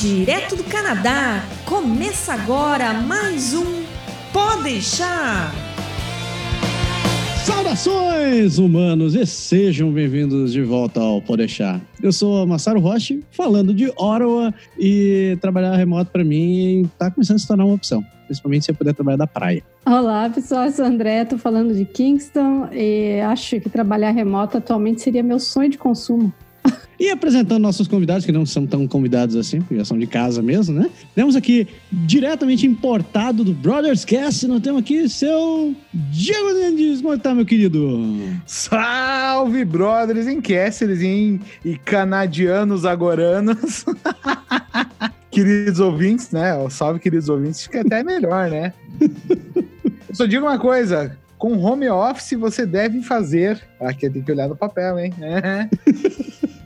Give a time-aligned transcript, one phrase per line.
[0.00, 3.82] Direto do Canadá, começa agora mais um
[4.32, 5.52] Pode deixar.
[7.44, 11.82] Saudações, humanos, e sejam bem-vindos de volta ao Pode deixar.
[12.02, 17.40] Eu sou Massaro Roche, falando de Ottawa, e trabalhar remoto para mim está começando a
[17.40, 19.62] se tornar uma opção, principalmente se eu puder trabalhar da praia.
[19.84, 25.02] Olá, pessoal, eu sou André, tô falando de Kingston e acho que trabalhar remoto atualmente
[25.02, 26.32] seria meu sonho de consumo.
[27.00, 30.42] E apresentando nossos convidados, que não são tão convidados assim, porque já são de casa
[30.42, 30.90] mesmo, né?
[31.14, 37.00] Temos aqui, diretamente importado do Brothers Cast, nós temos aqui seu Diego Mendes.
[37.00, 38.20] Como tá, meu querido?
[38.44, 41.40] Salve, brothers em Castles hein?
[41.64, 43.86] e canadianos agoranos.
[45.32, 46.52] queridos ouvintes, né?
[46.68, 48.74] Salve, queridos ouvintes, fica até melhor, né?
[49.00, 53.58] Eu só digo uma coisa, com home office você deve fazer.
[53.80, 55.14] Aqui tem que olhar no papel, hein?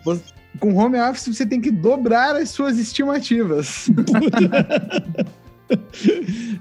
[0.61, 3.91] com home office você tem que dobrar as suas estimativas.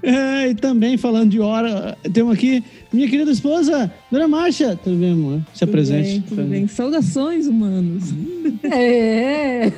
[0.02, 4.78] é, e também falando de hora, temos aqui minha querida esposa, Dona Márcia.
[4.82, 5.40] Tudo bem, amor?
[5.52, 6.10] Se tudo apresente.
[6.10, 6.68] Bem, tudo bem.
[6.68, 8.14] Saudações, humanos.
[8.64, 9.70] É.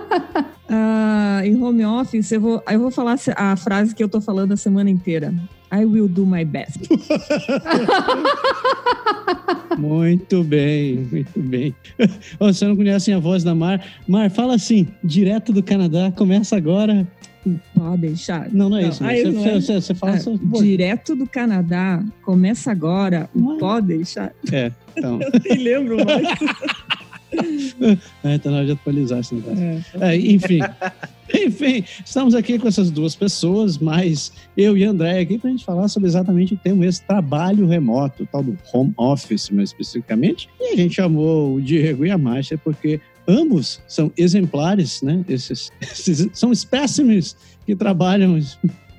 [0.68, 4.52] ah, em home office, eu vou, eu vou falar a frase que eu tô falando
[4.52, 5.32] a semana inteira.
[5.70, 6.88] I will do my best.
[9.76, 11.74] muito bem, muito bem.
[12.38, 13.84] Você não conhece a voz da Mar?
[14.06, 17.06] Mar, fala assim, direto do Canadá, começa agora.
[17.74, 18.48] Pode deixar.
[18.52, 19.04] Não, não é não, isso.
[19.04, 19.60] Você, é.
[19.60, 20.32] Você, você, fala ah, só...
[20.60, 23.28] Direto do Canadá, começa agora.
[23.58, 24.32] Pode deixar.
[24.52, 25.20] É, então.
[25.22, 26.28] Eu nem lembro mais.
[28.24, 29.62] é, tá na hora de atualizar esse negócio.
[29.62, 29.82] É.
[30.00, 30.60] É, enfim.
[31.34, 35.64] Enfim, estamos aqui com essas duas pessoas, mas eu e André aqui para a gente
[35.64, 40.48] falar sobre exatamente o tema esse trabalho remoto, tal do home office, mais especificamente.
[40.60, 45.24] E a gente chamou o Diego e a Márcia porque ambos são exemplares, né?
[45.28, 48.38] Esses, esses são espécimes que trabalham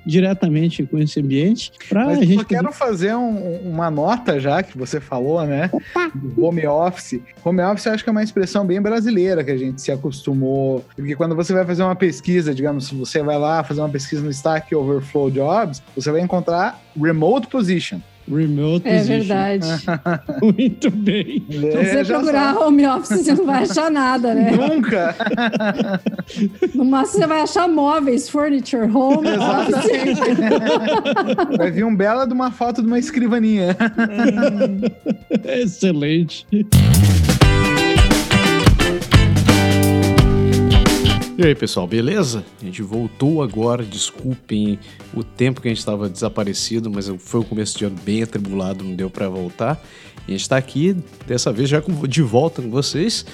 [0.04, 1.72] diretamente com esse ambiente.
[1.88, 5.70] Pra Mas eu só quero fazer um, uma nota já que você falou, né?
[5.72, 6.10] Opa.
[6.36, 7.20] Home office.
[7.44, 10.84] Home office eu acho que é uma expressão bem brasileira que a gente se acostumou.
[10.94, 14.22] Porque quando você vai fazer uma pesquisa, digamos, se você vai lá fazer uma pesquisa
[14.22, 18.00] no Stack Overflow Jobs, você vai encontrar remote position.
[18.30, 19.66] Remote é verdade.
[20.40, 21.44] Muito bem.
[21.50, 22.64] Se você procurar sabe.
[22.64, 24.50] home office, você não vai achar nada, né?
[24.52, 25.16] Nunca!
[26.74, 30.20] No máximo, você vai achar móveis, furniture, home Exatamente.
[30.20, 31.58] office.
[31.58, 33.76] Vai vir um bela de uma foto de uma escrivaninha.
[35.44, 36.46] Excelente.
[41.40, 42.44] E aí, pessoal, beleza?
[42.60, 43.82] A gente voltou agora.
[43.82, 44.78] Desculpem
[45.14, 48.84] o tempo que a gente estava desaparecido, mas foi um começo de ano bem atribulado,
[48.84, 49.82] não deu para voltar.
[50.28, 50.94] E a gente está aqui,
[51.26, 53.24] dessa vez, já de volta com vocês,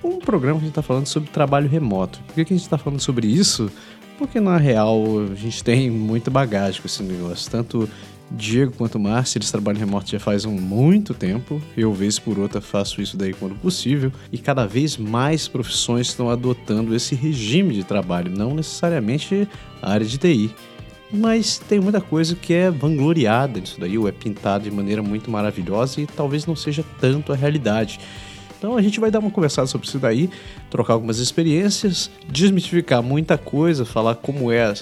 [0.00, 2.20] um programa que a gente está falando sobre trabalho remoto.
[2.28, 3.68] Por que, que a gente está falando sobre isso?
[4.16, 7.88] Porque, na real, a gente tem muita bagagem com esse negócio, tanto
[8.30, 11.62] Diego quanto Márcia, eles trabalham remoto já faz um muito tempo.
[11.76, 14.12] Eu, vez por outra, faço isso daí quando possível.
[14.32, 19.48] E cada vez mais profissões estão adotando esse regime de trabalho, não necessariamente
[19.80, 20.50] a área de TI.
[21.12, 25.30] Mas tem muita coisa que é vangloriada nisso daí, ou é pintada de maneira muito
[25.30, 28.00] maravilhosa e talvez não seja tanto a realidade.
[28.58, 30.28] Então a gente vai dar uma conversada sobre isso daí,
[30.70, 34.74] trocar algumas experiências, desmistificar muita coisa, falar como é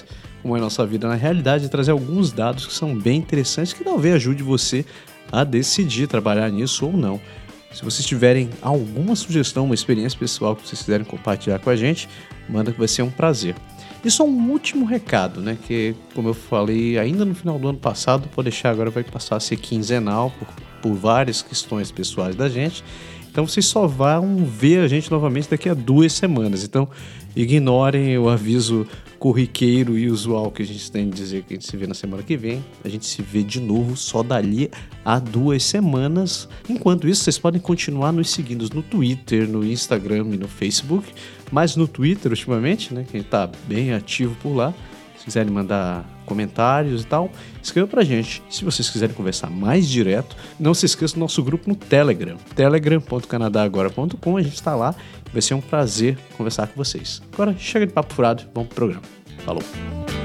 [0.45, 3.73] como é a nossa vida na realidade e trazer alguns dados que são bem interessantes
[3.73, 4.85] que talvez ajude você
[5.31, 7.19] a decidir trabalhar nisso ou não.
[7.73, 12.07] Se vocês tiverem alguma sugestão, uma experiência pessoal que vocês quiserem compartilhar com a gente,
[12.47, 13.55] manda que vai ser um prazer.
[14.03, 15.57] E só um último recado, né?
[15.65, 19.37] Que, como eu falei ainda no final do ano passado, pode deixar agora vai passar
[19.37, 20.47] a ser quinzenal por,
[20.79, 22.83] por várias questões pessoais da gente.
[23.31, 26.63] Então vocês só vão ver a gente novamente daqui a duas semanas.
[26.63, 26.87] Então
[27.35, 28.87] ignorem o aviso
[29.25, 31.95] corriqueiro e usual que a gente tem de dizer que a gente se vê na
[31.95, 32.63] semana que vem.
[32.83, 34.69] A gente se vê de novo só dali
[35.03, 36.47] a duas semanas.
[36.69, 41.11] Enquanto isso, vocês podem continuar nos seguindo no Twitter, no Instagram e no Facebook.
[41.51, 43.03] Mas no Twitter, ultimamente, né?
[43.03, 44.71] Que a gente tá bem ativo por lá.
[45.17, 47.31] Se quiserem mandar comentários e tal,
[47.61, 48.43] escreva pra gente.
[48.49, 54.37] Se vocês quiserem conversar mais direto, não se esqueça do nosso grupo no Telegram, telegram.canadagora.com,
[54.37, 54.95] a gente está lá.
[55.31, 57.21] Vai ser um prazer conversar com vocês.
[57.33, 59.03] Agora chega de papo furado, vamos pro programa.
[59.45, 60.24] Falou!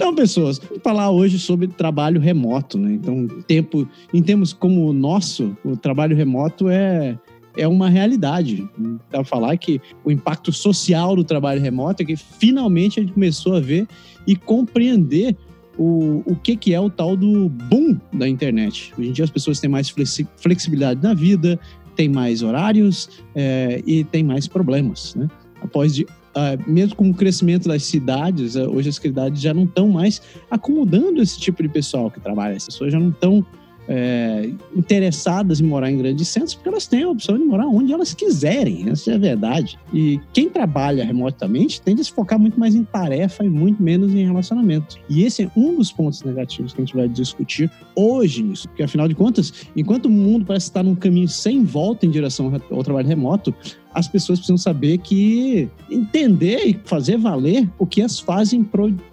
[0.00, 2.94] Então, pessoas, vamos falar hoje sobre trabalho remoto, né?
[2.94, 7.18] Então, tempo, em termos como o nosso, o trabalho remoto é
[7.54, 8.66] é uma realidade.
[9.10, 13.56] Dá falar que o impacto social do trabalho remoto é que finalmente a gente começou
[13.56, 13.86] a ver
[14.26, 15.36] e compreender
[15.76, 18.94] o, o que, que é o tal do boom da internet.
[18.96, 19.92] Hoje em dia as pessoas têm mais
[20.36, 21.60] flexibilidade na vida,
[21.94, 25.14] têm mais horários é, e têm mais problemas.
[25.14, 25.28] Né?
[25.60, 29.64] Após de, uh, mesmo com o crescimento das cidades, uh, hoje as cidades já não
[29.64, 32.56] estão mais acomodando esse tipo de pessoal que trabalha.
[32.56, 33.44] As pessoas já não estão
[33.88, 37.92] é, interessadas em morar em grandes centros porque elas têm a opção de morar onde
[37.92, 39.78] elas quiserem, essa é a verdade.
[39.92, 44.14] E quem trabalha remotamente tende a se focar muito mais em tarefa e muito menos
[44.14, 44.96] em relacionamento.
[45.08, 48.82] E esse é um dos pontos negativos que a gente vai discutir hoje nisso, porque
[48.82, 52.82] afinal de contas, enquanto o mundo parece estar num caminho sem volta em direção ao
[52.82, 53.54] trabalho remoto,
[53.92, 58.62] as pessoas precisam saber que entender e fazer valer o que as fazem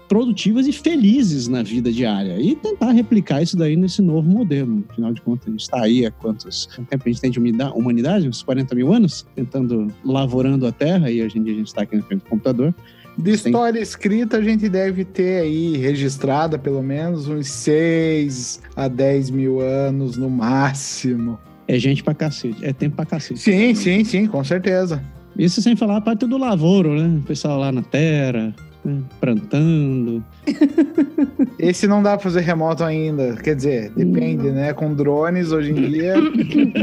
[0.08, 4.84] produtivas e felizes na vida diária e tentar replicar isso daí nesse novo modelo.
[4.90, 7.40] Afinal de contas, a gente está aí há quantos quanto tempo a gente tem de
[7.40, 8.28] humanidade?
[8.28, 9.26] Uns 40 mil anos?
[9.36, 12.30] Tentando, lavorando a Terra e hoje em dia a gente está aqui na frente do
[12.30, 12.74] computador.
[13.18, 19.32] De história escrita, a gente deve ter aí registrada pelo menos uns 6 a 10
[19.32, 21.40] mil anos no máximo.
[21.68, 23.40] É gente pra cacete, é tempo pra cacete.
[23.40, 25.04] Sim, sim, sim, com certeza.
[25.38, 27.20] Isso sem falar a parte do lavoro, né?
[27.20, 28.56] O pessoal lá na terra?
[29.20, 30.24] Plantando.
[31.60, 33.36] Esse não dá pra fazer remoto ainda.
[33.36, 34.74] Quer dizer, depende, né?
[34.74, 36.16] Com drones hoje em dia,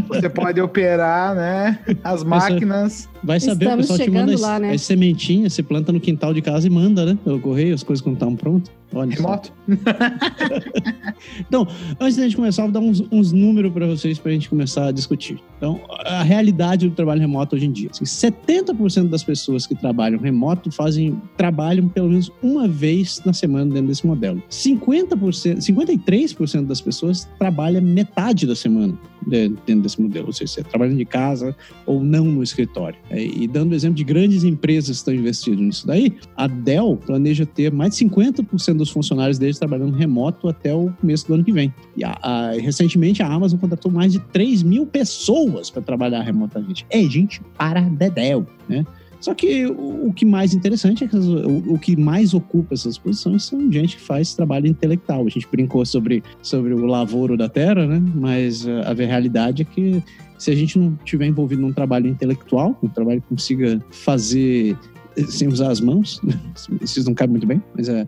[0.08, 1.78] você pode operar, né?
[2.02, 3.08] As máquinas.
[3.22, 4.72] Vai saber, Estamos o pessoal te manda lá, as, né?
[4.72, 7.18] as sementinhas, você planta no quintal de casa e manda, né?
[7.24, 8.70] Pelo correio, as coisas quando estão prontas.
[8.94, 9.52] Olha Remoto.
[11.40, 11.66] então,
[12.00, 14.86] antes da gente começar, vou dar uns, uns números para vocês para a gente começar
[14.86, 15.42] a discutir.
[15.56, 17.90] Então, a realidade do trabalho remoto hoje em dia.
[17.90, 23.72] Assim, 70% das pessoas que trabalham remoto fazem trabalham pelo menos uma vez na semana
[23.72, 24.42] dentro desse modelo.
[24.50, 31.04] 50%, 53% das pessoas trabalham metade da semana dentro desse modelo, ou seja, trabalhando de
[31.04, 31.56] casa
[31.86, 32.98] ou não no escritório.
[33.08, 37.46] É, e dando exemplo de grandes empresas que estão investindo nisso daí, a Dell planeja
[37.46, 41.52] ter mais de 50% dos funcionários deles trabalhando remoto até o começo do ano que
[41.52, 41.72] vem.
[41.96, 46.84] E a, a, recentemente a Amazon contratou mais de 3 mil pessoas para trabalhar remotamente.
[46.90, 48.84] É gente para Dedel, né?
[49.24, 52.98] Só que o, o que mais interessante é que o, o, que mais ocupa essas
[52.98, 55.24] posições são gente que faz trabalho intelectual.
[55.24, 58.02] A gente brincou sobre, sobre o lavoro da terra, né?
[58.14, 60.02] Mas a, a realidade é que
[60.36, 64.76] se a gente não tiver envolvido num trabalho intelectual, um trabalho que consiga fazer
[65.28, 66.20] sem usar as mãos.
[66.80, 68.02] Vocês não cabem muito bem, mas é.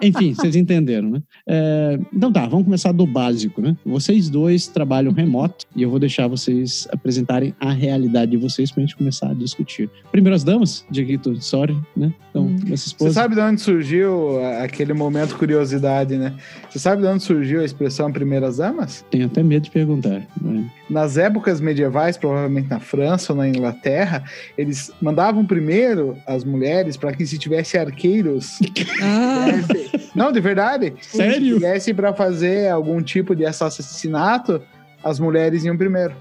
[0.00, 1.22] é enfim, vocês entenderam, né?
[1.46, 3.76] É, então tá, vamos começar do básico, né?
[3.84, 8.80] Vocês dois trabalham remoto e eu vou deixar vocês apresentarem a realidade de vocês pra
[8.80, 9.90] gente começar a discutir.
[10.10, 12.12] Primeiras damas, Dieguito, sorry, né?
[12.30, 12.56] Então, hum.
[12.72, 13.10] essa esposa.
[13.10, 16.34] Você sabe de onde surgiu aquele momento curiosidade, né?
[16.68, 19.04] Você sabe de onde surgiu a expressão primeiras damas?
[19.10, 20.26] Tenho até medo de perguntar.
[20.40, 20.70] Né?
[20.88, 24.22] Nas épocas medievais, provavelmente na França ou na Inglaterra,
[24.56, 28.58] eles mandavam primeiro as mulheres para que se tivesse arqueiros.
[29.02, 29.46] Ah.
[30.14, 30.94] Não, de verdade.
[31.02, 31.34] Sério?
[31.34, 34.62] Se tivesse para fazer algum tipo de assassinato,
[35.04, 36.14] as mulheres iam primeiro.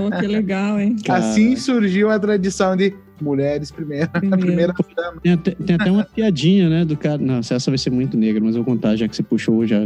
[0.00, 0.96] Oh, que legal, hein?
[1.08, 4.34] Assim surgiu a tradição de mulheres primeiro, primeiro.
[4.34, 4.74] a primeira
[5.22, 7.18] tem, tem, até uma piadinha, né, do cara.
[7.18, 9.80] Não, essa vai ser muito negra, mas eu vou contar já que você puxou já.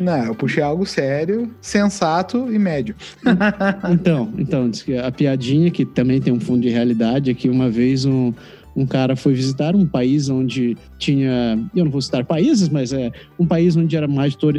[0.00, 2.94] Não, eu puxei algo sério, sensato e médio.
[3.90, 4.70] então, então,
[5.04, 8.32] a piadinha, que também tem um fundo de realidade, é que uma vez um,
[8.74, 13.10] um cara foi visitar um país onde tinha, eu não vou citar países, mas é
[13.38, 14.08] um país onde era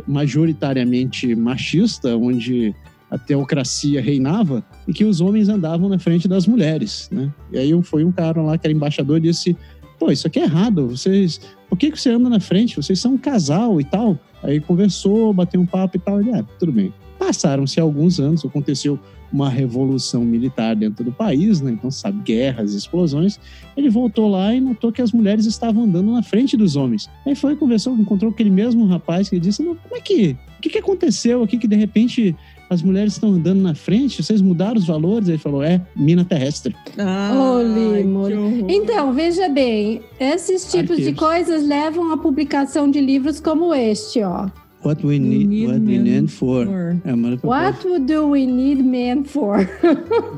[0.07, 2.75] majoritariamente machista, onde
[3.09, 7.31] a teocracia reinava e que os homens andavam na frente das mulheres, né?
[7.51, 9.55] E aí foi um cara lá que era embaixador e disse:
[9.97, 10.87] "Pô, isso aqui é errado.
[10.87, 12.75] Vocês, por que que você anda na frente?
[12.75, 14.17] Vocês são um casal e tal".
[14.43, 16.93] Aí conversou, bateu um papo e tal, ele, ah, tudo bem.
[17.17, 18.97] Passaram-se alguns anos, aconteceu
[19.31, 21.71] uma revolução militar dentro do país, né?
[21.71, 23.39] Então, sabe, guerras, explosões.
[23.77, 27.09] Ele voltou lá e notou que as mulheres estavam andando na frente dos homens.
[27.25, 30.35] Aí foi, conversou, encontrou aquele mesmo rapaz que disse: Não, como é que.
[30.57, 32.35] O que, que aconteceu aqui que de repente
[32.69, 35.27] as mulheres estão andando na frente, vocês mudaram os valores?
[35.27, 36.75] Ele falou, é, mina terrestre.
[36.97, 37.31] Ah,
[38.67, 41.05] então, veja bem, esses tipos Arqueiros.
[41.05, 44.47] de coisas levam à publicação de livros como este, ó.
[44.81, 46.65] What we need, need what we need for.
[46.65, 46.95] for.
[47.03, 49.57] É what do we need men for?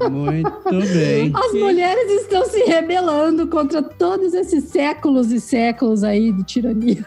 [0.09, 0.49] Muito
[0.93, 1.31] bem.
[1.35, 7.05] As mulheres estão se rebelando contra todos esses séculos e séculos aí de tirania.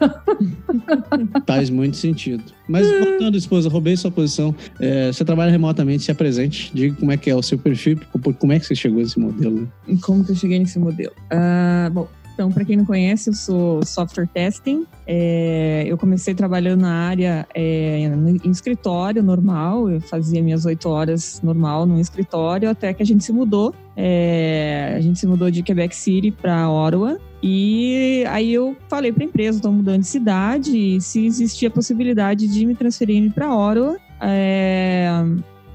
[1.45, 2.45] Faz muito sentido.
[2.69, 4.55] Mas voltando, esposa, roubei sua posição.
[4.79, 6.71] É, você trabalha remotamente, se apresente.
[6.73, 7.99] Diga como é que é o seu perfil,
[8.39, 9.69] como é que você chegou nesse modelo.
[10.03, 11.13] Como que eu cheguei nesse modelo?
[11.33, 14.85] Uh, bom, Então, para quem não conhece, eu sou software testing.
[15.07, 18.01] É, eu comecei trabalhando na área é,
[18.45, 23.23] em escritório normal, eu fazia minhas oito horas normal no escritório, até que a gente
[23.23, 23.73] se mudou.
[23.97, 27.19] É, a gente se mudou de Quebec City para Ottawa.
[27.41, 32.49] E aí eu falei para a empresa, estou mudando de cidade, se existia a possibilidade
[32.49, 33.97] de me transferir para Ottawa.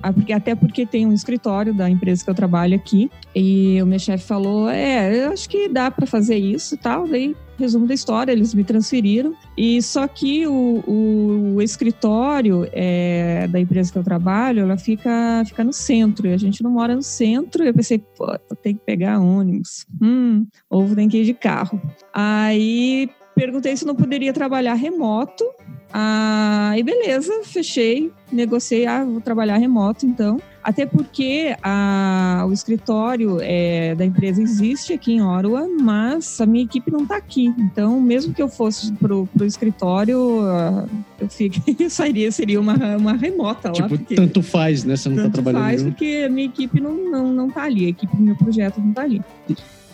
[0.01, 3.09] Ah, até porque tem um escritório da empresa que eu trabalho aqui.
[3.35, 7.07] E o meu chefe falou: É, eu acho que dá para fazer isso e tal.
[7.07, 9.33] Daí, resumo da história, eles me transferiram.
[9.57, 15.43] E só que o, o, o escritório é, da empresa que eu trabalho, ela fica,
[15.45, 16.27] fica no centro.
[16.27, 17.63] E a gente não mora no centro.
[17.63, 19.85] Eu pensei: Pô, tem que pegar ônibus.
[20.01, 21.81] Hum, ou tem que ir de carro.
[22.13, 25.45] Aí perguntei se não poderia trabalhar remoto.
[25.91, 30.39] Ah, e beleza, fechei, negociei, ah, vou trabalhar remoto então.
[30.63, 36.63] Até porque a, o escritório é, da empresa existe aqui em Ottawa, mas a minha
[36.63, 37.53] equipe não está aqui.
[37.57, 40.85] Então, mesmo que eu fosse para o escritório, ah,
[41.19, 43.89] eu, fico, eu sairia, seria uma, uma remota tipo, lá.
[43.89, 44.95] Porque, tanto faz, né?
[44.95, 45.91] Você não está trabalhando faz, junto.
[45.91, 48.79] porque a minha equipe não está não, não tá ali, a equipe do meu projeto
[48.79, 49.21] não está ali.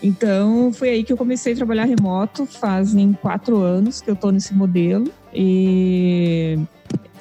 [0.02, 2.44] Então, foi aí que eu comecei a trabalhar remoto.
[2.44, 5.10] Fazem quatro anos que eu estou nesse modelo.
[5.34, 6.58] E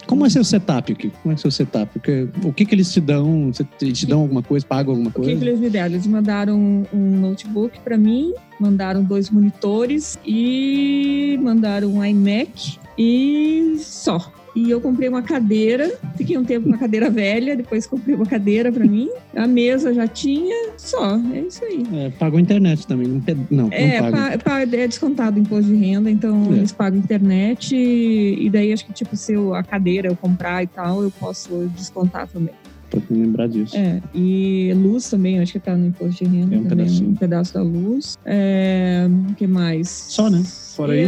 [0.07, 1.11] Como é seu setup aqui?
[1.21, 1.97] Como é seu setup?
[2.43, 3.51] O que que eles te dão?
[3.81, 5.35] Eles te dão alguma coisa, pagam alguma o que, coisa?
[5.39, 5.95] que eles me deram?
[5.95, 14.31] Eles mandaram um notebook para mim, mandaram dois monitores e mandaram um iMac e só.
[14.55, 18.25] E eu comprei uma cadeira, fiquei um tempo com a cadeira velha, depois comprei uma
[18.25, 19.09] cadeira para mim.
[19.35, 21.19] A mesa já tinha, só.
[21.33, 21.83] É isso aí.
[21.93, 23.05] É, pagam internet também.
[23.07, 23.21] Não,
[23.51, 24.39] não, É, não pagam.
[24.39, 26.57] pa- é descontado o imposto de renda, então É.
[26.57, 30.63] eles pagam internet e, e daí acho que tipo se eu, a cadeira eu comprar
[30.63, 32.53] e tal, eu posso descontar também.
[32.89, 33.75] Pra lembrar disso.
[33.75, 37.09] É, e luz também, acho que tá no imposto de renda É um também, pedacinho.
[37.09, 38.17] um pedaço da luz.
[38.23, 39.89] É, o que mais?
[39.89, 40.41] Só, né?
[40.75, 41.03] Fora é,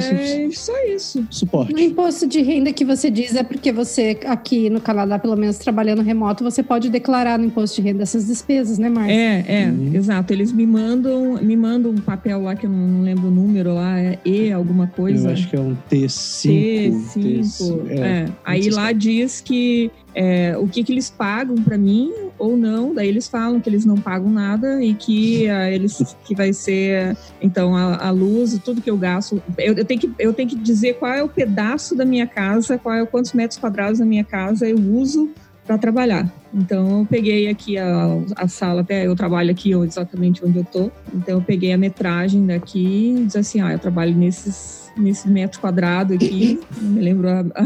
[0.48, 1.28] isso, só isso.
[1.30, 1.74] suporte.
[1.74, 5.58] O imposto de renda que você diz é porque você, aqui no Canadá, pelo menos
[5.58, 9.14] trabalhando remoto, você pode declarar no imposto de renda essas despesas, né, Márcia?
[9.14, 9.92] É, é, Uhum.
[9.94, 10.32] exato.
[10.32, 14.00] Eles me mandam, me mandam um papel lá que eu não, lembro o número lá,
[14.00, 15.28] é E alguma coisa.
[15.28, 16.92] Eu acho que é um T5.
[17.14, 17.40] T5.
[17.42, 18.26] T5, É.
[18.46, 22.94] Aí sei lá diz que é, o que, que eles pagam para mim ou não.
[22.94, 27.16] Daí eles falam que eles não pagam nada e que ah, eles que vai ser
[27.42, 29.42] então a, a luz, tudo que eu gasto.
[29.58, 32.78] Eu, eu tenho que eu tenho que dizer qual é o pedaço da minha casa,
[32.78, 35.30] qual é quantos metros quadrados da minha casa eu uso
[35.66, 36.32] para trabalhar.
[36.54, 40.90] Então eu peguei aqui a, a sala, até eu trabalho aqui exatamente onde eu tô.
[41.14, 45.60] Então eu peguei a metragem daqui e disse assim, ah, eu trabalho nesses nesse metro
[45.60, 47.64] quadrado aqui, não me lembro a- a-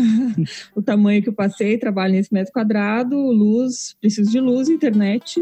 [0.75, 5.39] o tamanho que eu passei, trabalho nesse metro quadrado, luz, preciso de luz, internet,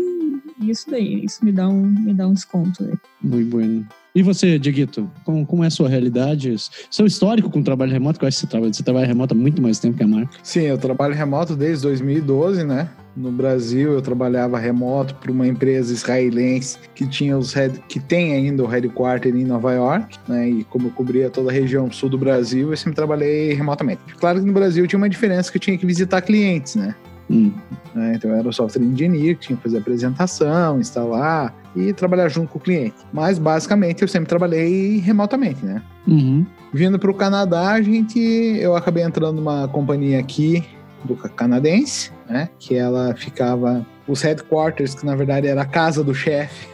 [0.62, 2.84] e isso daí, isso me dá um, me dá um desconto.
[2.84, 2.94] aí.
[3.22, 3.88] Muito bueno.
[4.14, 6.56] E você, Dieguito, como, como é a sua realidade?
[6.90, 9.34] Seu histórico com o trabalho remoto, que eu acho que você trabalha, você trabalha remoto
[9.34, 10.38] há muito mais tempo que a Marca.
[10.42, 12.90] Sim, eu trabalho remoto desde 2012, né?
[13.16, 18.34] No Brasil, eu trabalhava remoto para uma empresa israelense que tinha os head, que tem
[18.34, 20.50] ainda o headquarter em Nova York, né?
[20.50, 24.02] E como eu cobria toda a região sul do Brasil, eu sempre trabalhei remotamente.
[24.20, 26.96] Claro que no Brasil tinha uma diferença que eu tinha que visitar clientes, né?
[27.30, 27.52] Hum.
[27.94, 28.14] né?
[28.16, 32.50] Então eu era o software engineer que tinha que fazer apresentação, instalar e trabalhar junto
[32.50, 32.96] com o cliente.
[33.14, 35.82] Mas basicamente eu sempre trabalhei remotamente, né?
[36.08, 36.46] Uhum.
[36.74, 40.64] Vindo para o Canadá, a gente, eu acabei entrando numa companhia aqui
[41.04, 42.50] do ca- canadense, né?
[42.60, 46.68] Que ela ficava os headquarters, que na verdade era a casa do chefe,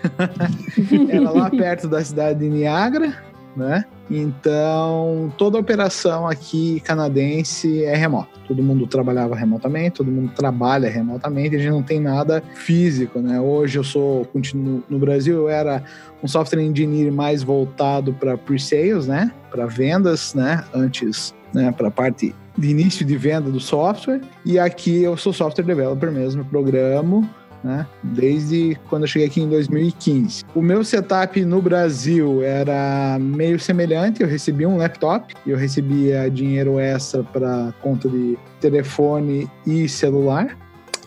[1.10, 3.14] era lá perto da cidade de Niagara,
[3.56, 3.86] né?
[4.10, 8.30] Então toda a operação aqui canadense é remota.
[8.48, 11.56] Todo mundo trabalhava remotamente, todo mundo trabalha remotamente.
[11.56, 13.40] A gente não tem nada físico, né?
[13.40, 15.84] Hoje eu sou continuo no Brasil, eu era
[16.22, 19.32] um software engineer mais voltado para pre-sales, né?
[19.50, 20.64] Para vendas, né?
[20.74, 21.72] Antes, né?
[21.72, 24.22] Para a parte de início de venda do software.
[24.46, 27.28] E aqui eu sou software developer mesmo, programo,
[27.66, 27.88] né?
[28.04, 30.46] Desde quando eu cheguei aqui em 2015.
[30.54, 34.22] O meu setup no Brasil era meio semelhante.
[34.22, 40.56] Eu recebia um laptop, eu recebia dinheiro extra para conta de telefone e celular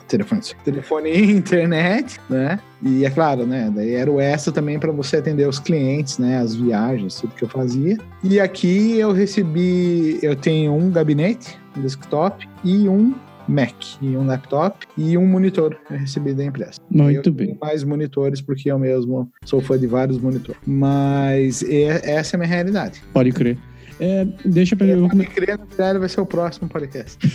[0.09, 2.59] telefone, telefone e internet, né?
[2.83, 3.71] E é claro, né?
[3.75, 6.39] Daí era o extra também para você atender os clientes, né?
[6.39, 7.99] As viagens, tudo que eu fazia.
[8.25, 13.15] E aqui eu recebi, eu tenho um gabinete, um desktop e um
[13.49, 16.81] Mac, e um laptop e um monitor eu recebi da empresa.
[16.91, 17.47] Muito eu bem.
[17.49, 20.61] tenho mais monitores porque eu mesmo sou fã de vários monitores.
[20.67, 23.03] Mas essa é a minha realidade.
[23.13, 23.57] Pode crer.
[24.01, 24.87] É, deixa pra.
[24.87, 25.27] Eu come...
[25.27, 27.19] Crer, na vai ser o próximo podcast.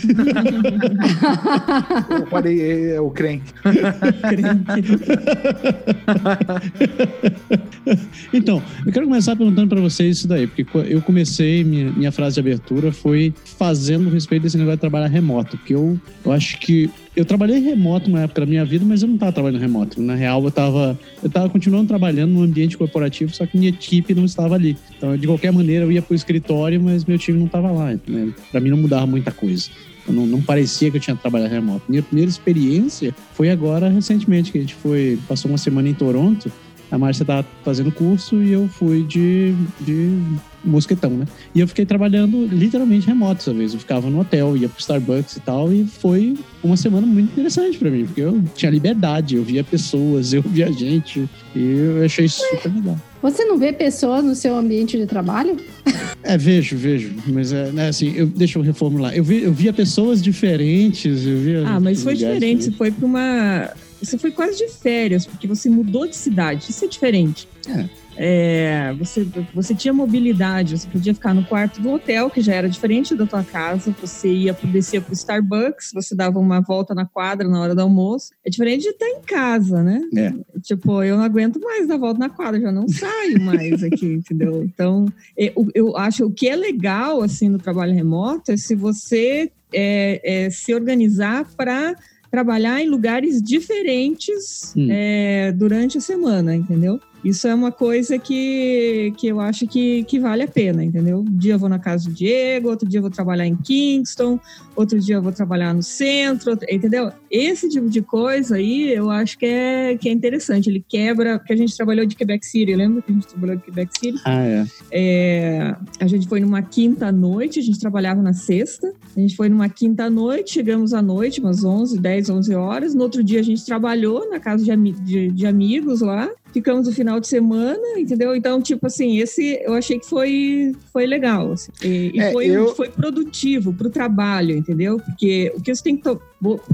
[2.22, 2.62] o, pare...
[2.62, 3.54] é, o crente.
[8.34, 12.36] então, eu quero começar perguntando para vocês isso daí, porque eu comecei, minha, minha frase
[12.36, 16.90] de abertura foi fazendo respeito desse negócio de trabalhar remoto, porque eu, eu acho que
[17.16, 20.02] eu trabalhei remoto uma época da minha vida, mas eu não estava trabalhando remoto.
[20.02, 24.14] Na real, eu estava eu tava continuando trabalhando no ambiente corporativo, só que minha equipe
[24.16, 24.76] não estava ali.
[24.98, 27.94] Então, de qualquer maneira, eu ia para o escritório, mas meu time não estava lá.
[28.08, 28.34] Né?
[28.52, 29.70] Para mim, não mudava muita coisa.
[30.08, 31.84] Não, não, parecia que eu tinha trabalhado remoto.
[31.88, 36.52] Minha primeira experiência foi agora, recentemente, que a gente foi, passou uma semana em Toronto.
[36.94, 40.16] A Márcia estava fazendo curso e eu fui de, de
[40.64, 41.26] mosquetão, né?
[41.56, 43.74] E eu fiquei trabalhando literalmente remoto essa vez.
[43.74, 47.80] Eu ficava no hotel, ia pro Starbucks e tal, e foi uma semana muito interessante
[47.80, 52.28] para mim, porque eu tinha liberdade, eu via pessoas, eu via gente, e eu achei
[52.30, 53.00] super legal.
[53.24, 55.58] Você não vê pessoas no seu ambiente de trabalho?
[56.26, 57.14] É, vejo, vejo.
[57.28, 59.14] Mas é né, assim, eu, deixa eu reformular.
[59.14, 61.68] Eu, vi, eu via pessoas diferentes, eu via.
[61.68, 62.64] Ah, mas foi diferente.
[62.64, 63.70] Você foi para uma.
[64.04, 66.70] Você foi quase de férias, porque você mudou de cidade.
[66.70, 67.48] Isso é diferente.
[67.68, 68.04] É.
[68.16, 72.70] É, você, você tinha mobilidade, você podia ficar no quarto do hotel, que já era
[72.70, 77.06] diferente da tua casa, você ia descer para o Starbucks, você dava uma volta na
[77.06, 78.32] quadra na hora do almoço.
[78.46, 80.02] É diferente de estar em casa, né?
[80.16, 80.34] É.
[80.62, 84.64] Tipo, eu não aguento mais dar volta na quadra, já não saio mais aqui, entendeu?
[84.64, 89.52] Então, eu, eu acho o que é legal, assim, no trabalho remoto é se você
[89.74, 91.96] é, é, se organizar para
[92.34, 94.88] trabalhar em lugares diferentes hum.
[94.90, 97.00] é, durante a semana, entendeu?
[97.24, 101.20] Isso é uma coisa que, que eu acho que, que vale a pena, entendeu?
[101.20, 104.40] Um dia eu vou na casa do Diego, outro dia eu vou trabalhar em Kingston,
[104.76, 107.12] outro dia eu vou trabalhar no centro, entendeu?
[107.32, 110.70] Esse tipo de coisa aí eu acho que é, que é interessante.
[110.70, 113.64] Ele quebra, porque a gente trabalhou de Quebec City, lembra que a gente trabalhou de
[113.64, 114.22] Quebec City?
[114.26, 114.66] Ah, é.
[114.92, 119.48] é a gente foi numa quinta noite, a gente trabalhava na sexta, a gente foi
[119.48, 122.94] numa quinta noite, chegamos à noite, umas 11, 10, 11 horas.
[122.94, 126.94] No outro dia a gente trabalhou na casa de, de, de amigos lá, ficamos o
[126.94, 128.36] final de semana, entendeu?
[128.36, 131.52] Então, tipo assim, esse eu achei que foi, foi legal.
[131.52, 132.76] Assim, e, é, foi, eu...
[132.76, 135.00] foi produtivo para o trabalho, entendeu?
[135.00, 136.04] Porque o que você tem que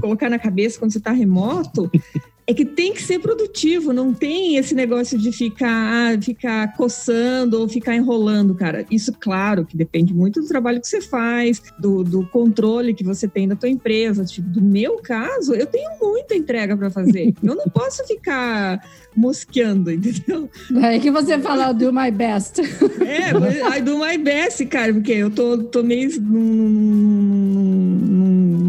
[0.00, 1.90] colocar na cabeça quando você está remoto
[2.50, 7.60] é que tem que ser produtivo, não tem esse negócio de ficar, ah, ficar coçando
[7.60, 8.84] ou ficar enrolando, cara.
[8.90, 13.28] Isso, claro, que depende muito do trabalho que você faz, do, do controle que você
[13.28, 14.24] tem da tua empresa.
[14.24, 17.32] Tipo, do meu caso, eu tenho muita entrega para fazer.
[17.40, 18.80] Eu não posso ficar
[19.16, 20.48] mosqueando, entendeu?
[20.82, 22.60] É que você fala do my best.
[22.60, 23.30] É,
[23.76, 26.10] I do my best, cara, porque eu tô, tô meio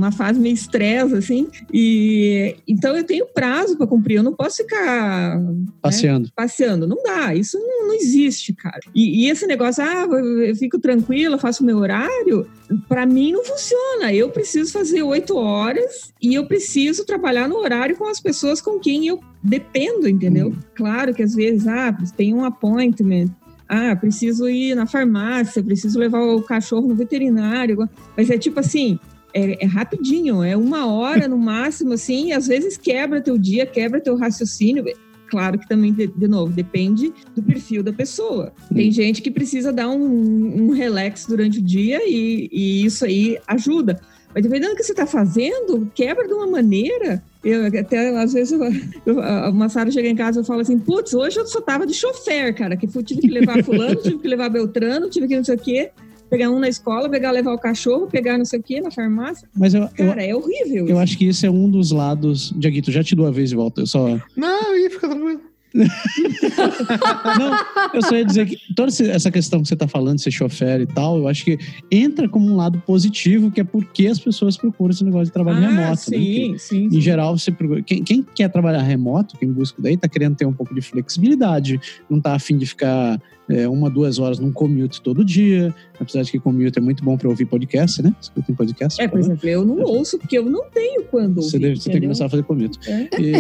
[0.02, 4.58] numa fase meio estresse, assim, e então eu tenho prazo para cumprir, eu não posso
[4.58, 6.26] ficar né, passeando.
[6.26, 8.80] Né, passeando, não dá, isso não, não existe, cara.
[8.94, 10.06] E, e, esse negócio, ah,
[10.46, 12.48] eu fico tranquila, faço o meu horário,
[12.88, 14.14] para mim não funciona.
[14.14, 18.80] Eu preciso fazer oito horas e eu preciso trabalhar no horário com as pessoas com
[18.80, 20.50] quem eu dependo, entendeu?
[20.50, 20.60] Hum.
[20.76, 23.30] Claro que às vezes, ah, tem um appointment,
[23.68, 29.00] ah, preciso ir na farmácia, preciso levar o cachorro no veterinário, mas é tipo assim,
[29.34, 33.66] é, é, rapidinho, é uma hora no máximo, assim, e às vezes quebra teu dia,
[33.66, 34.84] quebra teu raciocínio.
[35.28, 38.52] Claro que também, de, de novo, depende do perfil da pessoa.
[38.74, 43.38] Tem gente que precisa dar um, um relax durante o dia e, e isso aí
[43.48, 44.02] ajuda.
[44.34, 47.24] Mas dependendo do que você está fazendo, quebra de uma maneira.
[47.44, 48.64] Eu até às vezes eu,
[49.06, 51.94] eu, uma Sara chega em casa e fala assim: putz, hoje eu só tava de
[51.94, 55.44] chofer, cara, que eu tive que levar fulano, tive que levar Beltrano, tive que não
[55.44, 55.92] sei o quê
[56.32, 59.48] pegar um na escola, pegar, levar o cachorro, pegar não sei o quê na farmácia.
[59.54, 60.88] Mas eu, Cara, eu, é horrível.
[60.88, 60.98] Eu isso.
[61.00, 62.54] acho que esse é um dos lados.
[62.56, 63.82] Diaguito, já te dou a vez de volta.
[63.82, 64.18] Eu só.
[64.38, 65.42] Não, ia ficar tranquilo.
[65.74, 67.58] Não,
[67.94, 70.86] eu só ia dizer que toda essa questão que você está falando, ser chofer e
[70.86, 71.58] tal, eu acho que
[71.90, 75.66] entra como um lado positivo, que é porque as pessoas procuram esse negócio de trabalho
[75.66, 76.02] ah, remoto.
[76.02, 76.58] Sim, né?
[76.58, 80.36] sim, Em geral, você procura, quem, quem, quer trabalhar remoto, quem busca daí, está querendo
[80.36, 84.52] ter um pouco de flexibilidade, não está afim de ficar é, uma, duas horas num
[84.52, 85.74] commute todo dia.
[86.00, 88.14] Apesar de que commute é muito bom para ouvir podcast, né?
[88.20, 89.02] Escutem podcast.
[89.02, 91.50] É, por exemplo, eu não ouço porque eu não tenho quando ouvir.
[91.50, 92.80] Você, deve, você tem que começar a fazer commute.
[92.90, 93.10] É.
[93.20, 93.34] E...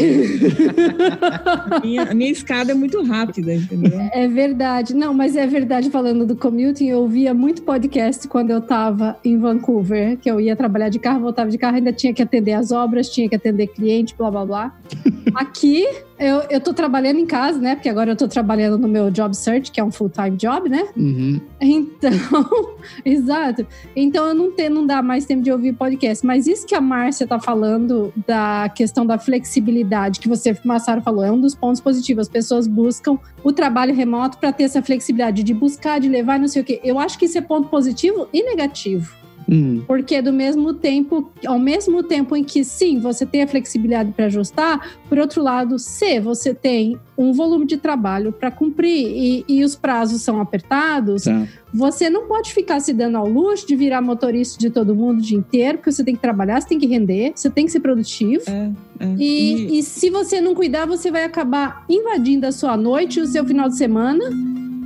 [1.71, 3.99] a, minha, a, minha, escada é muito rápida, entendeu?
[4.13, 4.93] É verdade.
[4.93, 9.37] Não, mas é verdade, falando do commuting, eu ouvia muito podcast quando eu estava em
[9.37, 12.71] Vancouver, que eu ia trabalhar de carro, voltava de carro, ainda tinha que atender as
[12.71, 14.79] obras, tinha que atender cliente, blá, blá, blá.
[15.35, 15.87] Aqui,
[16.19, 17.75] eu, eu tô trabalhando em casa, né?
[17.75, 20.87] Porque agora eu tô trabalhando no meu job search, que é um full-time job, né?
[20.95, 21.41] Uhum.
[21.59, 22.11] Então,
[23.03, 23.65] exato.
[23.95, 26.25] Então eu não, tenho, não dá mais tempo de ouvir podcast.
[26.25, 31.23] Mas isso que a Márcia tá falando da questão da flexibilidade, que você, Massaro, falou,
[31.23, 32.27] é um dos pontos positivos.
[32.27, 36.47] As pessoas buscam o trabalho remoto para ter essa flexibilidade de buscar, de levar, não
[36.47, 36.79] sei o quê.
[36.83, 39.20] Eu acho que isso é ponto positivo e negativo.
[39.51, 39.83] Hum.
[39.85, 44.27] Porque do mesmo tempo, ao mesmo tempo em que sim, você tem a flexibilidade para
[44.27, 49.63] ajustar, por outro lado, se você tem um volume de trabalho para cumprir e, e,
[49.63, 51.45] os prazos são apertados, Tá.
[51.73, 55.21] você não pode ficar se dando ao luxo de virar motorista de todo mundo o
[55.21, 57.81] dia inteiro, porque você tem que trabalhar, você tem que render, você tem que ser
[57.81, 58.43] produtivo.
[58.47, 59.15] É, é.
[59.17, 63.45] E, e se você não cuidar, você vai acabar invadindo a sua noite, o seu
[63.45, 64.23] final de semana,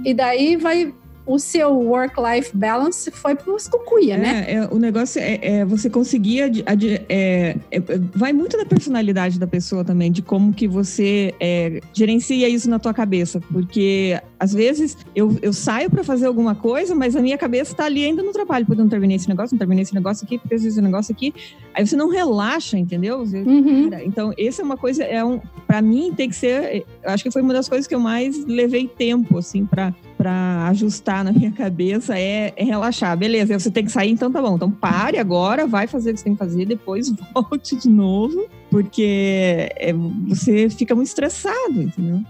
[0.04, 0.91] e daí vai
[1.25, 4.45] o seu work-life balance foi pro escucuia, né?
[4.47, 6.41] É, é, o negócio é, é você conseguir.
[6.43, 7.79] adi- adi- é, é,
[8.13, 12.77] vai muito da personalidade da pessoa também, de como que você é, gerencia isso na
[12.79, 13.41] tua cabeça.
[13.51, 17.85] Porque às vezes eu, eu saio para fazer alguma coisa, mas a minha cabeça tá
[17.85, 18.65] ali ainda no trabalho.
[18.65, 21.33] Porque eu não terminei esse negócio, não terminei esse negócio aqui, porque esse negócio aqui.
[21.73, 23.25] Aí você não relaxa, entendeu?
[23.25, 23.89] Você- Uhum.
[23.89, 27.23] Cara, então, essa é uma coisa, é um, para mim tem que ser, eu acho
[27.23, 31.32] que foi uma das coisas que eu mais levei tempo, assim, para para ajustar na
[31.32, 33.15] minha cabeça é, é relaxar.
[33.17, 34.56] Beleza, você tem que sair, então tá bom.
[34.56, 38.45] Então pare agora, vai fazer o que você tem que fazer, depois volte de novo,
[38.69, 39.93] porque é,
[40.28, 42.21] você fica muito estressado, entendeu?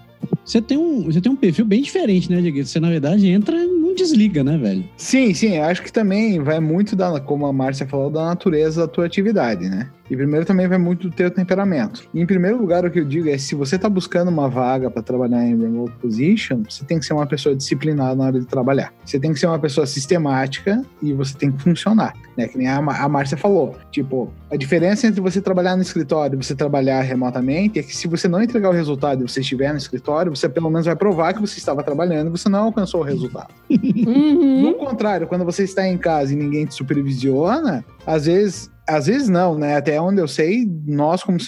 [0.43, 2.63] Você tem, um, você tem um perfil bem diferente, né, Diego?
[2.63, 4.84] Você, na verdade, entra e não desliga, né, velho?
[4.98, 8.88] Sim, sim, acho que também vai muito da, como a Márcia falou, da natureza da
[8.88, 9.89] tua atividade, né?
[10.10, 12.04] E primeiro também vai muito do teu temperamento.
[12.13, 14.89] E, em primeiro lugar, o que eu digo é, se você tá buscando uma vaga
[14.89, 18.46] para trabalhar em remote position, você tem que ser uma pessoa disciplinada na hora de
[18.46, 18.94] trabalhar.
[19.04, 22.48] Você tem que ser uma pessoa sistemática e você tem que funcionar, né?
[22.48, 23.76] Que nem a, a Márcia falou.
[23.91, 28.08] Tipo, a diferença entre você trabalhar no escritório e você trabalhar remotamente é que se
[28.08, 31.34] você não entregar o resultado e você estiver no escritório, você pelo menos vai provar
[31.34, 33.54] que você estava trabalhando e você não alcançou o resultado.
[33.70, 34.62] Uhum.
[34.62, 39.30] No contrário, quando você está em casa e ninguém te supervisiona, às vezes, às vezes
[39.30, 39.76] não, né?
[39.76, 41.39] Até onde eu sei, nós como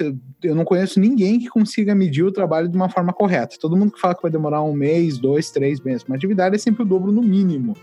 [0.43, 3.55] eu não conheço ninguém que consiga medir o trabalho de uma forma correta.
[3.59, 6.57] Todo mundo que fala que vai demorar um mês, dois, três meses, uma atividade é
[6.59, 7.75] sempre o dobro no mínimo.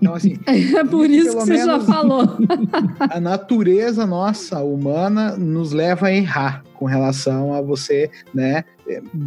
[0.00, 2.36] Então, assim, É por isso que você já falou.
[3.00, 8.64] a natureza nossa, humana, nos leva a errar com relação a você, né?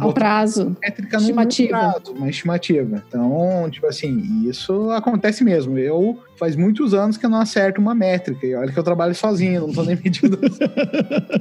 [0.00, 0.76] Ao prazo.
[0.82, 1.68] métrica Estimativa.
[1.68, 3.02] prazo, uma estimativa.
[3.06, 5.78] Então, tipo assim, isso acontece mesmo.
[5.78, 8.44] Eu faz muitos anos que eu não acerto uma métrica.
[8.44, 10.38] E olha que eu trabalho sozinho, não tô nem medindo.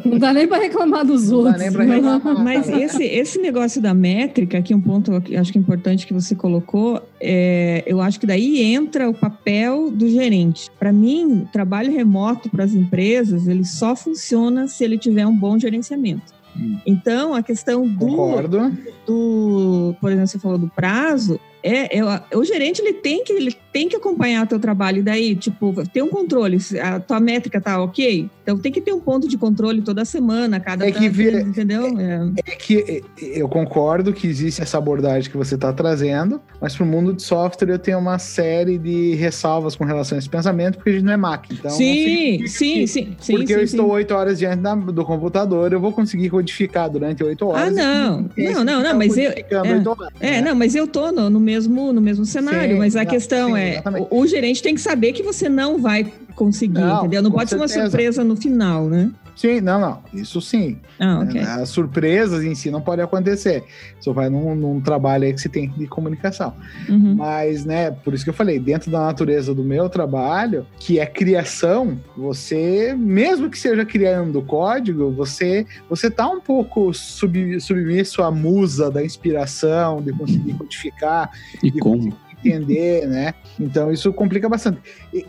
[0.06, 1.60] Não dá nem para reclamar dos Não dá outros.
[1.60, 2.40] nem pra reclamar.
[2.44, 6.08] Mas esse, esse negócio da métrica, que é um ponto que acho que é importante
[6.08, 10.70] que você colocou, é, eu acho que daí entra o papel do gerente.
[10.80, 15.58] Para mim, trabalho remoto para as empresas, ele só funciona se ele tiver um bom
[15.58, 16.34] gerenciamento.
[16.58, 16.78] Hum.
[16.86, 18.72] Então, a questão do, Concordo.
[19.06, 22.04] do, por exemplo, você falou do prazo, é, é,
[22.36, 26.02] o gerente ele tem que ele tem que acompanhar teu trabalho e daí tipo ter
[26.02, 29.82] um controle a tua métrica tá ok então tem que ter um ponto de controle
[29.82, 32.30] toda semana cada É que tanto, vira- entendeu É.
[32.52, 33.02] É que é,
[33.40, 37.22] eu concordo que existe essa abordagem que você está trazendo, mas para o mundo de
[37.24, 41.04] software eu tenho uma série de ressalvas com relação a esse pensamento, porque a gente
[41.04, 41.58] não é máquina.
[41.60, 43.16] Então, sim, sim, que sim, sim.
[43.38, 43.64] Porque sim, eu sim.
[43.64, 47.68] estou oito horas diante da- do computador, eu vou conseguir codificar durante oito horas.
[47.68, 48.30] Ah, não.
[48.38, 49.46] Não, não, não, mas eu- é.
[49.88, 50.42] horas, É, né?
[50.42, 53.50] não, mas eu tô no, no mesmo, no mesmo cenário, Sim, mas a não, questão
[53.50, 57.22] sim, é, o, o gerente tem que saber que você não vai conseguir, Não, entendeu?
[57.22, 57.90] Não pode ser uma certeza.
[57.90, 59.12] surpresa no final, né?
[59.36, 60.02] Sim, não, não.
[60.14, 60.80] Isso sim.
[61.00, 61.40] Ah, ok.
[61.42, 63.64] As surpresas em si não podem acontecer.
[64.00, 66.54] Isso vai num, num trabalho aí que você tem de comunicação.
[66.88, 67.16] Uhum.
[67.16, 71.06] Mas, né, por isso que eu falei, dentro da natureza do meu trabalho, que é
[71.06, 78.30] criação, você, mesmo que seja criando código, você você tá um pouco sub, submisso à
[78.32, 81.30] musa da inspiração, de conseguir codificar,
[81.64, 81.98] E de como?
[81.98, 83.34] conseguir entender, né?
[83.60, 84.80] Então isso complica bastante.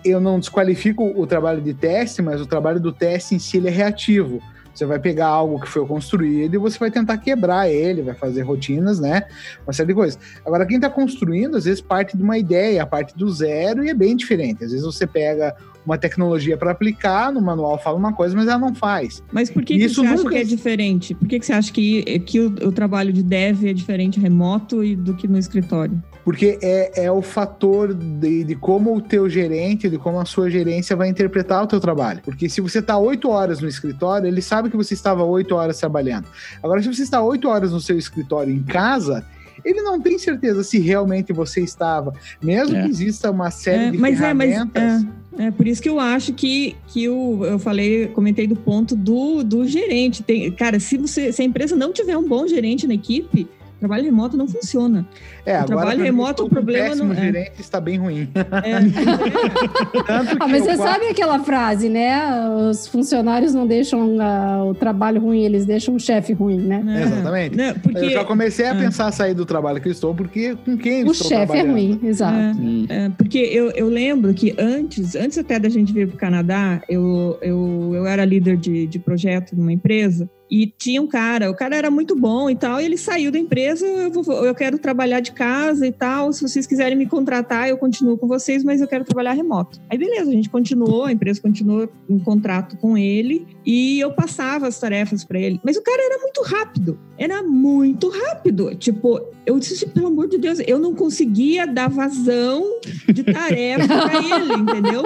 [0.05, 3.69] Eu não desqualifico o trabalho de teste, mas o trabalho do teste em si ele
[3.69, 4.41] é reativo.
[4.75, 8.41] Você vai pegar algo que foi construído e você vai tentar quebrar ele, vai fazer
[8.41, 9.25] rotinas, né?
[9.67, 10.19] Uma série de coisas.
[10.47, 13.95] Agora, quem está construindo, às vezes, parte de uma ideia, parte do zero, e é
[13.95, 14.65] bem diferente.
[14.65, 18.59] Às vezes você pega uma tecnologia para aplicar, no manual fala uma coisa, mas ela
[18.59, 19.23] não faz.
[19.31, 21.15] Mas por que, que Isso você acha nunca- que é diferente?
[21.15, 24.83] Por que, que você acha que, que o, o trabalho de dev é diferente remoto
[24.83, 26.03] e do que no escritório?
[26.25, 30.49] Porque é, é o fator de, de como o teu gerente, de como a sua
[30.49, 32.21] gerência vai interpretar o teu trabalho.
[32.25, 35.79] Porque se você está oito horas no escritório, ele sabe que você estava oito horas
[35.79, 36.27] trabalhando.
[36.63, 39.25] Agora, se você está oito horas no seu escritório em casa,
[39.65, 42.13] ele não tem certeza se realmente você estava.
[42.43, 42.83] Mesmo É.
[42.83, 45.07] que exista uma série É, de mas é, mas ferramentas.
[45.39, 48.95] é, É por isso que eu acho que, que o, eu falei, comentei do ponto
[48.95, 50.23] do, do gerente.
[50.23, 53.49] Tem, cara, se, você, se a empresa não tiver um bom gerente na equipe,
[53.83, 55.07] trabalho remoto não funciona.
[55.45, 57.17] É, O agora trabalho remoto, o problema não é.
[57.17, 58.29] gerente está bem ruim.
[58.35, 58.79] É,
[60.07, 62.49] Tanto Ah, mas você quase- sabe aquela frase, né?
[62.71, 66.83] Os funcionários não deixam ah, o trabalho ruim, eles deixam o chefe ruim, né?
[66.89, 67.57] é, Exatamente.
[67.57, 68.79] Né, porque, Eu já comecei a É.
[68.79, 71.57] pensar a sair do trabalho que eu estou, porque com quem eu O estou chefe
[71.57, 72.37] é ruim, exato.
[72.37, 72.87] é, Hum.
[72.89, 76.81] É, porque eu, eu lembro que antes, antes até da gente vir para o Canadá,
[76.89, 81.57] eu, eu, eu era líder de, de projeto numa empresa e tinha um cara, o
[81.57, 84.79] cara era muito bom e tal, e ele saiu da empresa, eu, vou, eu quero
[84.79, 88.83] trabalhar de casa e tal, se vocês quiserem me contratar, eu continuo com vocês, mas
[88.83, 89.81] eu quero trabalhar remoto.
[89.89, 94.69] Aí beleza, a gente continuou, a empresa continuou em contrato com ele e eu passava
[94.69, 99.59] as tarefas para ele, mas o cara era muito rápido, era muito rápido, tipo, eu
[99.59, 102.79] disse, pelo amor de Deus, eu não conseguia dar vazão
[103.11, 105.03] de tarefa para ele, entendeu?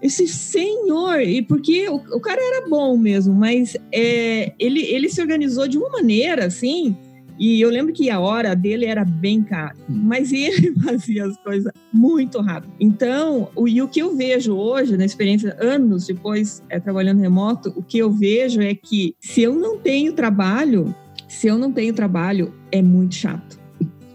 [0.00, 5.20] Esse senhor, e porque o, o cara era bom mesmo, mas é, ele, ele se
[5.20, 6.96] organizou de uma maneira assim.
[7.38, 11.72] E eu lembro que a hora dele era bem cara, mas ele fazia as coisas
[11.92, 12.72] muito rápido.
[12.80, 17.72] Então, o, e o que eu vejo hoje, na experiência, anos depois é, trabalhando remoto,
[17.76, 20.94] o que eu vejo é que se eu não tenho trabalho,
[21.28, 23.57] se eu não tenho trabalho, é muito chato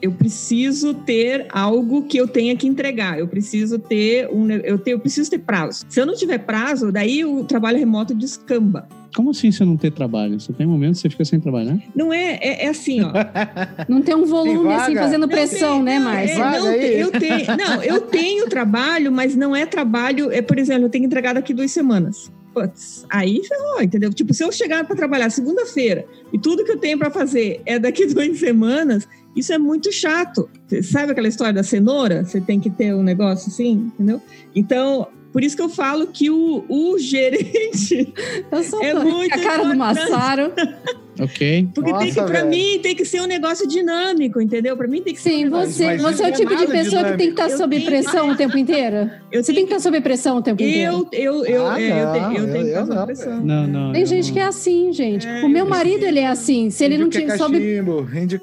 [0.04, 3.18] eu preciso ter algo que eu tenha que entregar.
[3.18, 5.86] Eu preciso ter um, eu, te, eu preciso ter prazo.
[5.88, 8.86] Se eu não tiver prazo, daí o trabalho remoto descamba.
[9.16, 10.38] Como assim você não ter trabalho?
[10.42, 11.78] Você tem momentos que você fica sem trabalhar?
[11.96, 13.14] Não é, é, é assim, ó.
[13.88, 16.34] Não tem um volume Tem assim fazendo Não pressão, tem- né, não, Márcia?
[16.34, 17.00] é, não, aí.
[17.00, 20.32] eu tenho, não, eu tenho trabalho, mas não é trabalho.
[20.32, 22.30] É, por exemplo, eu tenho que entregar daqui duas semanas.
[22.54, 24.14] Putz, aí ferrou, entendeu?
[24.14, 27.80] Tipo, se eu chegar para trabalhar segunda-feira e tudo que eu tenho para fazer é
[27.80, 30.50] daqui duas semanas, isso é muito chato.
[30.84, 32.24] Sabe aquela história da cenoura?
[32.24, 34.22] Você tem que ter um negócio assim, entendeu?
[34.56, 38.14] Então, por isso que eu falo que o, o gerente.
[38.52, 40.12] Eu sou É muito a cara do importante.
[40.12, 40.54] Massaro.
[41.20, 41.68] Ok.
[41.76, 42.50] Porque tem que, Nossa, para velho.
[42.50, 44.76] mim, tem que ser um negócio dinâmico, entendeu?
[44.76, 45.30] Para mim tem que ser.
[45.30, 47.28] um Sim, negócio- você, mas você é o tipo é de nada pessoa que tem
[47.28, 49.10] que estar Eu sob tenho- pressão o tempo inteiro?
[49.32, 51.08] Eu Você tem que estar sob pressão o tempo inteiro.
[51.12, 53.44] Eu, eu, eu, Ah, é, eu, te- não, eu tenho que eu fazer não, pressão.
[53.46, 53.92] Não, não.
[53.92, 54.34] Tem eu gente não.
[54.34, 55.28] que é assim, gente.
[55.28, 56.70] É, o meu eu marido, ele é assim.
[56.70, 57.58] Se ele não Índio tinha sob...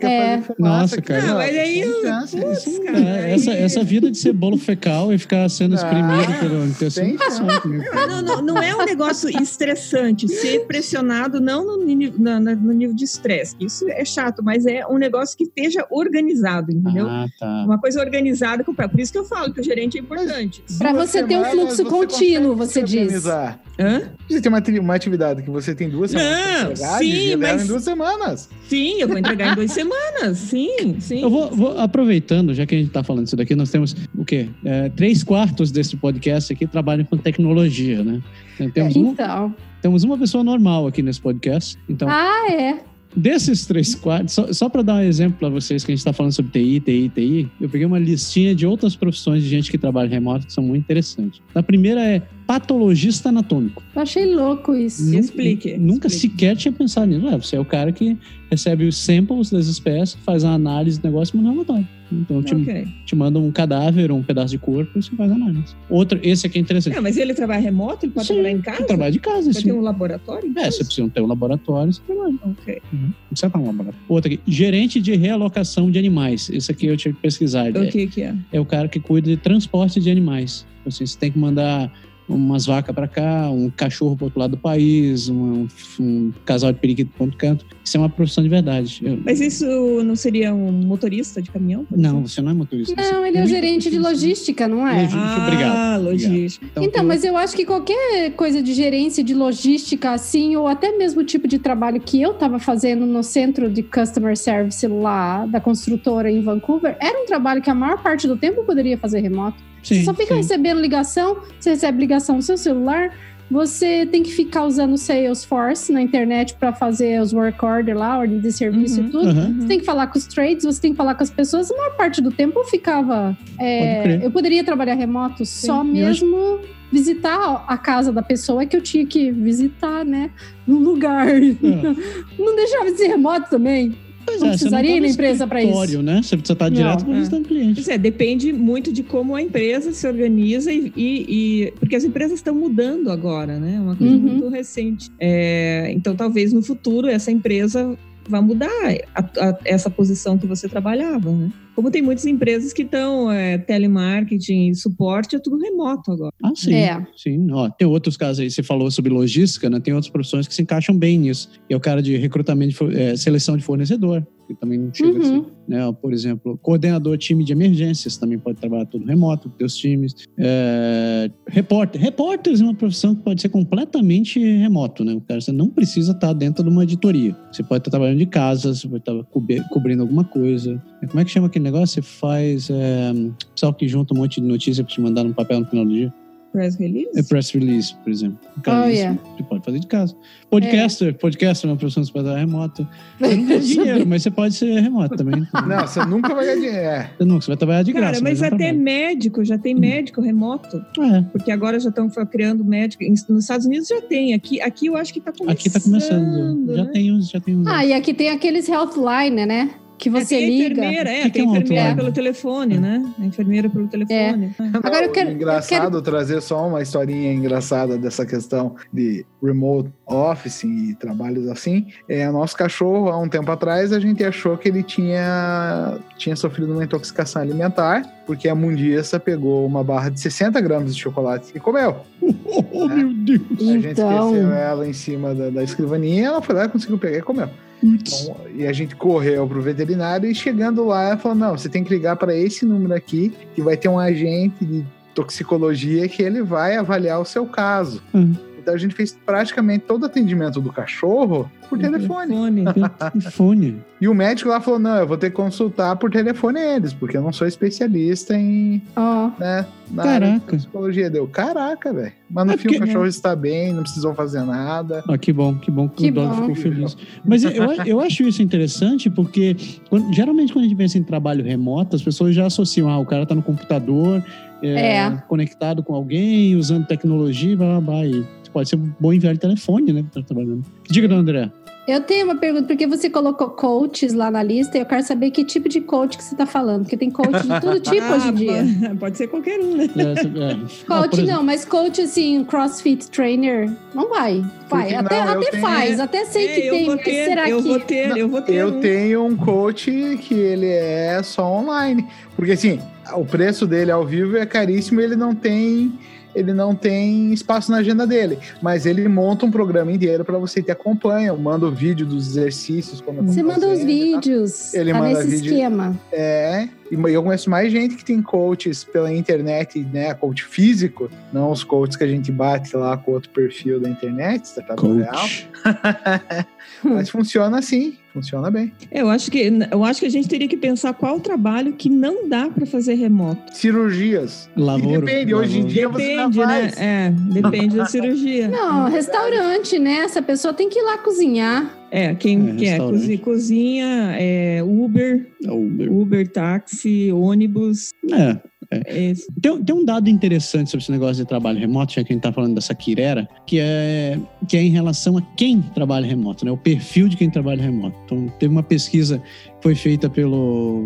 [0.01, 0.41] É.
[0.41, 0.55] fumaça.
[0.59, 1.23] Nossa, cara.
[1.27, 5.75] Não, mas aí eu- É, essa, essa vida de ser bolo fecal e ficar sendo
[5.75, 7.19] exprimido pelo intestino.
[7.19, 7.85] tem comigo.
[7.95, 10.29] Não, não, não é um negócio estressante.
[10.29, 11.79] Ser pressionado não no,
[12.19, 13.57] na- na- no nível de estresse.
[13.61, 17.07] Isso é chato, mas é um negócio que esteja organizado, entendeu?
[17.09, 17.65] Ah, tá.
[17.65, 20.63] Uma coisa organizada com Por isso que eu falo que o gerente é importante.
[20.79, 23.01] Pra Duas você ter um fluxo você contínuo, você diz.
[23.03, 23.61] organizar.
[23.79, 24.03] Hã?
[24.29, 27.67] Você tem uma, uma atividade que você tem duas semanas Não, entregar, sim, mas- em
[27.67, 28.49] duas semanas.
[28.69, 30.39] Sim, eu vou entregar em duas semanas.
[30.39, 31.23] Sim, sim.
[31.23, 34.25] Eu vou, vou- aproveitando, já que a gente está falando disso daqui, nós temos o
[34.25, 34.49] quê?
[34.65, 38.21] É, três quartos desse podcast aqui trabalham com tecnologia, né?
[38.55, 39.55] Então, Temos, um, Então.
[39.83, 41.79] Temos uma pessoa normal aqui nesse podcast.
[41.89, 42.79] Então, Ah, é.
[43.15, 46.13] desses três quartos, só, só para dar um exemplo para vocês que a gente está
[46.13, 49.77] falando sobre TI, TI, TI, eu peguei uma listinha de outras profissões de gente que
[49.79, 51.41] trabalha remoto que são muito interessantes.
[51.55, 52.23] A primeira é
[52.55, 53.81] patologista anatômico.
[53.95, 55.05] Eu achei louco isso.
[55.07, 56.33] Nunca- Explique, Nunca explique.
[56.35, 57.25] sequer tinha pensado nisso.
[57.25, 58.19] Ué, você é o cara que
[58.51, 61.89] recebe os samples das espécies, faz a análise do negócio e manda um relatório.
[62.13, 62.89] Então, te, Ok.
[63.07, 65.77] te manda um cadáver, um pedaço de corpo e você faz a análise.
[65.89, 66.97] Outro, esse aqui é interessante.
[66.97, 68.05] É, mas ele trabalha remoto?
[68.05, 68.79] Ele pode Sim, trabalhar em casa?
[68.79, 69.69] Você trabalha de casa, Vai sim.
[69.69, 70.53] ter um laboratório?
[70.57, 72.35] É, você precisa ter um laboratório, você trabalha.
[72.43, 72.83] Ok.
[72.93, 74.01] Não precisa estar um laboratório.
[74.09, 76.51] Outro aqui, gerente de realocação de animais.
[76.53, 77.71] Esse aqui eu tive que pesquisar.
[77.71, 78.35] O que que é?
[78.51, 80.67] É o cara que cuida de transporte de animais.
[80.85, 81.93] Assim, você tem que mandar
[82.35, 85.67] umas vacas para cá, um cachorro para outro lado do país, um,
[85.99, 87.67] um casal de periquito para outro canto.
[87.85, 89.01] Isso é uma profissão de verdade.
[89.03, 89.65] Eu- Mas isso
[90.05, 91.87] não seria um motorista de caminhão?
[91.91, 92.95] não, você não é motorista.
[92.95, 94.03] você Não, ele é o cuida gerente de disso.
[94.03, 94.95] logística, não é?
[95.03, 95.21] Logística.
[95.21, 96.05] Ah, obrigado.
[96.05, 96.67] logística.
[96.83, 100.97] Então, eu- mas eu acho que qualquer coisa de gerência, de logística, assim, ou até
[100.97, 105.47] mesmo o tipo de trabalho que eu estava fazendo no centro de customer service lá
[105.47, 108.97] da construtora em Vancouver, era um trabalho que a maior parte do tempo eu poderia
[108.97, 109.57] fazer remoto.
[109.83, 110.41] Sim, você só fica sim.
[110.41, 113.13] recebendo ligação, você recebe ligação no seu celular,
[113.51, 118.19] você tem que ficar usando o Salesforce na internet para fazer os work order lá,
[118.19, 119.07] ordem de serviço Uhum.
[119.07, 119.29] e tudo.
[119.29, 119.57] Aham.
[119.61, 121.71] Você tem que falar com os trades, você tem que falar com as pessoas.
[121.71, 123.37] A maior parte do tempo eu ficava.
[123.59, 126.61] é, eu poderia trabalhar remoto só eu mesmo
[126.93, 130.31] visitar a casa da pessoa que eu tinha que visitar, né?
[130.67, 131.27] No lugar.
[132.39, 133.97] Não deixava de ser remoto também.
[134.25, 136.03] Pois Não é, você precisaria tá ir na empresa pra isso.
[136.03, 136.23] Né?
[136.23, 137.19] Você precisa estar direto Não, para é.
[137.19, 137.75] visitando cliente.
[137.75, 141.27] Pois é, depende muito de como a empresa se organiza e, e-
[141.67, 143.77] e- porque as empresas estão mudando agora, né?
[143.77, 144.21] É uma coisa Uhum.
[144.21, 145.11] muito recente.
[145.19, 147.97] É, então, talvez no futuro essa empresa
[148.29, 148.69] vai mudar
[149.15, 151.51] a- a- essa posição que você trabalhava, né?
[151.75, 156.33] Como tem muitas empresas que estão é, telemarketing e suporte, é tudo remoto agora.
[156.43, 156.75] Ah, sim.
[156.75, 157.07] É.
[157.17, 159.81] Sim, ó, tem outros casos aí, você falou sobre logística, né?
[159.81, 161.49] Tem outras profissões que se encaixam bem nisso.
[161.69, 164.93] E é o cara de recrutamento, de, for- é, seleção de fornecedor, que também não
[164.93, 165.47] chega Uhum.
[165.69, 165.87] né?
[165.87, 170.15] Ó, Por exemplo, coordenador time de emergências, também pode trabalhar tudo remoto, com teus times.
[170.39, 172.01] É, repórter.
[172.01, 175.15] Repórteres é uma profissão que pode ser completamente remoto, né?
[175.15, 177.37] O cara, você não precisa estar dentro de uma editoria.
[177.53, 180.83] Você pode estar trabalhando de casa, você pode estar cobri- cobrindo alguma coisa.
[181.09, 182.03] Como é que chama aquele negócio?
[182.03, 182.69] Você faz...
[182.71, 183.13] É,
[183.55, 185.93] pessoal que junta um monte de notícia para te mandar no papel no final do
[185.93, 186.13] dia.
[186.53, 187.11] Press release?
[187.17, 188.39] É press release, por exemplo.
[188.65, 189.17] Cara, Oh, yeah.
[189.37, 190.17] Você pode fazer de casa.
[190.51, 192.89] Podcaster, podcaster é uma profissão que você pode dar remoto.
[193.21, 195.47] Você não ganha dinheiro, mas você pode ser remoto também.
[195.69, 196.79] Não, você nunca vai ganhar dinheiro.
[196.79, 197.11] É.
[197.17, 198.21] Você não, você vai trabalhar de Cara, graça.
[198.23, 200.85] mas não até médico, já tem médico remoto.
[200.99, 203.05] É, Porque agora já estão criando médico.
[203.05, 204.35] Nos Estados Unidos já tem.
[204.35, 205.57] Aqui, aqui eu acho que está começando.
[205.57, 206.75] aqui tá começando.
[206.75, 206.91] Já né?
[206.93, 207.67] tem uns, já tem uns.
[207.69, 209.71] Ah, e aqui tem aqueles healthline, né?
[210.01, 210.73] Que você É, tem a liga.
[210.81, 213.13] enfermeira, é, Que que tem é enfermeira pelo telefone, né?
[213.19, 214.55] A enfermeira pelo telefone.
[214.83, 220.65] Agora eu quero- eu engraçado trazer só uma historinha engraçada dessa questão de remote office
[220.65, 221.87] e trabalhos assim.
[222.09, 226.35] É, o nosso cachorro, há um tempo atrás, a gente achou que ele tinha, tinha
[226.35, 231.53] sofrido uma intoxicação alimentar, porque a mundista pegou uma barra de 60 gramas de chocolate
[231.55, 231.97] e comeu.
[232.73, 233.41] Oh, meu Deus.
[233.59, 236.99] A gente Então, esqueceu ela em cima da, da escrivaninha, ela foi lá e conseguiu
[236.99, 237.49] pegar e comeu.
[237.83, 241.83] Então, e a gente correu pro veterinário e chegando lá, ela falou: não, você tem
[241.83, 246.43] que ligar para esse número aqui, que vai ter um agente de toxicologia que ele
[246.43, 248.03] vai avaliar o seu caso.
[248.15, 248.35] Hum.
[248.59, 252.35] Então a gente fez praticamente todo o atendimento do cachorro por telefone.
[252.35, 252.65] telefone.
[253.19, 253.83] Telefone.
[254.01, 257.17] E o médico lá falou: não, eu vou ter que consultar por telefone eles, porque
[257.17, 258.83] eu não sou especialista em.
[258.95, 260.41] ó, Né, na Caraca.
[260.47, 261.09] toxicologia.
[261.09, 262.20] Deu, caraca, velho.
[262.31, 265.03] Mas no É fim porque- o cachorro está bem, não precisou fazer nada.
[265.09, 266.97] Ah, que bom, que bom que, Que o Dog ficou feliz.
[267.25, 267.51] Mas eu,
[267.85, 269.57] eu acho isso interessante porque
[269.89, 273.05] quando- geralmente quando a gente pensa em trabalho remoto, as pessoas já associam, ah, o
[273.07, 274.25] cara tá no computador,
[274.63, 275.11] é, É.
[275.29, 278.07] conectado com alguém, usando tecnologia, blá, blá, blá.
[278.07, 280.05] E pode ser um bom e velho telefone, né?
[280.13, 280.65] Pra tá trabalhando.
[280.91, 281.51] Diga, dona André.
[281.89, 285.31] Eu tenho uma pergunta, porque você colocou coaches lá na lista e eu quero saber
[285.33, 288.15] que tipo de coach que você tá falando, porque tem coach de todo tipo Ah,
[288.17, 288.53] hoje em dia.
[288.81, 289.85] Pode, pode ser qualquer um, né?
[289.97, 290.57] É, é.
[290.89, 294.45] Ah, Coach exemplo, não, mas coach assim, crossfit trainer, não vai.
[294.69, 297.51] Vai, Porque até, não, até tenho- faz, até sei É, que tem, mas ter, será
[297.51, 297.69] eu que...
[297.69, 298.55] vou ter, eu vou ter.
[298.55, 298.81] Eu um.
[298.81, 299.91] tenho um coach
[300.23, 302.07] que ele é só online.
[302.37, 302.79] Porque assim,
[303.15, 305.93] o preço dele ao vivo é caríssimo e ele não tem.
[306.35, 310.63] Ele não tem espaço na agenda dele, mas ele monta um programa inteiro para você
[310.63, 313.01] te acompanha, manda o vídeo dos exercícios.
[313.01, 315.53] Como Você manda os vídeos, Ele tá manda nesse vídeo.
[315.53, 315.99] esquema.
[316.13, 320.13] É, e eu conheço mais gente que tem coaches pela internet, né?
[320.15, 324.47] Coach físico, não os coaches que a gente bate lá com outro perfil da internet,
[324.47, 325.13] startup real.
[325.13, 325.49] Coach.
[326.83, 328.73] Mas funciona assim, funciona bem.
[328.91, 331.89] Eu acho que eu acho que a gente teria que pensar qual o trabalho que
[331.89, 333.55] não dá para fazer remoto.
[333.55, 334.49] Cirurgias.
[334.57, 335.03] Lavouro.
[335.03, 336.47] E depende, hoje em dia você já Depende, né?
[336.47, 336.81] faz.
[336.81, 338.49] É, depende da cirurgia.
[338.49, 339.99] Não, restaurante, né?
[339.99, 341.80] Essa pessoa tem que ir lá cozinhar.
[341.91, 343.01] É, quem É, quer restaurante.
[343.01, 345.93] cozi- cozinha, é, Uber, É Uber.
[345.93, 347.91] Uber, táxi, ônibus.
[348.13, 348.39] É,
[348.71, 352.15] é, Tem, tem um dado interessante sobre esse negócio de trabalho remoto, já que a
[352.15, 356.45] gente está falando dessa quirera, que é, que é em relação a quem trabalha remoto,
[356.45, 356.53] né?
[356.53, 357.97] O perfil de quem trabalha remoto.
[358.05, 360.85] Então, teve uma pesquisa que foi feita pelo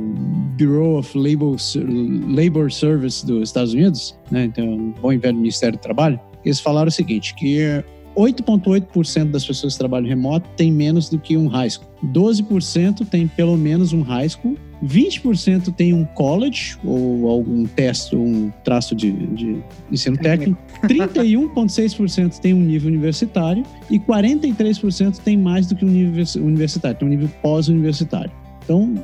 [0.58, 1.56] Bureau of Labor,
[2.34, 4.44] Labor Service dos Estados Unidos, né?
[4.46, 6.18] Então, bom e velho Ministério do Trabalho.
[6.42, 7.58] Eles falaram o seguinte, que
[8.16, 11.88] 8,8% das pessoas que trabalham remoto têm menos do que um high school.
[12.12, 18.50] 12% tem pelo menos um high school 20% tem um college ou algum teste, um
[18.62, 20.60] traço de, de ensino técnico.
[20.84, 27.08] 31,6% tem um nível universitário e 43% tem mais do que um nível universitário, tem
[27.08, 28.30] um nível pós-universitário.
[28.62, 28.94] Então,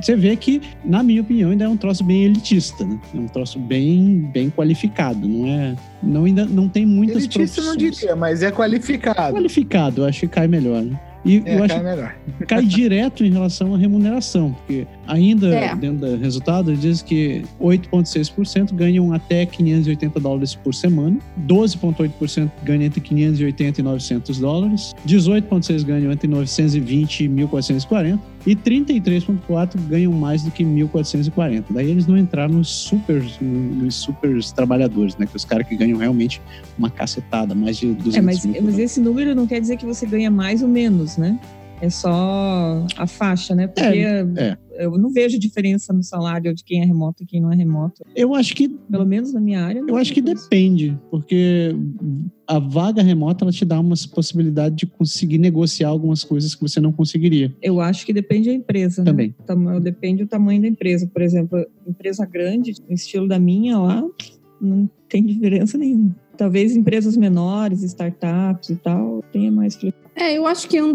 [0.00, 2.98] você vê que, na minha opinião, ainda é um troço bem elitista, né?
[3.14, 5.74] É um troço bem, bem qualificado, não é?
[6.02, 7.66] Não, ainda não tem muitas Elitista profissões.
[7.68, 9.34] não diria, mas é qualificado.
[9.34, 10.98] Qualificado, eu acho que cai melhor, né?
[11.26, 12.14] E É, eu acho cai melhor.
[12.46, 15.74] cai direto em relação à remuneração, porque ainda É.
[15.74, 23.00] dentro do resultado diz que 8,6% ganham até 580 dólares por semana, 12,8% ganham entre
[23.00, 30.50] 580 e 900 dólares, 18,6% ganham entre 920 e 1.440 e 33,4% ganham mais do
[30.50, 31.64] que 1.440.
[31.70, 35.26] Daí eles não entraram nos super, nos super trabalhadores, né?
[35.26, 36.40] Que os caras que ganham realmente
[36.78, 39.86] uma cacetada, mais de 200 é, mas, mil mas esse número não quer dizer que
[39.86, 41.38] você ganha mais ou menos, né?
[41.80, 43.66] É só a faixa, né?
[43.66, 44.56] Porque é.
[44.78, 48.02] eu não vejo diferença no salário de quem é remoto e quem não é remoto.
[48.14, 49.82] Eu acho que Pelo menos na minha área.
[49.86, 51.74] Eu acho que depende, porque
[52.46, 56.80] a vaga remota ela te dá uma possibilidade de conseguir negociar algumas coisas que você
[56.80, 57.54] não conseguiria.
[57.60, 59.02] Eu acho que depende da empresa.
[59.02, 59.10] né?
[59.10, 59.34] Também.
[59.46, 61.06] Tama- Depende do tamanho da empresa.
[61.06, 64.02] Por exemplo, empresa grande, no estilo da minha lá,
[64.60, 66.14] não tem diferença nenhuma.
[66.36, 70.03] Talvez empresas menores, startups e tal, tenha mais flexibilidade.
[70.16, 70.92] É, eu acho que um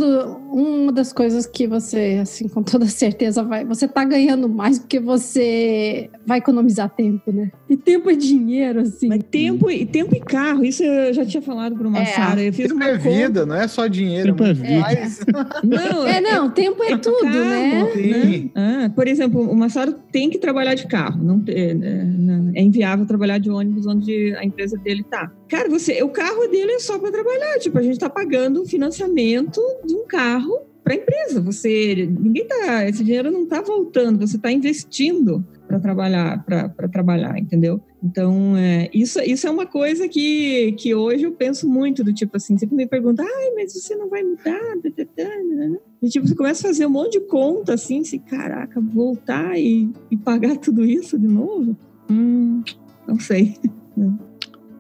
[0.52, 3.66] uma das coisas que você, assim, com toda certeza vai.
[3.66, 7.52] Você tá ganhando mais porque você vai economizar tempo, né?
[7.70, 9.08] E tempo é dinheiro, assim.
[9.08, 12.06] Mas tempo e, tempo e carro, isso eu já tinha falado para uma É.
[12.06, 12.42] Sara.
[12.42, 13.10] Eu fiz Tempo uma é conta.
[13.10, 14.28] vida, não é só dinheiro.
[14.36, 14.80] Tempo é muito vida.
[14.82, 15.20] mais.
[15.64, 17.90] Não, É, não, tempo é tudo, né?
[17.94, 18.52] Sim.
[18.56, 21.22] Ah, por exemplo, o Massaro tem que trabalhar de carro.
[21.24, 25.32] Não, é, não- é inviável trabalhar de ônibus onde a empresa dele tá.
[25.50, 27.58] Cara, você, o carro dele é só para trabalhar.
[27.58, 31.42] Tipo, a gente tá pagando um financiamento de um carro para a empresa.
[31.42, 34.26] Você, ninguém tá, esse dinheiro não tá voltando.
[34.26, 37.82] Você tá investindo para trabalhar, para trabalhar, entendeu?
[38.04, 42.38] Então, é, isso, isso é uma coisa que, que hoje eu penso muito do tipo
[42.38, 44.60] assim, sempre me pergunta, ai, mas você não vai mudar?
[44.82, 45.78] Tá, tá, tá, né?
[46.02, 49.92] E, tipo, você começa a fazer um monte de conta, assim, se caraca, voltar e,
[50.10, 51.76] e pagar tudo isso de novo?
[52.10, 52.64] Hum,
[53.08, 53.56] não sei.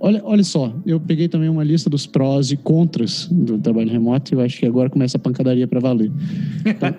[0.01, 4.33] Olha, olha só, eu peguei também uma lista dos prós e contras do trabalho remoto
[4.33, 6.09] e eu acho que agora começa a pancadaria para valer.
[6.79, 6.95] Tá?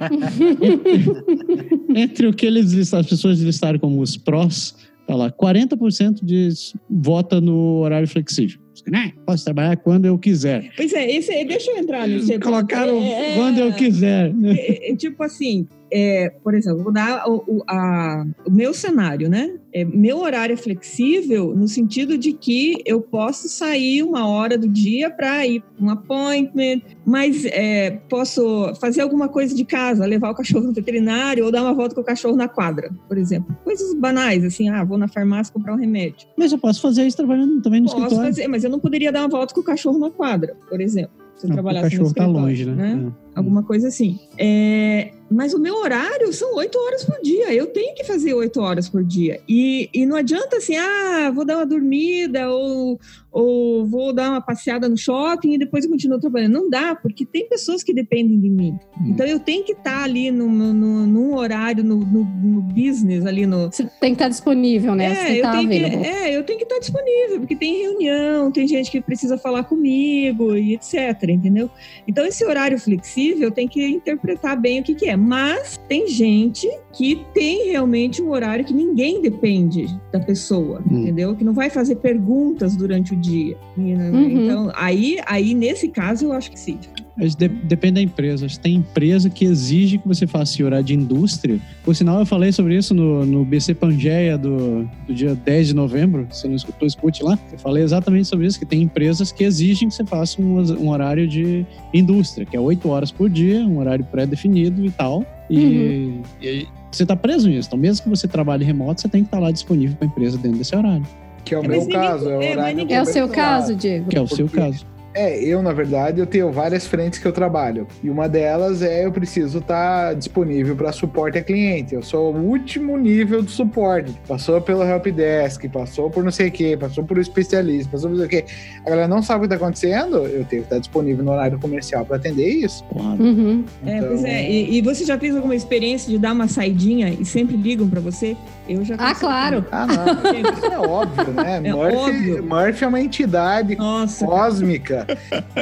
[1.94, 4.74] Entre o que eles listaram, as pessoas listaram como os prós,
[5.06, 8.60] tá lá, 40% diz vota no horário flexível.
[8.86, 9.12] Né?
[9.26, 10.70] Posso trabalhar quando eu quiser.
[10.76, 12.32] Pois é, esse, deixa eu entrar nisso.
[12.40, 14.32] Colocaram É, é, quando eu quiser.
[14.34, 14.54] né?
[14.56, 19.28] é, é, tipo assim, é, por exemplo, vou dar o, o- a- o meu cenário,
[19.28, 19.54] né?
[19.72, 24.68] É, meu horário é flexível no sentido de que eu posso sair uma hora do
[24.68, 30.30] dia para ir para um appointment, mas é, posso fazer alguma coisa de casa, levar
[30.30, 33.56] o cachorro no veterinário ou dar uma volta com o cachorro na quadra, por exemplo.
[33.64, 36.28] Coisas banais, assim, ah, vou na farmácia comprar um remédio.
[36.36, 38.28] Mas eu posso fazer isso trabalhando também no Posso escritório.
[38.28, 41.12] fazer, mas eu não poderia dar uma volta com o cachorro na quadra, por exemplo.
[41.36, 43.12] Se eu Não, o trabalhasse no cachorro tá escritório, longe, né?
[43.34, 44.18] Alguma coisa assim.
[44.36, 47.54] É, mas o meu horário são oito horas por dia.
[47.54, 49.40] Eu tenho que fazer oito horas por dia.
[49.48, 52.98] E, e não adianta assim, ah, vou dar uma dormida ou,
[53.30, 56.54] ou vou dar uma passeada no shopping e depois eu continuo trabalhando.
[56.54, 58.76] Não dá, porque tem pessoas que dependem de mim.
[59.00, 59.10] Hum.
[59.10, 63.46] Então eu tenho que estar ali no, no, num horário, no, no, no business, ali
[63.46, 65.14] no, Você tem que estar disponível, né?
[65.14, 67.54] Você tem que é, eu estar tenho que, é, eu tenho que estar disponível, porque
[67.54, 71.70] tem reunião, tem gente que precisa falar comigo e etc, entendeu?
[72.08, 73.20] Então, esse horário flexível
[73.50, 75.16] tem que interpretar bem o que, que é.
[75.16, 81.02] Mas tem gente que tem realmente um horário que ninguém depende da pessoa, Hum.
[81.02, 81.34] entendeu?
[81.36, 83.56] Que não vai fazer perguntas durante o dia.
[83.76, 84.30] E, né, Uhum.
[84.44, 86.78] Então, aí, aí, nesse caso, eu acho que sim.
[87.20, 88.46] Mas de- depende da empresa.
[88.62, 91.60] Tem empresa que exige que você faça esse horário de indústria.
[91.84, 95.74] Por sinal, eu falei sobre isso no, no BC Pangeia do, do dia 10 de
[95.74, 96.26] novembro.
[96.30, 97.38] Se você não escutou, escute lá.
[97.52, 100.88] Eu falei exatamente sobre isso, que tem empresas que exigem que você faça um, um
[100.88, 105.22] horário de indústria, que é 8 horas por dia, um horário pré-definido e tal.
[105.50, 106.22] E, Uhum.
[106.40, 107.68] e você está preso nisso.
[107.68, 110.38] Então, mesmo que você trabalhe remoto, você tem que estar lá disponível para a empresa
[110.38, 111.04] dentro desse horário,
[111.44, 112.28] Que é o É, meu mas ninguém- caso.
[112.30, 114.08] É, o é, ninguém- É o seu caso, Diego?
[114.08, 114.86] que é o seu Porque- caso.
[115.12, 117.86] É, eu, na verdade, eu tenho várias frentes que eu trabalho.
[118.02, 121.94] E uma delas é eu preciso estar disponível para suporte a cliente.
[121.94, 124.12] Eu sou o último nível do suporte.
[124.28, 128.28] Passou pelo helpdesk, passou por não sei o quê, passou por especialista, passou por não
[128.28, 128.52] sei o quê.
[128.86, 131.58] A galera não sabe o que está acontecendo, eu tenho que estar disponível no horário
[131.58, 132.84] comercial para atender isso.
[132.84, 133.22] Porrada.
[133.22, 133.64] Uhum.
[133.84, 134.50] É, Então, pois é.
[134.50, 138.00] E, e você já fez alguma experiência de dar uma saidinha e sempre ligam para
[138.00, 138.36] você?
[138.68, 139.64] Eu já Ah, claro.
[139.72, 140.52] Ah, não.
[140.52, 141.60] Isso é óbvio, né?
[141.64, 142.44] É Murphy, óbvio.
[142.44, 144.99] Murphy é uma entidade Nossa, cósmica.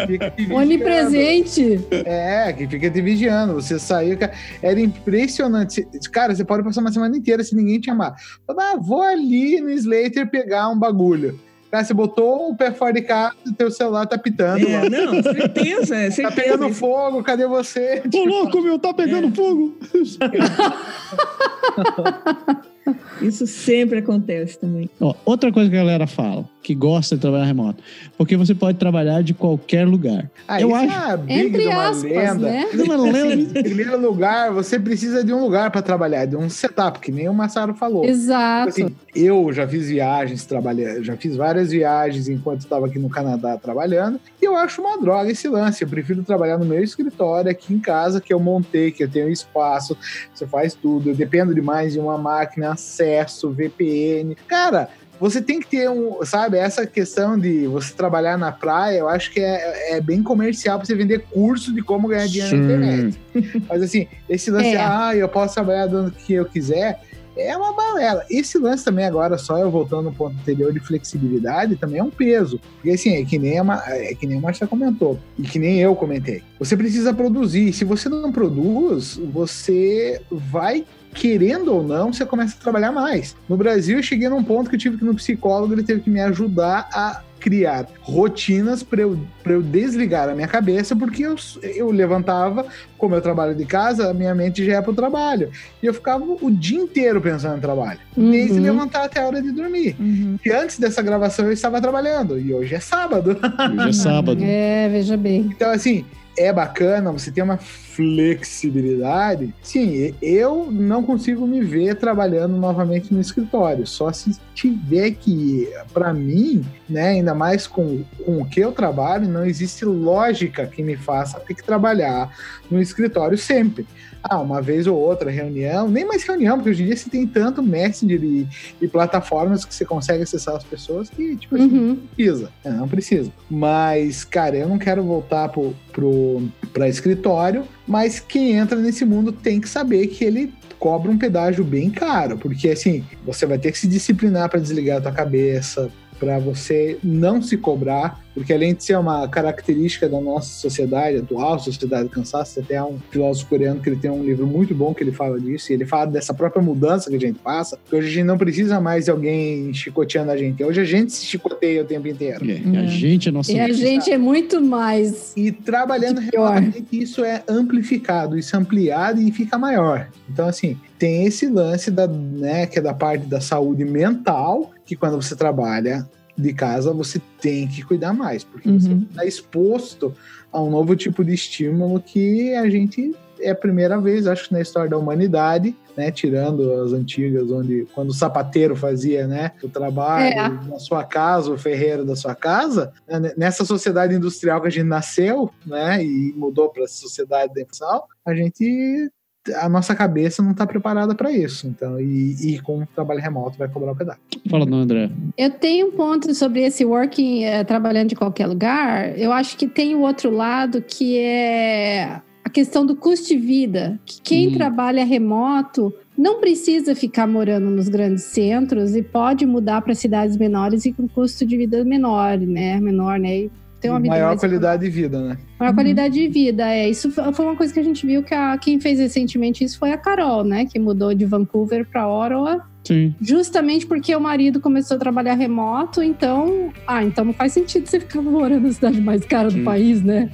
[0.06, 0.54] Vigiando.
[0.54, 1.80] Onipresente.
[1.90, 3.54] É, que fica te vigiando.
[3.54, 4.32] Você saiu, cara,
[4.62, 5.86] era impressionante.
[6.12, 7.88] Cara, você pode passar uma semana inteira se ninguém te.
[7.88, 8.14] Fala,
[8.50, 11.38] Ah, vou ali no Slater pegar um bagulho.
[11.70, 14.66] Cara, você botou o pé fora de casa, teu celular tá pitando.
[14.66, 16.30] É, não, certeza, Tá certeza.
[16.30, 18.02] pegando fogo, cadê você?
[18.14, 19.76] Ô, louco, meu, tá pegando fogo!
[23.20, 24.88] Isso sempre acontece também.
[25.00, 27.82] Ó, outra coisa que a galera fala, que gosta de trabalhar remoto,
[28.16, 30.30] porque você pode trabalhar de qualquer lugar.
[30.46, 32.38] Ah, Eu isso acho- é uma big de Entre uma aspas, lenda.
[32.50, 32.66] né?
[32.74, 33.60] Não lembra?
[33.60, 37.28] Em primeiro lugar, você precisa de um lugar para trabalhar, de um setup, que nem
[37.28, 38.04] o Massaro falou.
[38.04, 38.68] Exato.
[38.68, 43.56] Assim, eu já fiz viagens, trabalhei, já fiz várias viagens enquanto estava aqui no Canadá
[43.56, 45.82] trabalhando, e eu acho uma droga esse lance.
[45.82, 49.28] Eu prefiro trabalhar no meu escritório, aqui em casa, que eu montei, que eu tenho
[49.30, 49.96] espaço,
[50.34, 51.10] você faz tudo.
[51.10, 54.36] Eu dependo demais de uma máquina, acesso, VPN.
[54.46, 54.88] Cara,
[55.20, 59.32] você tem que ter um, sabe, essa questão de você trabalhar na praia, eu acho
[59.32, 62.62] que é, é bem comercial para você vender curso de como ganhar dinheiro Sim.
[62.62, 63.20] na internet.
[63.68, 64.80] Mas assim, esse lance, É.
[64.80, 67.00] ah, eu posso trabalhar dando o que eu quiser,
[67.36, 68.24] é uma balela.
[68.28, 72.10] Esse lance também agora, só eu voltando no ponto anterior de flexibilidade, também é um
[72.10, 72.60] peso.
[72.74, 75.78] Porque assim, é que nem a, é que nem a Marcia comentou, e que nem
[75.80, 76.42] eu comentei.
[76.58, 77.72] Você precisa produzir.
[77.72, 83.34] Se você não produz, você vai querendo ou não, você começa a trabalhar mais.
[83.48, 86.00] No Brasil, eu cheguei num ponto que eu tive que ir no psicólogo, ele teve
[86.00, 91.22] que me ajudar a criar rotinas para eu, pra eu desligar a minha cabeça, porque
[91.24, 92.66] eu, eu levantava,
[92.98, 95.48] como eu trabalho de casa, a minha mente já é para o trabalho.
[95.80, 98.62] E eu ficava o dia inteiro pensando no trabalho, desde Uhum.
[98.62, 99.94] levantar até a hora de dormir.
[100.00, 100.36] Uhum.
[100.44, 103.38] E antes dessa gravação eu estava trabalhando, e hoje é sábado.
[103.78, 104.42] Hoje é sábado.
[104.42, 105.42] É, veja bem.
[105.54, 106.04] Então, assim,
[106.38, 109.52] é bacana, você tem uma flexibilidade.
[109.60, 116.14] Sim, eu não consigo me ver trabalhando novamente no escritório, só se tiver que, para
[116.14, 120.96] mim, né, ainda mais com, com o que eu trabalho, não existe lógica que me
[120.96, 122.32] faça ter que trabalhar
[122.70, 123.86] no escritório sempre.
[124.22, 127.26] Ah, uma vez ou outra reunião, nem mais reunião, porque hoje em dia você tem
[127.26, 128.46] tanto Messenger e,
[128.80, 131.96] e plataformas que você consegue acessar as pessoas que, tipo assim, Uhum.
[132.14, 132.50] precisa.
[132.64, 133.32] É, não precisa.
[133.48, 136.42] Mas, cara, eu não quero voltar pro, pro,
[136.72, 141.64] pra escritório, mas quem entra nesse mundo tem que saber que ele cobra um pedágio
[141.64, 145.90] bem caro, porque assim, você vai ter que se disciplinar para desligar a tua cabeça,
[146.20, 151.58] para você não se cobrar, porque além de ser uma característica da nossa sociedade atual,
[151.58, 154.94] sociedade do cansaço, até há um filósofo coreano que ele tem um livro muito bom
[154.94, 157.96] que ele fala disso, e ele fala dessa própria mudança que a gente passa, que
[157.96, 161.26] hoje a gente não precisa mais de alguém chicoteando a gente, hoje a gente se
[161.26, 162.44] chicoteia o tempo inteiro.
[162.48, 163.50] É, a gente é nossa.
[163.50, 165.32] E a gente é muito mais.
[165.36, 170.08] E trabalhando remotamente, isso é amplificado, isso é ampliado e fica maior.
[170.30, 174.94] Então, assim, tem esse lance da, né, que é da parte da saúde mental, que
[174.94, 176.06] quando você trabalha
[176.38, 179.06] de casa, você tem que cuidar mais, porque você Uhum.
[179.10, 180.14] está exposto
[180.52, 184.52] a um novo tipo de estímulo que a gente é a primeira vez, acho que
[184.52, 189.68] na história da humanidade, né, tirando as antigas, onde quando o sapateiro fazia, né, o
[189.68, 190.68] trabalho É.
[190.68, 194.86] na sua casa, o ferreiro da sua casa, né, nessa sociedade industrial que a gente
[194.88, 199.08] nasceu, né, e mudou para a sociedade da informação, a gente
[199.56, 201.66] a nossa cabeça não está preparada para isso.
[201.66, 204.18] Então, e, e com o trabalho remoto vai cobrar o pedaço.
[204.50, 205.10] Fala, não, André.
[205.36, 209.18] Eu tenho um ponto sobre esse working, eh, trabalhando de qualquer lugar.
[209.18, 214.00] Eu acho que tem o outro lado que é a questão do custo de vida.
[214.06, 214.52] Que quem Hum.
[214.52, 220.84] trabalha remoto não precisa ficar morando nos grandes centros e pode mudar para cidades menores
[220.84, 222.80] e com custo de vida menor, né?
[222.80, 223.42] Menor, né?
[223.42, 223.50] E
[223.80, 225.38] ter uma vida maior mais qualidade de vida, né?
[225.58, 226.88] Maior qualidade de vida, é.
[226.88, 229.78] Isso fo- foi uma coisa que a gente viu que a, quem fez recentemente isso
[229.78, 230.64] foi a Carol, né?
[230.66, 233.14] Que mudou de Vancouver para Ottawa, Sim.
[233.20, 236.70] justamente porque o marido começou a trabalhar remoto, então.
[236.86, 239.64] Ah, então não faz sentido você ficar morando na cidade mais cara do Hum.
[239.64, 240.30] país, né?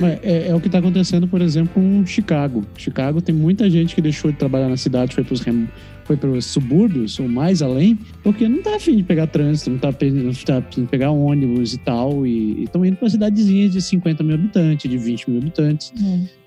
[0.00, 2.64] Mas É, é o que está acontecendo, por exemplo, com Chicago.
[2.76, 5.40] Chicago tem muita gente que deixou de trabalhar na cidade, foi para os
[6.10, 9.78] foi para os subúrbios ou mais além, porque não tá afim de pegar trânsito, não
[9.78, 13.80] tá, não tá afim de pegar ônibus e tal, e estão indo para cidadezinhas de
[13.80, 15.92] 50 mil habitantes, de 20 mil habitantes,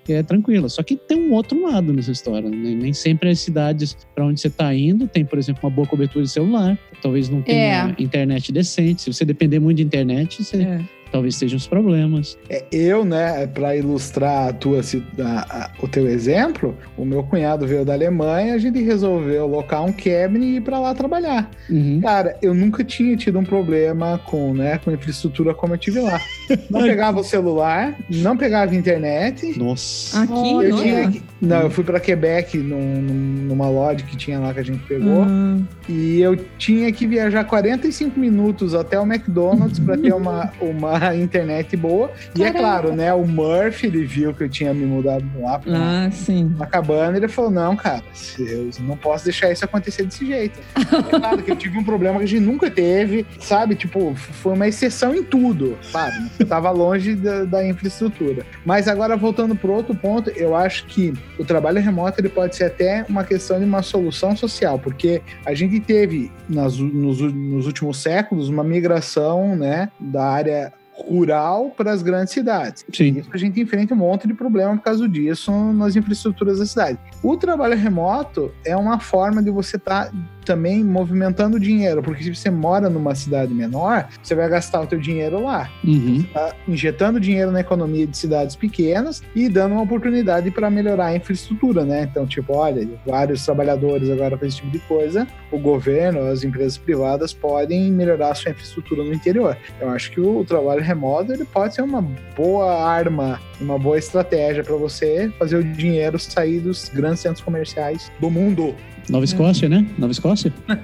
[0.04, 0.68] que é tranquila.
[0.68, 2.74] Só que tem um outro lado nessa história, né?
[2.74, 6.26] Nem sempre as cidades para onde você está indo tem, por exemplo, uma boa cobertura
[6.26, 9.00] de celular, talvez não tenha internet decente.
[9.00, 10.80] Se você depender muito de internet, você É.
[11.14, 12.36] talvez sejam os problemas.
[12.50, 17.64] É, eu, né, para ilustrar a tua, a- a- o teu exemplo, o meu cunhado
[17.68, 21.48] veio da Alemanha, a gente resolveu locar um cabin e ir para lá trabalhar.
[21.70, 22.00] Uhum.
[22.02, 26.20] Cara, eu nunca tinha tido um problema com, né, com infraestrutura como eu tive lá.
[26.68, 29.56] Não pegava o celular, não pegava internet.
[29.56, 30.20] Nossa.
[30.22, 31.08] Aqui, Eu não tinha é?
[31.12, 34.64] que- não, eu fui para Quebec num- num- numa lodge que tinha lá que a
[34.64, 35.22] gente pegou.
[35.22, 35.58] Ah,
[35.88, 41.76] E eu tinha que viajar 45 minutos até o McDonald's para ter uma, uma internet
[41.76, 42.10] boa.
[42.36, 43.12] E é claro, né?
[43.12, 46.44] O Murphy, ele viu que eu tinha me mudado lá pra ah, sim.
[46.44, 47.16] uma cabana.
[47.16, 48.02] Ele falou: Não, cara,
[48.38, 50.58] eu não posso deixar isso acontecer desse jeito.
[50.76, 53.74] É claro que eu tive um problema que a gente nunca teve, sabe?
[53.74, 56.30] Tipo, foi uma exceção em tudo, sabe?
[56.38, 58.44] Eu tava longe da, da infraestrutura.
[58.64, 62.64] Mas agora, voltando pro outro ponto, eu acho que o trabalho remoto ele pode ser
[62.64, 67.98] até uma questão de uma solução social, porque a gente teve nas, nos, nos últimos
[67.98, 72.84] séculos uma migração né, da área rural para as grandes cidades.
[72.92, 73.18] Sim.
[73.18, 76.98] Isso a gente enfrenta um monte de problema por causa disso nas infraestruturas da cidade.
[77.22, 80.10] O trabalho remoto é uma forma de você estar
[80.44, 84.98] também movimentando dinheiro, porque se você mora numa cidade menor, você vai gastar o teu
[84.98, 85.70] dinheiro lá.
[85.82, 86.24] Uhum.
[86.32, 91.16] Tá injetando dinheiro na economia de cidades pequenas e dando uma oportunidade para melhorar a
[91.16, 92.08] infraestrutura, né?
[92.10, 96.76] Então, tipo, olha, vários trabalhadores agora fazem esse tipo de coisa, o governo, as empresas
[96.76, 99.56] privadas podem melhorar a sua infraestrutura no interior.
[99.80, 102.02] Eu acho que o trabalho remoto ele pode ser uma
[102.36, 108.10] boa arma, uma boa estratégia para você fazer o dinheiro sair dos grandes centros comerciais
[108.20, 108.74] do mundo.
[109.08, 109.86] Nova Escócia, né?
[109.98, 110.52] Nova Escócia?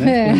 [0.00, 0.32] É.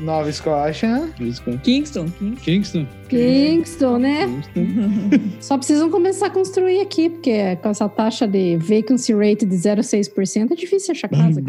[0.00, 0.88] Nova Escócia.
[1.18, 1.60] Nova Escócia.
[1.60, 2.36] Kingston, Kingston.
[2.42, 2.86] Kingston.
[3.08, 4.26] Kingston, né?
[4.26, 5.30] Kingston.
[5.40, 10.50] Só precisam começar a construir aqui, porque com essa taxa de vacancy rate de 0,6%
[10.50, 11.42] é difícil achar casa.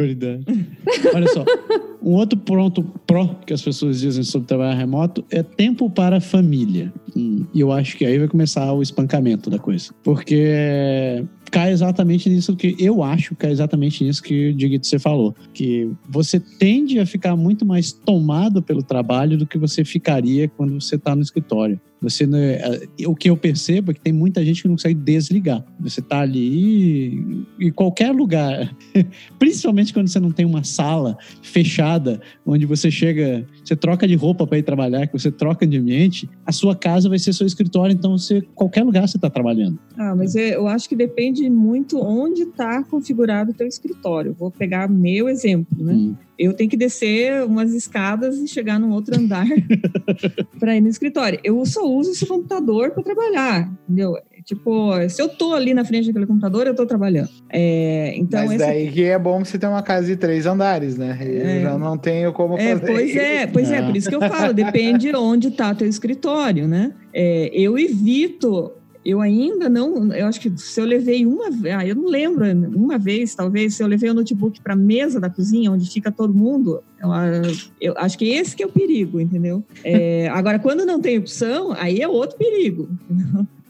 [1.13, 1.45] Olha só,
[2.07, 6.21] um outro ponto pró que as pessoas dizem sobre trabalhar remoto é tempo para a
[6.21, 6.93] família.
[7.13, 9.93] Hum, E eu acho que aí vai começar o espancamento da coisa.
[10.03, 15.35] Porque cai exatamente nisso que eu acho, cai exatamente nisso que o Diguito você falou.
[15.53, 20.79] Que você tende a ficar muito mais tomado pelo trabalho do que você ficaria quando
[20.79, 21.77] você está no escritório.
[22.01, 24.99] Você não é- o que eu percebo é que tem muita gente que não consegue
[24.99, 25.65] desligar.
[25.79, 28.75] Você tá ali em qualquer lugar,
[29.39, 34.45] principalmente quando você não tem uma sala fechada, onde você chega, você troca de roupa
[34.45, 37.93] para ir trabalhar, que você troca de ambiente, a sua casa vai ser seu escritório,
[37.93, 39.79] então você qualquer lugar você está trabalhando.
[39.97, 44.35] Ah, mas é- eu acho que depende muito onde está configurado o teu escritório.
[44.37, 45.93] Vou pegar meu exemplo, né?
[45.93, 46.15] Hum.
[46.37, 49.47] Eu tenho que descer umas escadas e chegar num outro andar
[50.59, 51.39] para ir no escritório.
[51.43, 54.13] Eu só uso esse computador para trabalhar, entendeu?
[54.45, 57.27] Tipo, se eu tô ali na frente daquele computador, eu tô trabalhando.
[57.49, 61.17] É, então, Mas daí que é bom você ter uma casa de três andares, né?
[61.21, 61.61] Eu É.
[61.63, 62.91] já não tenho como É, fazer.
[62.93, 63.81] pois é, pois é, É.
[63.81, 66.93] por isso que eu falo, depende onde está teu escritório, né?
[67.13, 68.71] É, eu evito,
[69.07, 72.45] eu ainda não, eu acho que se eu levei uma vez, ah, eu não lembro,
[72.75, 76.11] uma vez talvez, se eu levei o notebook para a mesa da cozinha, onde fica
[76.11, 77.41] todo mundo, eu, ah,
[77.79, 79.63] eu acho que esse que é o perigo, entendeu?
[79.81, 82.89] É, agora, quando não tem opção, aí é outro perigo.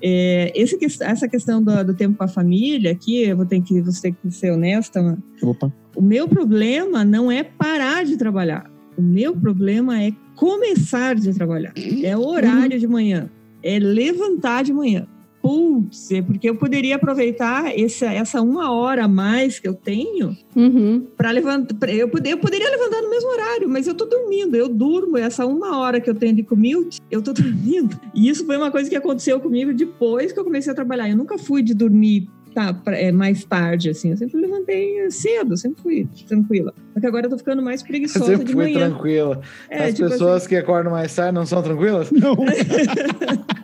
[0.01, 3.79] É, esse, essa questão do, do tempo com a família, aqui eu vou ter que,
[3.79, 5.21] você tem que ser honesta, mano.
[5.43, 5.71] Opa.
[5.95, 8.71] O meu problema não é parar de trabalhar.
[8.97, 11.73] O meu problema é começar de trabalhar.
[12.03, 13.29] É o horário de manhã.
[13.61, 15.07] É levantar de manhã.
[15.47, 20.35] Putz, é porque eu poderia aproveitar essa, essa uma hora a mais que eu tenho
[20.55, 21.07] Uhum.
[21.15, 21.89] para levantar.
[21.89, 24.55] Eu, poder, eu poderia levantar no mesmo horário, mas eu tô dormindo.
[24.55, 25.17] Eu durmo.
[25.17, 27.97] Essa uma hora que eu tenho de commute, eu tô dormindo.
[28.13, 31.09] E isso foi uma coisa que aconteceu comigo depois que eu comecei a trabalhar.
[31.09, 34.11] Eu nunca fui de dormir tá, é, mais tarde, assim.
[34.11, 36.73] Eu sempre levantei cedo, eu sempre fui tranquila.
[36.93, 38.89] Só que agora eu tô ficando mais Eu preguiçosa sempre de manhã.
[38.89, 39.41] tranquila.
[39.69, 42.09] É, As tipo pessoas assim, que acordam mais tarde não são tranquilas?
[42.11, 42.35] Não.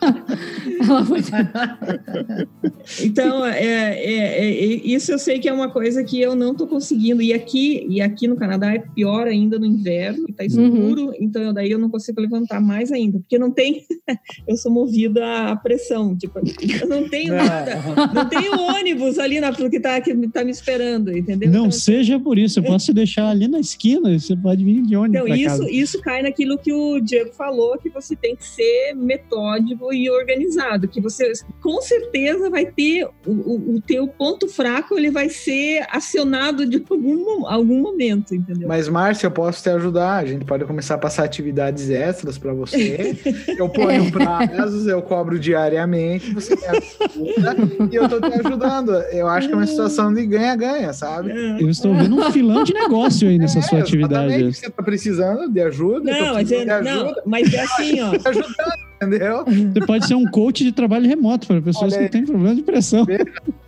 [3.01, 6.53] Então, é, é, é, é, isso eu sei que é uma coisa que eu não
[6.53, 7.21] tô conseguindo.
[7.21, 11.53] E aqui, e aqui no Canadá é pior ainda no inverno, que tá escuro, então
[11.53, 13.85] daí eu não consigo levantar mais ainda, porque não tem.
[14.47, 16.15] eu sou movida à pressão.
[16.17, 17.81] Tipo, eu não tenho nada.
[18.13, 21.49] Não tenho ônibus ali na que tá, que tá me esperando, entendeu?
[21.49, 24.81] Não Então, seja por isso, eu posso te deixar ali na esquina, você pode vir
[24.81, 25.71] de ônibus Então, isso, casa.
[25.71, 30.82] isso cai naquilo que o Diego falou, que você tem que ser metódico e organizado,
[30.88, 31.31] que você
[31.61, 36.84] com certeza vai ter o, o, o teu ponto fraco, ele vai ser acionado de
[36.89, 38.67] algum, algum momento, entendeu?
[38.67, 40.17] Mas, Márcia, eu posso te ajudar.
[40.17, 43.17] A gente pode começar a passar atividades extras para você.
[43.57, 47.55] Eu ponho prazos, eu cobro diariamente, você me ajuda
[47.91, 48.91] e eu tô te ajudando.
[49.11, 51.31] Eu acho que é uma situação de ganha-ganha, sabe?
[51.59, 54.25] Eu estou vendo um filão de negócio aí nessa sua É, atividade.
[54.34, 54.57] exatamente.
[54.57, 58.07] Você tá precisando de ajuda, eu tô Não, mas é, não, mas é assim, ó.
[58.25, 59.45] ajudando, entendeu?
[59.45, 63.06] Você pode ser um coach de trabalho remoto para pessoas que têm problema de pressão.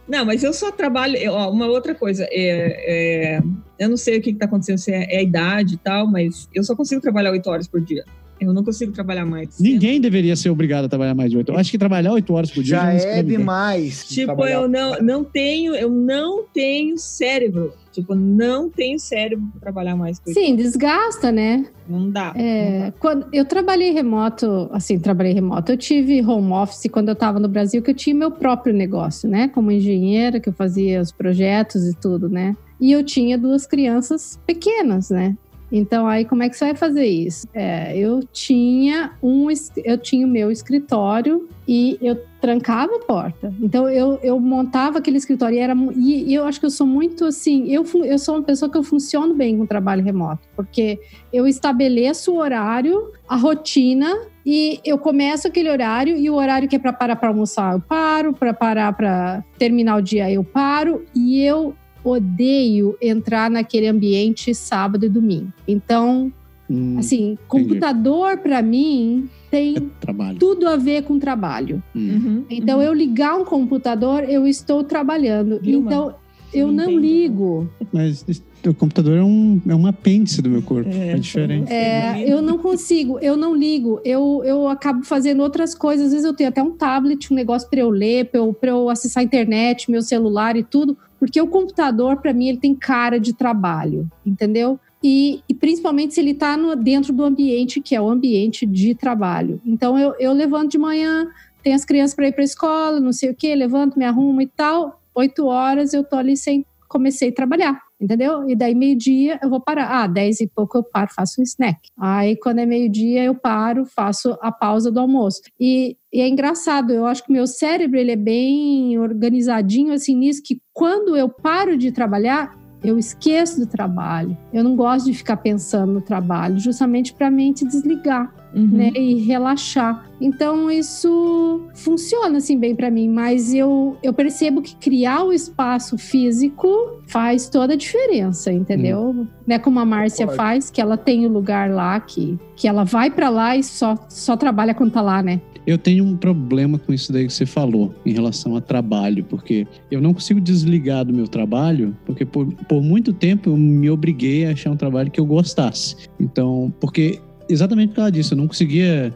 [0.07, 1.17] Não, mas eu só trabalho.
[1.31, 3.43] ó, uma outra coisa, é, é,
[3.79, 6.47] eu não sei o que está acontecendo, se é, é a idade e tal, mas
[6.53, 8.03] eu só consigo trabalhar oito horas por dia.
[8.39, 9.59] Eu não consigo trabalhar mais.
[9.59, 11.51] Ninguém deveria ser obrigado a trabalhar mais de oito.
[11.51, 14.05] Eu acho que trabalhar oito horas por dia Já não é demais.
[14.07, 14.55] Tipo, trabalhar.
[14.55, 17.73] eu não, não tenho, eu não tenho cérebro.
[17.95, 20.37] Tipo, não tenho cérebro para trabalhar mais com isso.
[20.37, 21.65] Sim, desgasta, né?
[21.87, 22.33] Não dá.
[22.35, 25.71] É, quando eu trabalhei remoto, assim, trabalhei remoto.
[25.71, 29.29] Eu tive home office quando eu estava no Brasil, que eu tinha meu próprio negócio,
[29.29, 29.47] né?
[29.47, 32.55] Como engenheira, que eu fazia os projetos e tudo, né?
[32.81, 35.37] E eu tinha duas crianças pequenas, né?
[35.77, 37.45] Então, aí como é que você vai fazer isso?
[37.53, 39.47] É, eu tinha um,
[39.83, 43.53] eu tinha o meu escritório e eu trancava a porta.
[43.61, 47.25] Então, eu, eu montava aquele escritório e era e, eu acho que eu sou muito
[47.25, 50.99] assim, eu, eu sou uma pessoa que eu funciono bem com trabalho remoto, porque
[51.33, 54.15] eu estabeleço o horário, a rotina
[54.45, 57.81] e eu começo aquele horário e o horário que é para parar para almoçar eu
[57.81, 61.75] paro, para parar para terminar o dia eu paro e eu
[62.05, 65.51] odeio entrar naquele ambiente sábado e domingo.
[65.67, 66.31] Então,
[66.69, 70.39] Hum, assim, computador para mim tem é trabalho.
[70.39, 71.81] tudo a ver com trabalho.
[71.95, 72.09] Hum.
[72.09, 75.59] Uhum, Então, eu ligar um computador, eu estou trabalhando.
[75.61, 76.15] Vilma, então,
[76.53, 76.99] eu não entendo.
[76.99, 77.69] ligo.
[77.93, 78.25] Mas
[78.65, 80.89] o computador é um, é um apêndice do meu corpo.
[80.89, 81.71] É, É, diferente.
[81.71, 83.99] É, eu não consigo, eu não ligo.
[84.03, 86.07] Eu, eu acabo fazendo outras coisas.
[86.07, 88.71] Às vezes eu tenho até um tablet, um negócio para eu ler, para eu, pra
[88.71, 90.97] eu acessar a internet, meu celular e tudo.
[91.19, 94.79] Porque o computador, para mim, ele tem cara de trabalho, entendeu?
[95.03, 99.61] E, e principalmente se ele está dentro do ambiente que é o ambiente de trabalho.
[99.65, 101.27] Então eu, eu levanto de manhã,
[101.61, 104.41] tenho as crianças para ir para a escola, não sei o quê, levanto, me arrumo
[104.41, 105.01] e tal.
[105.13, 108.47] Oito horas eu tô ali sem comecei a trabalhar, entendeu?
[108.49, 110.03] E daí meio-dia eu vou parar.
[110.03, 111.79] Ah, dez e pouco eu paro, faço um snack.
[111.97, 115.41] Aí quando é meio-dia eu paro, faço a pausa do almoço.
[115.59, 120.41] E, e é engraçado, eu acho que meu cérebro ele é bem organizadinho assim nisso
[120.43, 124.37] que quando eu paro de trabalhar eu esqueço do trabalho.
[124.53, 128.67] Eu não gosto de ficar pensando no trabalho, justamente para a mente desligar, Uhum.
[128.71, 130.05] né, e relaxar.
[130.21, 135.97] Então isso funciona assim bem para mim, mas eu, eu percebo que criar o espaço
[135.97, 139.27] físico faz toda a diferença, entendeu?
[139.45, 143.11] Né, como a Márcia faz, que ela tem o lugar lá que que ela vai
[143.11, 145.41] para lá e só só trabalha quando tá lá, né?
[145.65, 149.65] Eu tenho um problema com isso daí que você falou em relação a trabalho, porque
[149.89, 154.45] eu não consigo desligar do meu trabalho, porque por, por muito tempo eu me obriguei
[154.45, 155.95] a achar um trabalho que eu gostasse.
[156.19, 159.13] Então, porque exatamente por causa disso, eu não conseguia.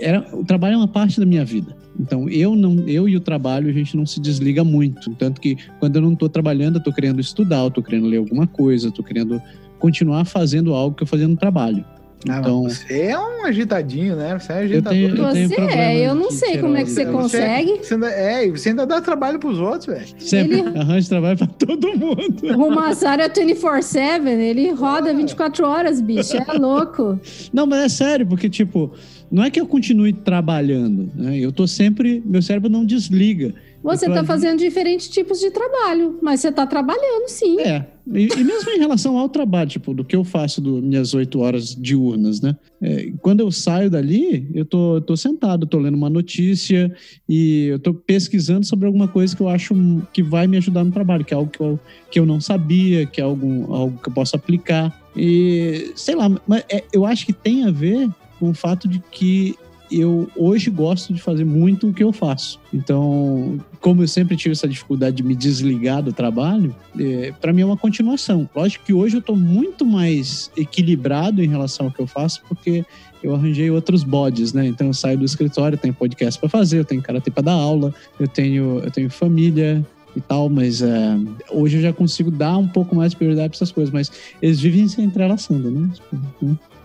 [0.00, 1.76] Era, o trabalho é uma parte da minha vida.
[1.98, 5.14] Então, eu não, eu e o trabalho, a gente não se desliga muito.
[5.14, 8.16] Tanto que quando eu não estou trabalhando, eu estou querendo estudar, eu tô querendo ler
[8.16, 9.40] alguma coisa, tô querendo
[9.78, 11.84] continuar fazendo algo que eu fazia no trabalho.
[12.28, 14.38] Ah, Então- você é um agitadinho, né?
[14.38, 14.92] Você é Eu agitador.
[14.92, 17.78] tenho, eu tenho Você problema é, eu não sei como é que você tirar- consegue.
[17.82, 20.06] Você ainda, é, e você ainda dá trabalho pros outros, velho.
[20.18, 22.42] Sempre Ele- arranja trabalho pra todo mundo.
[22.56, 26.36] O Massaro é 24-7, ele roda 24 horas, bicho.
[26.36, 27.18] É louco.
[27.52, 28.90] Não, mas é sério, porque, tipo,
[29.30, 31.38] não é que eu continue trabalhando, né?
[31.38, 32.22] Eu tô sempre.
[32.24, 33.54] Meu cérebro não desliga.
[33.84, 37.60] Você Eu tá ali- fazendo diferentes tipos de trabalho, mas você tá trabalhando sim.
[37.60, 37.86] É.
[38.12, 41.40] E, e mesmo em relação ao trabalho, tipo, do que eu faço das minhas oito
[41.40, 42.56] horas diurnas, né?
[42.82, 46.94] É, quando eu saio dali, eu tô, tô sentado, tô lendo uma notícia
[47.28, 49.74] e eu tô pesquisando sobre alguma coisa que eu acho
[50.12, 51.78] que vai me ajudar no trabalho, que é algo que eu,
[52.10, 54.98] que eu não sabia, que é algo, algo que eu posso aplicar.
[55.16, 58.08] E, sei lá, mas é- eu acho que tem a ver
[58.38, 59.54] com o fato de que
[60.00, 62.58] eu hoje gosto de fazer muito o que eu faço.
[62.72, 67.62] Então, como eu sempre tive essa dificuldade de me desligar do trabalho, é, para mim
[67.62, 68.48] é uma continuação.
[68.54, 72.84] Lógico que hoje eu estou muito mais equilibrado em relação ao que eu faço, porque
[73.22, 74.66] eu arranjei outros bodes, né?
[74.66, 77.94] Então eu saio do escritório, tenho podcast para fazer, eu tenho karatê para dar aula,
[78.18, 79.84] eu tenho, eu tenho família
[80.16, 81.16] e tal, mas é,
[81.50, 84.60] hoje eu já consigo dar um pouco mais de prioridade para essas coisas, mas eles
[84.60, 85.88] vivem se entrelaçando, né?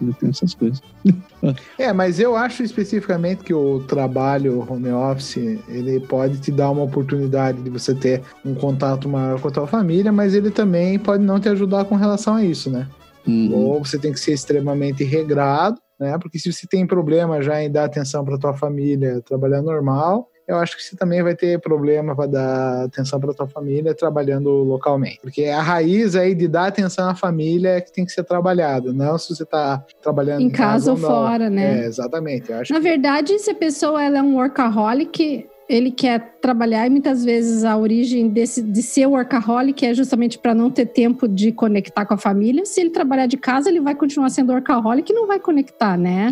[0.01, 0.81] Eu tenho essas coisas.
[1.77, 5.37] É, mas eu acho especificamente que o trabalho home office,
[5.69, 9.65] ele pode te dar uma oportunidade de você ter um contato maior com a tua
[9.65, 12.87] família, mas ele também pode não te ajudar com relação a isso, né?
[13.25, 13.53] Uhum.
[13.53, 16.17] Ou você tem que ser extremamente regrado, né?
[16.17, 20.57] Porque se você tem problema já em dar atenção para tua família, trabalhar normal, eu
[20.57, 25.19] acho que você também vai ter problema para dar atenção para tua família trabalhando localmente.
[25.21, 28.91] Porque a raiz aí de dar atenção à família é que tem que ser trabalhada,
[28.91, 31.07] não se você tá trabalhando Em casa ou não.
[31.07, 31.83] fora, né?
[31.83, 32.51] É, exatamente.
[32.71, 37.63] Na verdade, se a pessoa ela é um workaholic, ele quer trabalhar e muitas vezes
[37.63, 42.15] a origem desse, de ser workaholic é justamente para não ter tempo de conectar com
[42.15, 42.65] a família.
[42.65, 46.31] Se ele trabalhar de casa, ele vai continuar sendo workaholic e não vai conectar, né?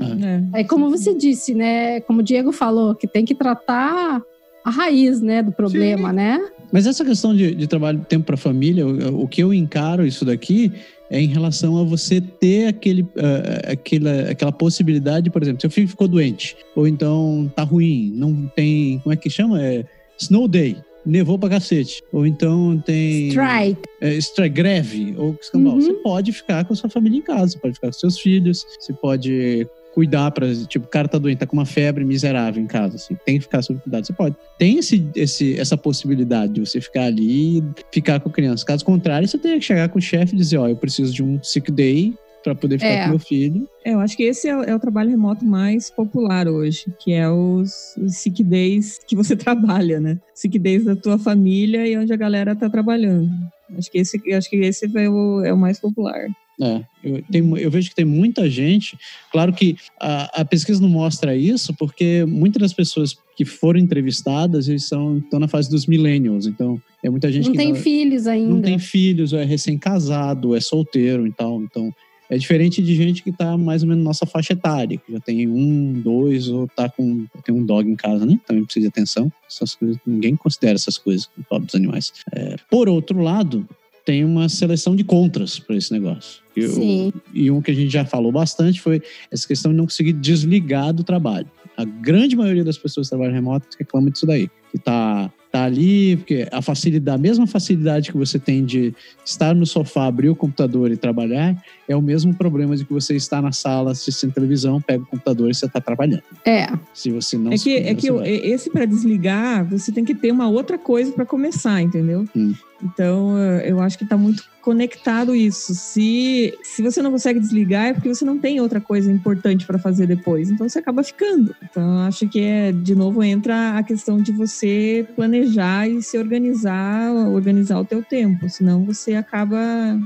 [0.53, 0.61] É.
[0.61, 2.01] É como você disse, né?
[2.01, 4.23] Como o Diego falou, que tem que tratar
[4.67, 6.45] a raiz, né, do problema, né?
[6.73, 10.25] Mas essa questão de, de trabalho tempo para família, o, o que eu encaro isso
[10.25, 10.73] daqui
[11.09, 15.87] é em relação a você ter aquele, ah, aquela, aquela possibilidade, por exemplo, seu filho
[15.87, 19.63] ficou doente, ou então tá ruim, não tem, como é que chama?
[19.63, 19.85] É
[20.19, 23.81] snow day, nevou pra cacete, ou então tem Strike.
[24.01, 25.75] é, strike, greve, ou escambau.
[25.75, 25.81] Uhum.
[25.81, 28.65] Você pode ficar com a sua família em casa, você pode ficar com seus filhos,
[28.77, 29.65] você pode
[29.97, 33.17] cuidar para tipo, o cara tá doente, tá com uma febre miserável em casa, assim,
[33.25, 34.05] tem que ficar sob cuidado.
[34.05, 34.35] Você pode.
[34.59, 38.63] Tem esse, esse, essa possibilidade de você ficar ali e ficar com a criança.
[38.63, 41.23] Caso contrário, você teria que chegar com o chefe e dizer, ó, eu preciso de
[41.23, 43.03] um sick day para poder ficar É.
[43.05, 43.67] com meu filho.
[43.83, 47.11] É, eu acho que esse é, o- é o trabalho remoto mais popular hoje, que
[47.11, 50.19] é os, os sick days que você trabalha, né?
[50.35, 53.31] Sick days da tua família e onde a galera tá trabalhando.
[53.75, 56.27] Acho que esse, acho que esse é o, é o mais popular.
[56.59, 58.97] É, eu, tem, eu vejo que tem muita gente.
[59.31, 64.67] Claro que a, a, pesquisa não mostra isso, porque muitas das pessoas que foram entrevistadas
[64.67, 66.47] eles são, estão na fase dos millennials.
[66.47, 68.49] Então, é muita gente não que tem não, filhos ainda.
[68.49, 71.61] Não tem filhos, ou é recém-casado, ou é solteiro e tal.
[71.61, 71.93] Então,
[72.29, 75.19] é diferente de gente que está mais ou menos na nossa faixa etária, que já
[75.19, 77.25] tem um, dois, ou tá com.
[77.43, 78.39] tem um dog em casa, né?
[78.45, 79.31] Também precisa de atenção.
[79.49, 82.11] Essas coisas, ninguém considera essas coisas, pobres animais.
[82.33, 83.67] É, por outro lado,
[84.07, 86.41] tem uma seleção de contras para esse negócio.
[86.57, 87.11] Sim.
[87.33, 90.93] e um que a gente já falou bastante foi essa questão de não conseguir desligar
[90.93, 91.45] do trabalho.
[91.75, 94.49] A grande maioria das pessoas que trabalham remoto reclama disso daí.
[94.71, 98.93] Que tá tá ali, porque a facilidade, a mesma facilidade que você tem de
[99.25, 101.55] estar no sofá, abrir o computador e trabalhar,
[101.87, 105.49] é o mesmo problema de que você está na sala assistindo televisão, pega o computador
[105.49, 106.23] e você está trabalhando.
[106.45, 106.67] É.
[106.93, 110.49] Se você não É que, é que esse para desligar, você tem que ter uma
[110.49, 112.25] outra coisa para começar, entendeu?
[112.35, 112.53] Hum.
[112.83, 115.73] Então, eu acho que está muito conectado isso.
[115.73, 119.79] Se, se você não consegue desligar, é porque você não tem outra coisa importante para
[119.79, 120.49] fazer depois.
[120.49, 121.55] Então, você acaba ficando.
[121.63, 127.13] Então, acho que é, de novo, entra a questão de você planejar e se organizar,
[127.29, 128.49] organizar o teu tempo.
[128.49, 129.57] Senão, você acaba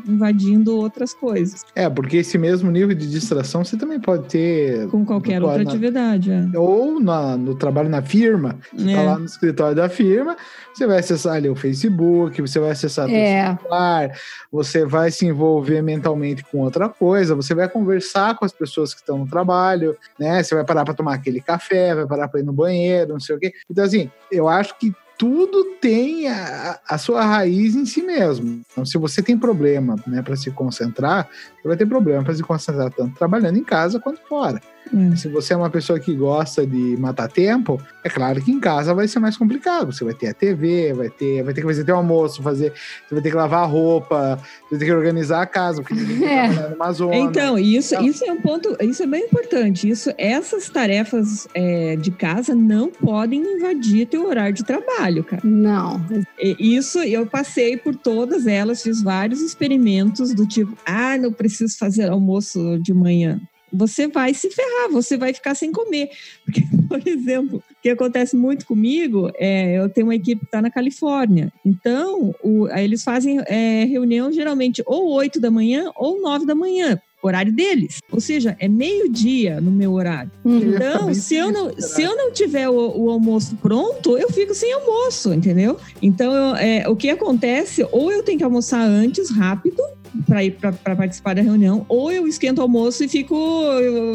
[0.07, 1.65] invadindo outras coisas.
[1.75, 4.87] É, porque esse mesmo nível de distração você também pode ter.
[4.89, 6.29] Com qualquer outra na, atividade.
[6.29, 6.59] É.
[6.59, 8.59] Ou na, no trabalho na firma.
[8.75, 8.95] Você é.
[8.95, 10.37] tá lá no escritório da firma,
[10.71, 13.57] você vai acessar ali o Facebook, você vai acessar é.
[13.57, 14.11] celular,
[14.51, 19.01] você vai se envolver mentalmente com outra coisa, você vai conversar com as pessoas que
[19.01, 20.41] estão no trabalho, né?
[20.41, 23.35] Você vai parar para tomar aquele café, vai parar para ir no banheiro, não sei
[23.35, 23.53] o quê.
[23.69, 28.63] Então, assim, eu acho que tudo tem a, a, sua raiz em si mesmo.
[28.71, 31.29] Então, se você tem problema né, para se concentrar,
[31.61, 34.59] você vai ter problema para se concentrar tanto trabalhando em casa quanto fora.
[34.93, 35.15] Hum.
[35.15, 38.93] Se você é uma pessoa que gosta de matar tempo, é claro que em casa
[38.93, 39.91] vai ser mais complicado.
[39.91, 42.73] Você vai ter a TV, vai ter, vai ter que fazer teu almoço, fazer,
[43.07, 45.95] você vai ter que lavar a roupa, você vai ter que organizar a casa, porque
[45.95, 46.69] você é.
[46.69, 47.15] numa zona.
[47.15, 49.87] Então, isso, então, isso é um ponto, isso é bem importante.
[49.87, 55.41] Isso, essas tarefas é, de casa não podem invadir teu horário de trabalho, cara.
[55.43, 56.03] Não.
[56.37, 62.09] Isso eu passei por todas elas, fiz vários experimentos do tipo, ah, não preciso fazer
[62.09, 63.39] almoço de manhã
[63.71, 66.09] você vai se ferrar, você vai ficar sem comer.
[66.45, 70.61] Porque, por exemplo, o que acontece muito comigo é eu tenho uma equipe que está
[70.61, 71.51] na Califórnia.
[71.65, 76.99] Então, o, eles fazem é, reunião geralmente ou 8 da manhã ou 9 da manhã.
[77.23, 80.31] Horário deles, ou seja, é meio-dia no meu horário.
[80.43, 80.57] Uhum.
[80.57, 84.73] Então, se eu não, se eu não tiver o, o, almoço pronto, eu fico sem
[84.73, 85.77] almoço, entendeu?
[86.01, 89.83] Então, eu, é, o que acontece, ou eu tenho que almoçar antes, rápido,
[90.25, 93.35] para ir para participar da reunião, ou eu esquento o almoço e fico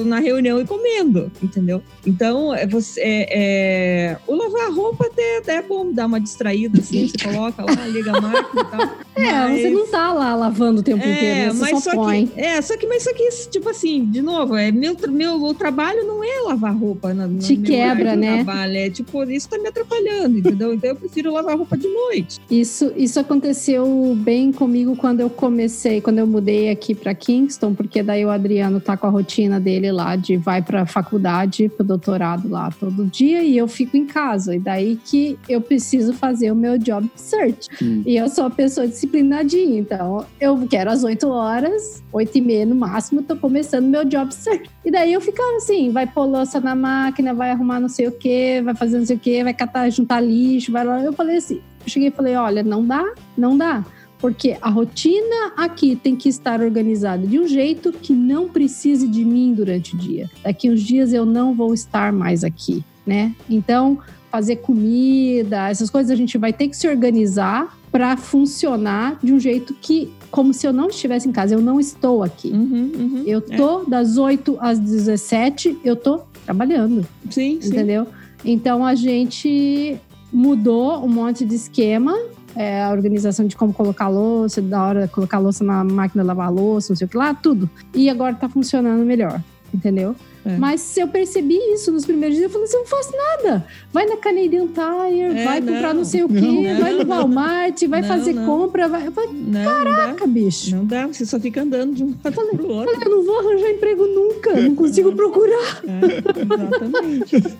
[0.05, 1.83] na reunião e comendo, entendeu?
[2.07, 6.79] Então, é, você, é, é, o lavar roupa até, até é bom dar uma distraída,
[6.81, 9.07] assim, você coloca lá, liga a máquina e tal.
[9.17, 9.63] É, mas...
[9.63, 11.49] você não tá lá lavando o tempo é, inteiro, né?
[11.51, 12.27] você mas só, só põe.
[12.27, 15.55] Que, é, só que, mas só que, tipo assim, de novo, é, meu, meu o
[15.55, 17.15] trabalho não é lavar roupa.
[17.15, 18.45] Na, Te quebra, né?
[18.45, 20.75] Trabalho, é tipo, isso tá me atrapalhando, entendeu?
[20.75, 22.39] Então eu prefiro lavar roupa de noite.
[22.51, 28.03] Isso, isso aconteceu bem comigo quando eu comecei, quando eu mudei aqui para Kingston, porque
[28.03, 32.49] daí o Adriano tá com a rotina dele lá de vai para faculdade, pro doutorado
[32.49, 34.57] lá todo dia e eu fico em casa.
[34.57, 37.69] E daí que eu preciso fazer o meu job search.
[37.83, 38.03] Hum.
[38.05, 39.79] E eu sou a pessoa disciplinadinha.
[39.79, 44.35] Então, eu quero às 8 horas, 8 e meia no máximo, tô começando meu job
[44.35, 44.69] certo.
[44.85, 48.13] E daí eu ficava assim, vai pôr louça na máquina, vai arrumar não sei o
[48.13, 51.01] que, vai fazer não sei o que, vai catar, juntar lixo, vai lá.
[51.01, 53.05] Eu falei assim, eu cheguei e falei, olha, não dá,
[53.37, 53.85] não dá.
[54.19, 59.25] Porque a rotina aqui tem que estar organizada de um jeito que não precise de
[59.25, 60.31] mim durante o dia.
[60.43, 63.35] Daqui uns dias eu não vou estar mais aqui, né?
[63.49, 63.99] Então,
[64.31, 69.41] fazer comida, essas coisas a gente vai ter que se organizar para funcionar de um
[69.41, 72.51] jeito que, como se eu não estivesse em casa, eu não estou aqui.
[72.51, 73.85] Uhum, uhum, eu tô é.
[73.87, 77.07] das 8 às 17, eu tô trabalhando.
[77.31, 78.05] Sim, entendeu?
[78.05, 78.11] Sim.
[78.45, 79.97] Então a gente
[80.31, 82.15] mudou um monte de esquema.
[82.57, 86.93] É, a organização de como colocar louça, da hora colocar louça na máquina lavar louça,
[86.93, 87.69] não sei o que lá, tudo.
[87.95, 89.43] E agora tá funcionando melhor,
[89.75, 90.17] entendeu?
[90.47, 90.57] É.
[90.57, 92.45] Mas eu percebi isso nos primeiros dias.
[92.49, 93.67] Eu falei assim: eu não faço nada.
[93.93, 97.07] Vai na Canadian Tire, é, vai não, comprar não sei o quê, não, vai no
[97.07, 98.89] Walmart, vai fazer compra.
[98.89, 99.11] Vai...
[99.11, 100.77] Caraca, bicho.
[100.77, 103.03] Não dá, você só fica andando de um lado para o outro.
[103.03, 105.83] Eu não vou arranjar emprego nunca, não consigo procurar.
[105.85, 107.57] É, exatamente.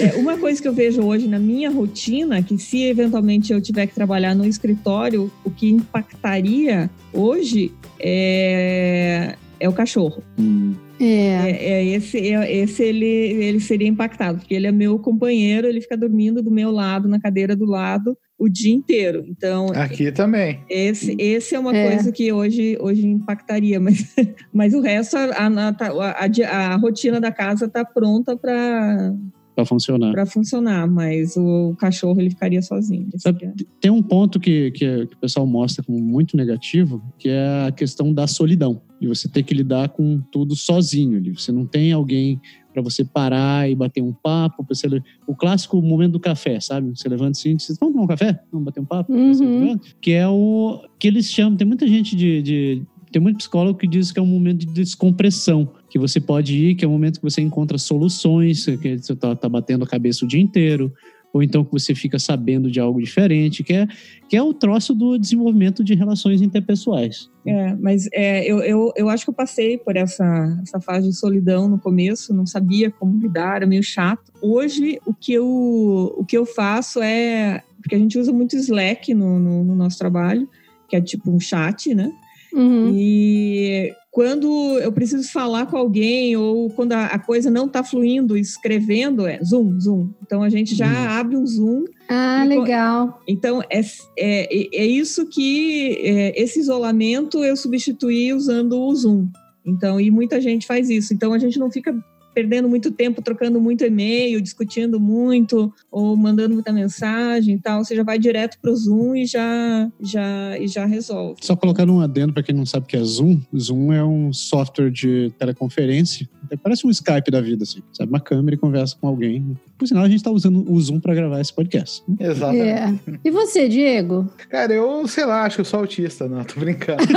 [0.00, 3.86] É, uma coisa que eu vejo hoje na minha rotina, que se eventualmente eu tiver
[3.86, 10.22] que trabalhar no escritório, o que impactaria hoje é, é o cachorro.
[10.38, 10.74] Hum.
[11.00, 11.50] É.
[11.50, 15.80] é, é esse, é, esse ele, ele seria impactado, porque ele é meu companheiro, ele
[15.80, 19.24] fica dormindo do meu lado, na cadeira do lado, o dia inteiro.
[19.26, 20.60] Então, Aqui também.
[20.68, 21.88] esse, esse é uma É.
[21.88, 24.14] coisa que hoje, hoje impactaria, mas,
[24.52, 29.14] mas o resto, a, a, a, a- a rotina da casa está pronta para
[29.60, 30.12] Pra funcionar.
[30.12, 33.08] para funcionar, mas o cachorro ele ficaria sozinho.
[33.16, 33.52] Sabe, é.
[33.80, 37.72] Tem um ponto que, que, que o pessoal mostra como muito negativo, que é a
[37.72, 38.80] questão da solidão.
[39.00, 41.30] E você ter que lidar com tudo sozinho ali.
[41.32, 42.40] Você não tem alguém
[42.72, 44.64] para você parar e bater um papo.
[44.68, 44.86] Você...
[45.26, 46.90] O clássico momento do café, sabe?
[46.96, 48.38] Você levanta assim, vocês vão tomar um café?
[48.52, 49.12] Vamos bater um papo?
[49.12, 49.78] Uhum.
[50.00, 51.56] Que é o que eles chamam.
[51.56, 54.66] Tem muita gente de, de- Tem muito psicólogo que diz que é um momento de
[54.66, 59.14] descompressão, que você pode ir, que é um momento que você encontra soluções, que você
[59.14, 60.92] tá, tá batendo a cabeça o dia inteiro,
[61.32, 63.86] ou então que você fica sabendo de algo diferente, que é,
[64.28, 67.28] que é o troço do desenvolvimento de relações interpessoais.
[67.44, 71.16] É, mas é, eu, eu, eu acho que eu passei por essa, essa fase de
[71.16, 74.32] solidão no começo, não sabia como lidar, era meio chato.
[74.40, 77.62] Hoje, o que eu, o que eu faço é.
[77.80, 80.46] Porque a gente usa muito Slack no, no, no nosso trabalho,
[80.86, 82.12] que é tipo um chat, né?
[82.52, 82.90] Uhum.
[82.94, 84.46] E quando
[84.80, 89.38] eu preciso falar com alguém ou quando a, a coisa não está fluindo, escrevendo, é
[89.44, 90.08] Zoom, Zoom.
[90.22, 91.08] Então a gente já Hum.
[91.08, 93.20] abre um Zoom Ah, E legal.
[93.28, 93.80] então, é,
[94.18, 99.28] é, é isso que, é, esse isolamento eu substituí usando o Zoom.
[99.64, 101.12] Então, e muita gente faz isso.
[101.14, 101.94] Então, a gente não fica
[102.34, 107.84] perdendo muito tempo, trocando muito e-mail, discutindo muito, ou mandando muita mensagem e tal.
[107.84, 111.36] Você já vai direto para o Zoom e já, já, e já resolve.
[111.42, 113.40] Só colocando um adendo para quem não sabe o que é Zoom.
[113.56, 116.28] Zoom é um software de teleconferência.
[116.50, 117.80] Até Parece um Skype da vida, assim.
[117.92, 119.56] Sabe, uma câmera e conversa com alguém.
[119.78, 122.02] Por sinal, a gente está usando o Zoom para gravar esse podcast.
[122.18, 123.00] Exatamente.
[123.08, 123.18] É.
[123.24, 124.28] E você, Diego?
[124.48, 127.02] Cara, eu sei lá, acho que eu sou autista, não, tô brincando.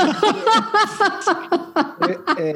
[2.37, 2.53] É, é,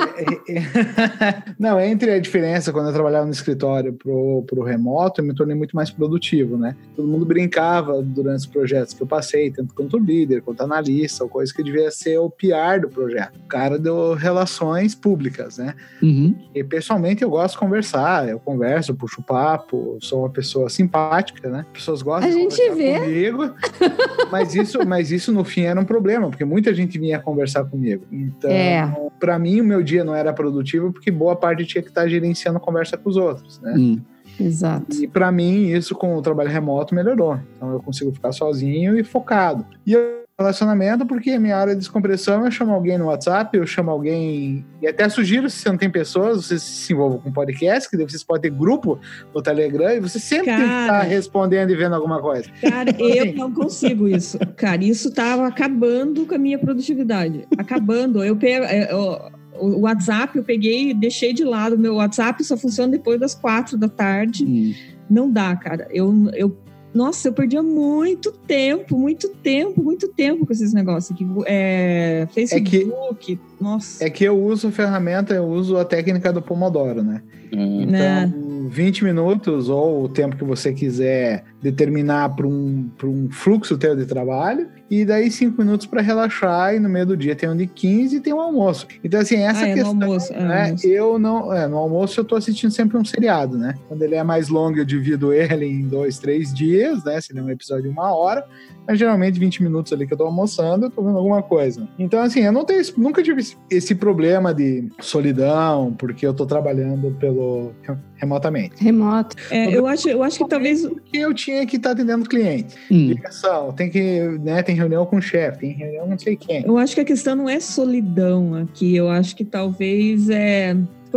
[0.50, 1.44] é, é.
[1.58, 5.56] Não, entre a diferença quando eu trabalhava no escritório pro, pro remoto, eu me tornei
[5.56, 6.76] muito mais produtivo, né?
[6.96, 11.30] Todo mundo brincava durante os projetos que eu passei, tanto quanto líder, quanto analista, ou
[11.30, 13.38] coisa que devia ser o PR do projeto.
[13.38, 15.74] O cara deu relações públicas, né?
[16.02, 16.36] Uhum.
[16.54, 21.60] E pessoalmente eu gosto de conversar, eu converso, puxo papo, sou uma pessoa simpática, né?
[21.62, 23.32] As pessoas gostam A de gente conversar vê.
[23.32, 23.56] comigo.
[24.32, 28.04] Mas isso, mas isso no fim era um problema, porque muita gente vinha conversar comigo.
[28.12, 28.92] Então, É.
[29.20, 32.60] pra mim o meu dia não era produtivo porque boa parte tinha que estar gerenciando
[32.60, 33.74] conversa com os outros, né?
[33.78, 34.02] Hum.
[34.40, 35.02] Exato.
[35.02, 37.40] E pra mim isso com o trabalho remoto melhorou.
[37.56, 39.66] Então eu consigo ficar sozinho e focado.
[39.86, 43.66] E eu relacionamento porque a minha área de descompressão eu chamo alguém no WhatsApp, eu
[43.66, 47.90] chamo alguém e até sugiro se você não tem pessoas, você se envolva com podcast,
[47.90, 49.00] que daí vocês podem ter grupo
[49.34, 50.82] no Telegram e você sempre tem que Cara.
[50.82, 52.50] estar respondendo e vendo alguma coisa.
[52.62, 54.38] Cara, eu não consigo isso.
[54.56, 57.48] Cara, isso tava acabando com a minha produtividade.
[57.58, 58.24] Acabando.
[58.24, 58.66] Eu pego.
[58.66, 61.76] é, eu- o WhatsApp eu peguei e deixei de lado.
[61.76, 64.46] O meu WhatsApp só funciona depois das quatro da tarde.
[64.46, 64.74] Hum.
[65.10, 65.88] Não dá, cara.
[65.90, 66.56] Eu, eu,
[66.98, 71.28] nossa, eu perdia muito tempo, muito tempo, muito tempo com esses negócios aqui.
[71.46, 74.04] É, Facebook, nossa.
[74.04, 77.22] É que eu uso a ferramenta, eu uso a técnica do Pomodoro, né?
[77.52, 77.86] É.
[77.86, 78.34] né?
[78.36, 83.78] Então, 20 minutos ou o tempo que você quiser determinar para um, pra um fluxo
[83.78, 87.50] teu de trabalho, e daí 5 minutos para relaxar, e no meio do dia tem
[87.50, 88.88] um de 15 e tem um almoço.
[89.04, 89.92] Então, assim, essa Ah, é no questão.
[90.02, 90.88] almoço, é no né, almoço.
[90.88, 91.54] Eu não.
[91.54, 93.74] É, no almoço eu tô assistindo sempre um seriado, né?
[93.88, 97.20] Quando ele é mais longo, eu divido ele em dois, três dias, né?
[97.20, 98.46] Se ele é um episódio de uma hora.
[98.88, 101.86] Mas geralmente 20 minutos ali que eu tô almoçando, eu tô vendo alguma coisa.
[102.00, 106.46] Então, assim, eu não tenho, nunca tive esse- esse problema de solidão, porque eu tô
[106.46, 107.74] trabalhando pelo
[108.16, 108.82] remotamente.
[108.82, 109.36] Remoto.
[109.52, 110.88] É, eu, acho, eu acho que talvez.
[110.88, 112.76] Porque eu tinha que estar atendendo cliente.
[112.92, 113.08] Hum.
[113.08, 116.64] Ligação, tem que, né, tem reunião com o chefe, tem reunião com não sei quem.
[116.66, 118.96] Eu acho que a questão não é solidão aqui.
[118.96, 120.76] Eu acho que talvez é.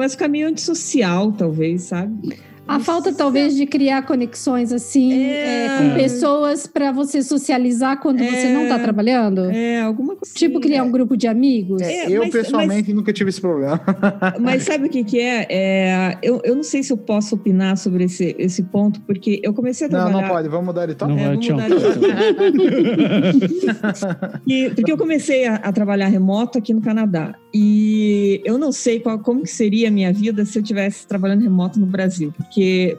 [0.09, 2.34] Ficar meio antissocial, talvez, sabe?
[2.76, 5.66] A falta, talvez, de criar conexões assim, É.
[5.66, 8.52] é, com pessoas para você socializar quando você É.
[8.52, 9.50] não tá trabalhando.
[9.50, 10.32] É, alguma coisa.
[10.34, 11.82] Tipo, assim, criar um grupo de amigos.
[11.82, 13.80] É, É, eu, mas- pessoalmente, nunca tive esse problema.
[14.40, 15.46] Mas sabe o que, que é?
[15.50, 19.52] É, eu, eu não sei se eu posso opinar sobre esse, esse ponto, porque eu
[19.52, 20.22] comecei a Não, trabalhar.
[20.22, 20.48] não pode.
[20.48, 21.12] Vamos mudar de top?
[21.12, 21.56] Não É, tchau.
[21.56, 21.74] mudar de
[24.46, 27.34] E- porque eu comecei a, a trabalhar remoto aqui no Canadá.
[27.53, 31.42] E eu não sei qual, como que seria a minha vida se eu tivesse trabalhando
[31.42, 32.32] remoto no Brasil.
[32.36, 32.96] Porque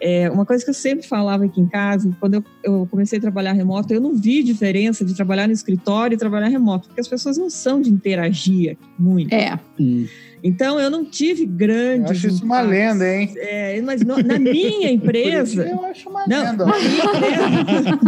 [0.00, 3.20] é, uma coisa que eu sempre falava aqui em casa, quando eu, eu comecei a
[3.20, 6.88] trabalhar remoto, eu não vi diferença de trabalhar no escritório e trabalhar remoto.
[6.88, 9.32] Porque as pessoas não são de interagir muito.
[9.32, 9.58] É.
[9.78, 10.06] Hum.
[10.46, 12.04] Então eu não tive grandes.
[12.10, 13.32] Eu acho isso uma lenda, hein?
[13.36, 15.66] É, mas no- na minha empresa.
[15.66, 16.64] Eu acho uma Não, lenda.
[16.66, 17.98] na minha empresa.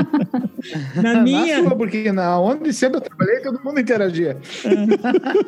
[1.03, 1.57] na minha.
[1.63, 4.37] Na sua, porque na onde sempre eu trabalhei, todo mundo interagia.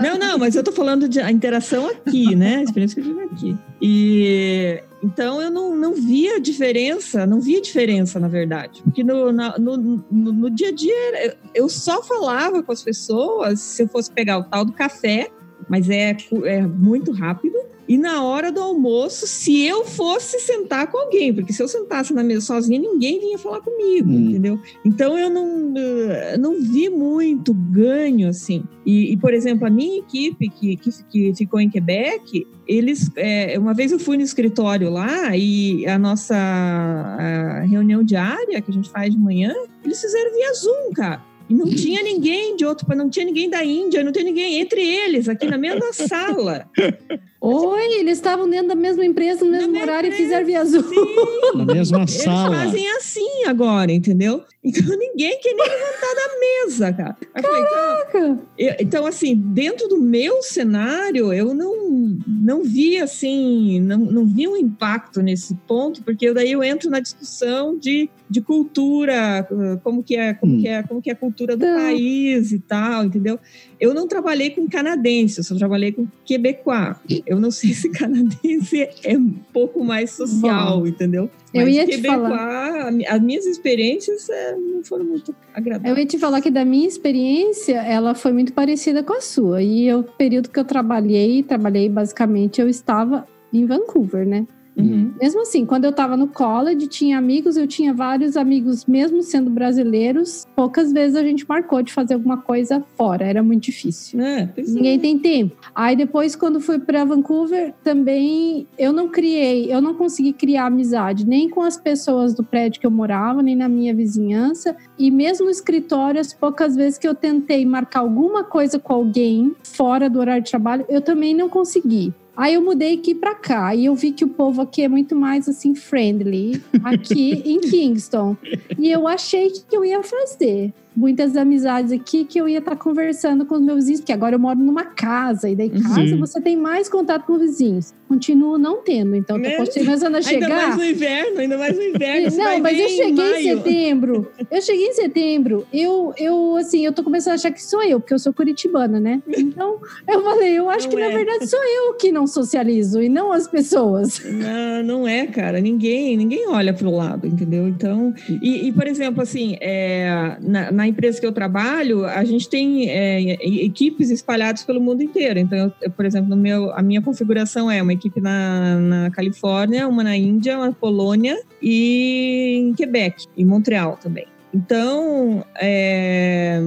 [0.03, 2.57] Não, não, mas eu tô falando de a interação aqui, né?
[2.57, 3.57] A experiência que eu tive aqui.
[3.81, 8.83] E então eu não, não via diferença, não via diferença, na verdade.
[8.83, 13.61] Porque no, na- no, no, no dia a dia eu só falava com as pessoas
[13.61, 15.29] se eu fosse pegar o tal do café,
[15.71, 17.55] mas é, é muito rápido.
[17.89, 22.15] E na hora do almoço, se eu fosse sentar com alguém, porque se eu sentasse
[22.15, 24.29] na mesa sozinha, ninguém vinha falar comigo, Hum.
[24.31, 24.61] entendeu?
[24.85, 28.63] Então eu não, eh, não vi muito ganho assim.
[28.87, 33.57] E, e, por exemplo, a minha equipe que, que, que ficou em Quebec, eles eh,
[33.59, 38.75] uma vez eu fui no escritório lá e a nossa a reunião diária que a
[38.75, 39.53] gente faz de manhã,
[39.85, 41.30] eles fizeram via Zoom, cara.
[41.51, 44.81] E não tinha ninguém de outro, não tinha ninguém da Índia, não tinha ninguém entre
[44.81, 46.71] eles aqui na mesma sala.
[47.43, 50.47] Oi, eles estavam dentro da mesma empresa, no Na mesmo mesma horário e empresa, fizeram
[50.47, 50.83] via Zoom.
[50.83, 51.17] Sim.
[51.57, 52.55] Na mesma Eles sala.
[52.57, 54.43] fazem assim agora, entendeu?
[54.63, 57.17] Então ninguém quer nem levantar da mesa, cara.
[57.35, 63.81] Eu falei, então, eu- então, assim, dentro do meu cenário, eu não, não vi assim,
[63.81, 68.43] não, não vi um impacto nesse ponto, porque daí eu entro na discussão de, de
[68.43, 70.61] cultura, uh, como que é, como Hum.
[70.61, 71.75] que é, como que é a cultura do Tá.
[71.75, 73.39] país e tal, entendeu?
[73.81, 76.97] Eu não trabalhei com canadense, eu só trabalhei com quebecois.
[77.31, 81.31] Eu não sei se canadense é um pouco mais social, entendeu?
[81.55, 82.89] Eu Mas ia te quebecois, falar.
[83.09, 85.97] as minhas experiências eh, não foram muito agradáveis.
[85.97, 89.63] Eu ia te falar que da minha experiência, ela foi muito parecida com a sua.
[89.63, 94.45] E o período que eu trabalhei, trabalhei basicamente, eu estava em Vancouver, né?
[94.77, 95.13] Uhum.
[95.21, 99.51] Mesmo assim, quando eu estava no college, tinha amigos, eu tinha vários amigos, mesmo sendo
[99.51, 104.21] brasileiros, poucas vezes a gente marcou de fazer alguma coisa fora, era muito difícil.
[104.21, 104.63] É, é.
[104.63, 105.57] Ninguém tem tempo.
[105.75, 111.27] Aí depois, quando fui para Vancouver, também eu não criei, eu não consegui criar amizade
[111.27, 114.77] nem com as pessoas do prédio que eu morava, nem na minha vizinhança.
[114.99, 119.55] E mesmo no escritório, as poucas vezes que eu tentei marcar alguma coisa com alguém
[119.63, 122.13] fora do horário de trabalho, eu também não consegui.
[122.41, 125.15] Aí eu mudei aqui para cá e eu vi que o povo aqui é muito
[125.15, 128.35] mais assim friendly aqui em Kingston.
[128.79, 133.45] E eu achei que eu ia fazer muitas amizades aqui que eu ia estar conversando
[133.47, 136.19] com os meus vizinhos, porque agora eu moro numa casa, e daí casa Sim.
[136.19, 137.95] você tem mais contato com os vizinhos.
[138.09, 139.57] Continuo não tendo, então tô Né?
[139.57, 140.49] começando a Ainda chegar.
[140.49, 142.37] mais no inverno, ainda mais no inverno.
[142.37, 143.57] Não, mas eu em cheguei em maio.
[143.59, 144.31] setembro.
[144.51, 145.67] Eu cheguei em setembro.
[145.73, 148.99] Eu, eu, assim, eu tô começando a achar que sou eu, porque eu sou curitibana,
[148.99, 149.23] né?
[149.29, 149.79] Então,
[150.09, 151.09] eu falei, eu acho Não que é.
[151.09, 154.21] na verdade sou eu que não socializo e não as pessoas.
[154.25, 155.61] Não, não é, cara.
[155.61, 157.69] Ninguém, ninguém olha pro lado, entendeu?
[157.69, 158.13] Então,
[158.43, 162.89] e, e, por exemplo, assim, é, na, na empresa que eu trabalho, a gente tem
[162.89, 163.33] é,
[163.65, 165.39] equipes espalhadas pelo mundo inteiro.
[165.39, 169.87] Então, eu- eu, por exemplo, meu, a minha configuração é uma equipe na, na Califórnia,
[169.89, 174.27] uma na Índia, uma na Polônia e em Quebec, em Montreal também.
[174.53, 176.61] Então, é,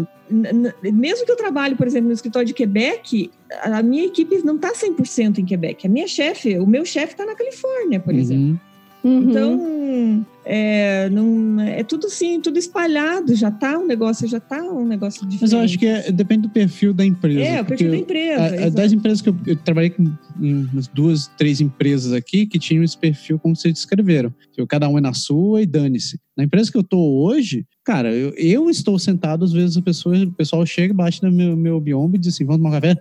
[0.82, 3.30] mesmo que eu trabalhe, por exemplo, no escritório de Quebec,
[3.62, 5.86] a minha equipe não está 100% em Quebec.
[5.86, 8.60] A minha chefe, o meu chefe está na Califórnia, por exemplo.
[9.04, 9.20] Uhum.
[9.20, 9.30] Uhum.
[9.30, 13.36] Então, é, não, é tudo assim, tudo espalhado.
[13.36, 15.42] Já tá um negócio, já tá um negócio diferente.
[15.42, 17.40] Mas eu acho que é- depende do perfil da empresa.
[17.40, 18.66] É, o perfil da empresa.
[18.66, 22.84] a- das empresas que eu, eu trabalhei com umas duas, três empresas aqui que tinham
[22.84, 24.34] esse perfil como vocês descreveram.
[24.52, 26.20] Tipo, cada um é na sua e dane-se.
[26.38, 30.16] Na empresa que eu tô hoje, cara, eu, eu estou sentado, às vezes a pessoa,
[30.18, 32.92] o pessoal chega, bate no meu, meu biombo e diz assim: vamos tomar café?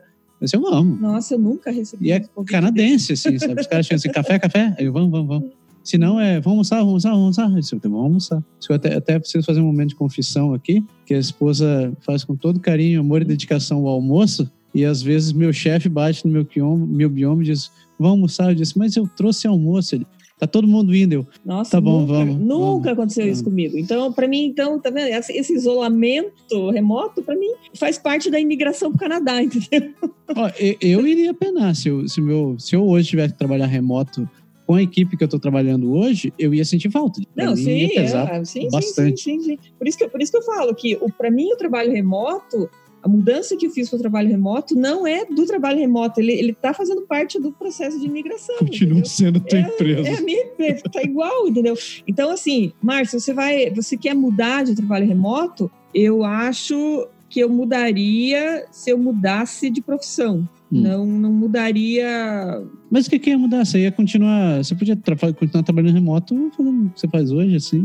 [0.40, 0.96] Eu disse, eu amo.
[1.00, 3.61] Nossa, eu nunca recebi E é canadense, assim, sabe?
[3.61, 4.74] Os caras chegam assim, café, café?
[4.76, 5.61] Aí eu, vamos, vamos, vamos.
[5.83, 7.57] Se não, é, vamos almoçar, vamos almoçar, vamos almoçar.
[7.57, 8.45] Eu disse, "Então, vamos almoçar.
[8.68, 12.37] Eu até, até preciso fazer um momento de confissão aqui, que a esposa faz com
[12.37, 16.45] todo carinho, amor e dedicação o almoço, e às vezes meu chefe bate no meu
[16.45, 18.51] bioma, meu bioma e diz, vamos almoçar.
[18.51, 19.95] Eu disse, mas eu trouxe almoço.
[19.95, 20.07] Ele,
[20.39, 21.12] tá todo mundo indo.
[21.12, 23.76] Eu, Nossa, Tá bom, nunca, vamos, Nunca vamos, aconteceu isso comigo.
[23.78, 25.09] Então, para mim, então, tá vendo?
[25.09, 29.93] Esse, isolamento remoto, para mim, faz parte da imigração pro Canadá, entendeu?
[30.35, 33.66] ó, eu, eu iria penar se eu, se, meu, se eu hoje tivesse que trabalhar
[33.66, 34.28] remoto
[34.72, 37.20] com a equipe que eu tô trabalhando hoje, eu ia sentir falta.
[37.34, 39.20] Pra Não, sim, é, sim, bastante.
[39.20, 39.58] sim, sim, sim.
[39.78, 42.70] Por isso que, eu- por isso que eu falo que, para mim, o trabalho remoto,
[43.02, 46.32] a mudança que eu fiz para o trabalho remoto não é do trabalho remoto, ele,
[46.32, 48.56] ele tá fazendo parte do processo de imigração.
[48.60, 49.10] Continua entendeu?
[49.10, 50.08] sendo tua empresa.
[50.08, 51.74] É, a minha empresa, tá igual, entendeu?
[52.06, 55.70] Então, assim, Márcio, você vai, você quer mudar de trabalho remoto?
[55.94, 60.48] Eu acho que eu mudaria se eu mudasse de profissão.
[60.72, 60.80] Hum.
[60.80, 62.62] Não, não mudaria.
[62.90, 63.64] Mas o que, que ia mudar?
[63.64, 64.64] Você ia continuar.
[64.64, 67.80] Você podia tra- continuar trabalhando remoto fazendo o que você faz hoje, assim.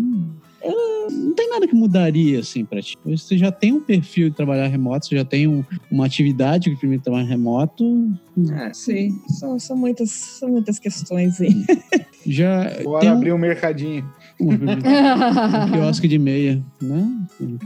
[1.12, 2.96] não tem nada que mudaria assim para ti.
[3.06, 6.76] Você já tem um perfil de trabalhar remoto, você já tem um- uma atividade que
[6.80, 8.10] permite trabalhar remoto,
[8.54, 9.18] Ah, sim.
[9.28, 11.50] São, são, muitas, são muitas questões aí.
[12.26, 14.06] já Bora tem um, abrir um mercadinho.
[14.40, 17.12] Um, quiosque de meia, né?
[17.42, 17.58] Um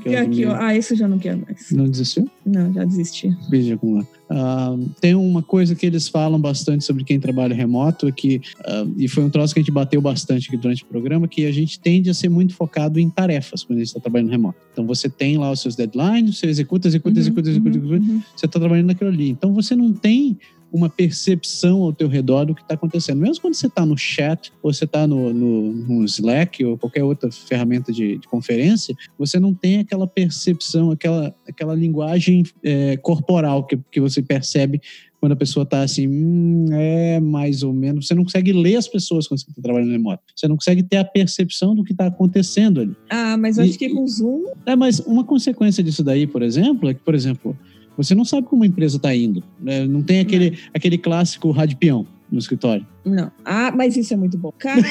[0.59, 1.72] ah, esse eu já não quero mais.
[1.72, 2.30] Não desistiu?
[2.45, 3.36] Não, já desisti.
[3.49, 4.07] Veja como lá.
[4.30, 8.86] Ah, tem uma coisa que eles falam bastante sobre quem trabalha remoto, é que, ah,
[8.97, 11.51] e foi um troço que a gente bateu bastante aqui durante o programa, que a
[11.51, 14.57] gente tende a ser muito focado em tarefas quando a gente está trabalhando remoto.
[14.72, 18.11] Então você tem lá os seus deadlines, você executa, executa, Uhum, executa, executa, uhum, executa,
[18.11, 18.22] uhum.
[18.36, 19.30] você está trabalhando naquilo ali.
[19.30, 20.38] Então você não tem
[20.72, 23.19] uma percepção ao teu redor do que está acontecendo.
[23.19, 27.03] Mesmo quando você está no chat, ou você está no, no, no Slack, ou qualquer
[27.03, 33.65] outra ferramenta de, de conferência, você não tem aquela percepção, aquela, aquela linguagem é, corporal
[33.65, 34.81] que, que você percebe
[35.19, 38.07] quando a pessoa está assim, hum, é mais ou menos.
[38.07, 40.23] Você não consegue ler as pessoas quando você está trabalhando remoto.
[40.35, 42.95] Você não consegue ter a percepção do que está acontecendo ali.
[43.07, 44.45] Ah, mas eu E- acho que com Zoom.
[44.65, 47.56] É, mas uma consequência disso daí, por exemplo, é que, por exemplo,
[48.03, 49.44] você não sabe como a empresa está indo.
[49.60, 49.86] né?
[49.86, 52.88] Não tem aquele, aquele clássico rádio peão no escritório.
[53.03, 53.30] Não.
[53.44, 54.53] Ah, mas isso é muito bom.
[54.57, 54.80] Cara,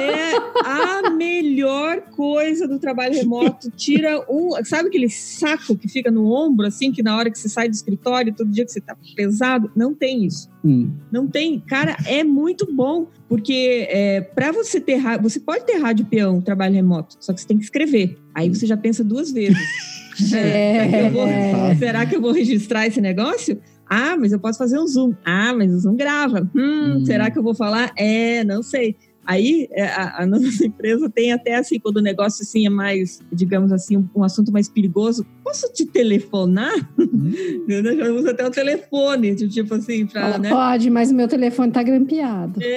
[0.00, 0.32] é
[0.64, 3.70] a melhor coisa do trabalho remoto.
[3.72, 4.50] Tira um.
[4.64, 7.74] Sabe aquele saco que fica no ombro, assim, que na hora que você sai do
[7.74, 9.70] escritório, todo dia que você tá pesado?
[9.76, 10.48] Não tem isso.
[10.64, 10.90] Hum.
[11.12, 11.60] Não tem.
[11.60, 13.06] Cara, é muito bom.
[13.28, 17.46] Porque é, para você ter você pode ter rádio peão, trabalho remoto, só que você
[17.46, 18.16] tem que escrever.
[18.34, 19.58] Aí você já pensa duas vezes.
[20.18, 21.74] Será que eu vou- É.
[21.76, 23.58] Será que eu vou registrar esse negócio?
[23.88, 25.14] Ah, mas eu posso fazer um Zoom.
[25.24, 26.48] Ah, mas o Zoom grava.
[26.54, 27.04] Hum, Hum.
[27.06, 27.90] será que eu vou falar?
[27.96, 28.96] É, não sei.
[29.28, 33.20] Aí é, a, a nossa empresa tem até assim, quando o negócio assim é mais,
[33.30, 36.72] digamos assim, um, um assunto mais perigoso, posso te telefonar?
[37.68, 40.48] Eu já uso até o telefone, de tipo assim, pra, Fala, né?
[40.48, 42.58] Pode, mas o meu telefone tá grampeado.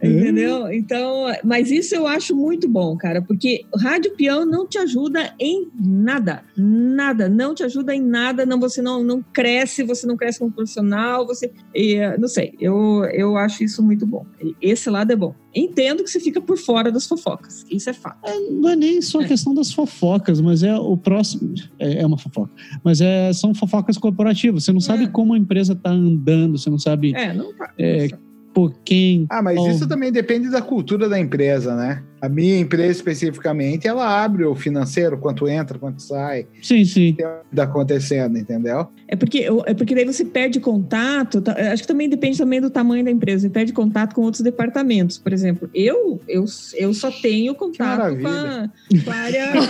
[0.00, 0.08] É.
[0.08, 0.72] Entendeu?
[0.72, 5.32] Então, mas isso eu acho muito bom, cara, porque o rádio peão não te ajuda
[5.38, 6.42] em nada.
[6.56, 10.50] Nada, não te ajuda em nada, não você não, não cresce, você não cresce como
[10.50, 14.26] profissional, você e, eh, não sei, eu, eu acho isso muito bom.
[14.60, 15.34] Esse lado é bom.
[15.54, 17.64] Entendo que você fica por fora das fofocas.
[17.70, 18.18] Isso é fato.
[18.50, 21.54] Não é nem só a questão das fofocas, mas é o próximo.
[21.78, 22.50] É, é uma fofoca.
[22.82, 24.64] Mas é, são fofocas corporativas.
[24.64, 25.08] Você não sabe É.
[25.08, 27.72] como a empresa está andando, você não sabe É, não tá.
[27.78, 28.08] É,
[28.52, 29.26] por quem.
[29.28, 29.68] Ah, mas Bom.
[29.68, 32.02] isso também depende da cultura da empresa, né?
[32.24, 37.12] A minha empresa especificamente, ela abre o financeiro, quanto entra, quanto sai, Sim, sim.
[37.14, 38.86] tem o que tá acontecendo, entendeu?
[39.06, 41.40] É porque, é porque daí você perde contato.
[41.42, 43.42] tá- acho que também depende também do tamanho da empresa.
[43.42, 45.18] Você perde contato com outros departamentos.
[45.18, 46.44] Por exemplo, eu eu,
[46.76, 48.72] eu só tenho contato com a, maravilha.
[49.04, 49.46] com a área.
[49.54, 49.60] né?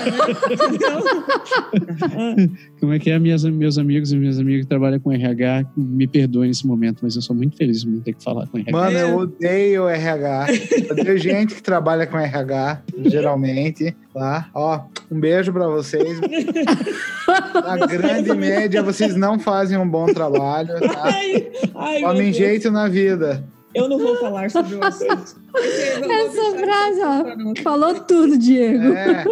[2.81, 3.19] Como é que é?
[3.19, 7.17] Minhas, meus amigos e minhas amigas que trabalham com RH, me perdoem nesse momento, mas
[7.17, 8.73] eu sou muito feliz de não ter que falar com RH.
[8.73, 9.03] Mano, É.
[9.03, 10.47] eu odeio RH.
[10.89, 12.44] Eu odeio gente que trabalha com RH,
[12.97, 14.49] geralmente, tá?
[14.55, 14.81] Ó,
[15.11, 16.21] um beijo pra vocês.
[17.55, 21.03] Na grande média, vocês não fazem um bom trabalho, tá?
[21.03, 23.45] Ai, ai, Tomem jeito na vida.
[23.75, 25.37] Eu não vou falar sobre o assunto.
[25.53, 28.93] Eu vou Essa frase, isso ó, falou tudo, Diego.
[28.93, 29.25] É,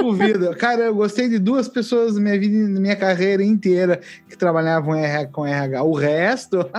[0.00, 0.50] duvido.
[0.56, 4.96] Cara, eu gostei de duas pessoas na minha vida, na minha carreira inteira que trabalhavam
[4.96, 5.82] RH com RH.
[5.84, 6.58] O resto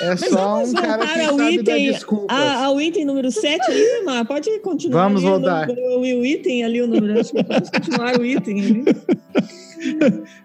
[0.00, 2.36] é Mas só vamos um cara que ao sabe dar item, desculpas.
[2.36, 4.24] a- ao item número 7 ali, Mar.
[4.26, 5.04] Pode continuar.
[5.04, 5.38] Vamos ali o
[5.72, 7.20] O, o item ali, o número.
[7.20, 8.84] Acho que vamos continuar o item ali.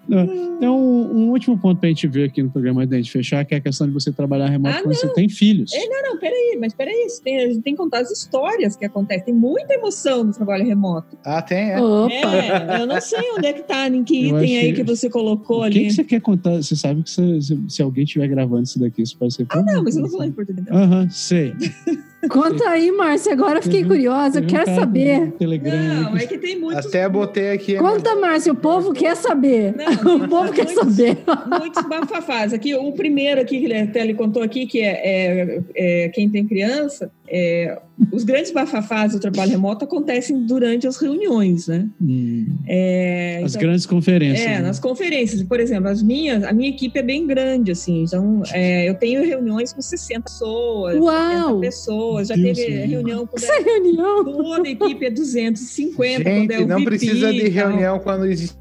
[0.07, 3.53] Então, um último ponto pra gente ver aqui no programa antes da gente fechar, que
[3.53, 5.73] é a questão de você trabalhar remoto Ah, quando você tem filhos.
[5.73, 8.85] É, não, não, peraí, mas peraí, tem, a gente tem que contar as histórias que
[8.85, 9.25] acontecem.
[9.25, 11.17] Tem muita emoção no trabalho remoto.
[11.25, 11.81] Ah, tem, é.
[11.81, 12.13] Opa!
[12.13, 14.83] É, eu não sei onde é que tá, em que Eu item achei- aí que
[14.83, 15.85] você colocou O que, ali.
[15.87, 16.55] que você quer contar?
[16.57, 19.45] Você sabe que se, se- se alguém estiver gravando isso daqui, isso pode ser.
[19.49, 20.65] Ah, não, mas eu não vou falar em português.
[20.67, 20.77] não.
[20.77, 21.53] Aham, sei.
[22.29, 23.33] Conta aí, Márcia.
[23.33, 24.39] Agora eu fiquei Teve um- curiosa.
[24.39, 25.19] Eu Teve um quero saber.
[25.19, 26.85] um Telegram Não, é que tem muitos.
[26.85, 27.75] Até botei aqui.
[27.75, 28.51] Conta, Márcia.
[28.51, 29.75] O povo quer saber.
[29.75, 29.85] Não,
[30.25, 31.17] O povo quer muitos- saber.
[31.59, 32.53] Muitos bafafás.
[32.53, 35.61] Aqui, o primeiro aqui que ele até ele contou aqui, que é, é-
[36.05, 37.79] é quem tem criança, é,
[38.11, 41.87] os grandes bafafás do trabalho remoto acontecem durante as reuniões, né?
[41.99, 44.45] Hum, É, as então- grandes conferências.
[44.45, 44.61] É, né?
[44.61, 45.41] nas conferências.
[45.41, 48.03] Por exemplo, as minhas, a minha equipe é bem grande, assim.
[48.03, 51.47] Então, é, eu tenho reuniões com 60 pessoas, Uau!
[51.47, 52.27] 70 pessoas.
[52.27, 54.23] Já Deus teve reunião com Essa reunião.
[54.25, 56.23] toda a equipe é 250.
[56.23, 58.55] quando é Gente, o não VP precisa de reunião quando existe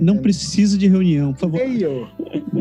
[0.00, 1.60] Não precisa de reunião, por favor.
[1.60, 2.08] e-mail.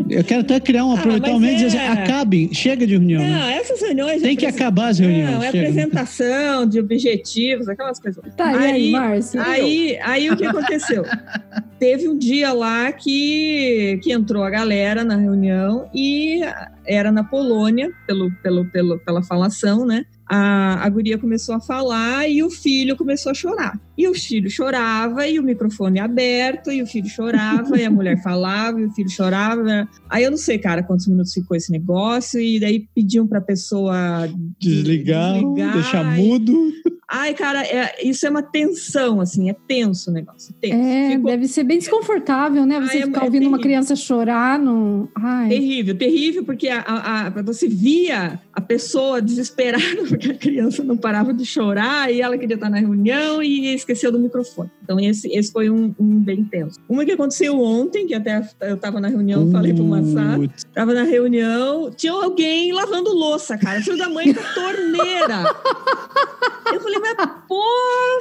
[0.10, 1.88] Eu quero até criar um Ah, um momento e dizer é.
[1.88, 3.22] assim, acabem, chega de reunião.
[3.22, 3.30] né?
[3.40, 4.22] Não, essas reuniões.
[4.22, 5.32] Tem que acabar as reuniões.
[5.32, 5.70] Não, é chega.
[5.70, 8.24] apresentação de objetivos, aquelas coisas.
[8.36, 9.42] Tá, e aí, Aí- Márcia?
[9.44, 11.04] Aí, aí o que aconteceu?
[11.80, 16.42] Teve um dia lá que, que entrou a galera na reunião e
[16.86, 20.04] era na Polônia, pelo, pelo, pelo, pela falação, né?
[20.28, 23.80] A, a guria começou a falar e o filho começou a chorar.
[24.00, 28.16] E o filho chorava e o microfone aberto, e o filho chorava, e a mulher
[28.24, 29.86] falava, e o filho chorava.
[30.10, 34.30] Aí eu não sei, cara, quantos minutos ficou esse negócio, e daí pediam pra pessoa
[34.58, 36.72] Desligar, desligar, deixar e- mudo.
[37.12, 40.54] Ai, cara, é- isso é uma tensão, assim, é tenso o negócio.
[40.62, 40.76] Tenso.
[40.78, 42.80] É, Ficou deve ser bem desconfortável, né?
[42.82, 43.64] Você Ai, é- ficar é ouvindo uma terrível.
[43.64, 45.10] criança chorar no.
[45.16, 45.50] Ai.
[45.50, 50.96] terrível, terrível, porque a, a- a- você via a pessoa desesperada porque a criança não
[50.96, 54.70] parava de chorar e ela queria estar na reunião e esqueceu do microfone.
[54.84, 56.80] Então, esse, esse foi um, um bem tenso.
[56.88, 61.04] Uma que aconteceu ontem, que até eu estava na reunião, falei pro Putz, Tava na
[61.04, 63.82] reunião, tinha alguém lavando louça, cara.
[63.82, 65.56] Filho da mãe com a torneira.
[66.72, 67.16] Eu falei, mas
[67.48, 67.64] pô,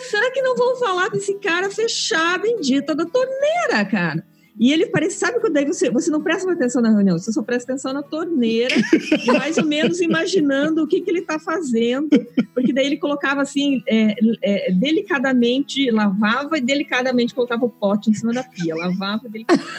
[0.09, 4.24] será que não vão falar desse cara fechar a bendita da torneira, cara?
[4.59, 7.43] E ele parece, sabe quando daí você, você não presta atenção na reunião, você só
[7.43, 8.75] presta atenção na torneira,
[9.25, 12.09] e mais ou menos imaginando o que, que ele tá fazendo,
[12.53, 18.15] porque daí ele colocava assim, é, é, delicadamente, lavava e delicadamente colocava o pote em
[18.15, 19.73] cima da pia, lavava e delicadamente.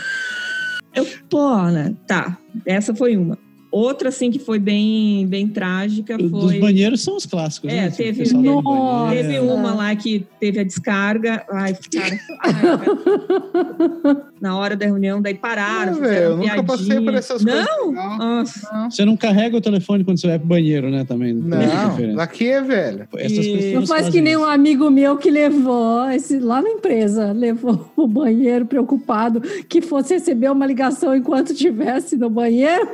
[0.96, 1.96] Eu, pô, né?
[2.08, 3.38] Tá, essa foi uma.
[3.72, 6.60] Outra, assim, que foi bem, bem trágica foi.
[6.60, 7.90] banheiros são os clássicos, É, né?
[7.92, 9.06] teve- O pessoal do Nossa.
[9.06, 9.28] banheiro.
[9.30, 11.44] Teve uma lá que teve a descarga.
[11.52, 12.20] Ai, cara.
[12.42, 14.24] ai.
[14.42, 15.96] Na hora da reunião, daí pararam.
[15.96, 17.54] Fizeram velho, eu nunca passei por essas não?
[17.54, 17.94] coisas.
[17.94, 18.88] Não, Nossa.
[18.90, 21.04] Você não carrega o telefone quando você vai pro banheiro, né?
[21.04, 21.34] Também.
[21.34, 22.16] Não.
[22.16, 23.08] Pra quê, velho?
[23.18, 24.50] Essas E- pessoas Não faz que nem um isso.
[24.50, 30.50] amigo meu que levou, esse, lá na empresa, levou o banheiro preocupado que fosse receber
[30.52, 32.88] uma ligação enquanto estivesse no banheiro,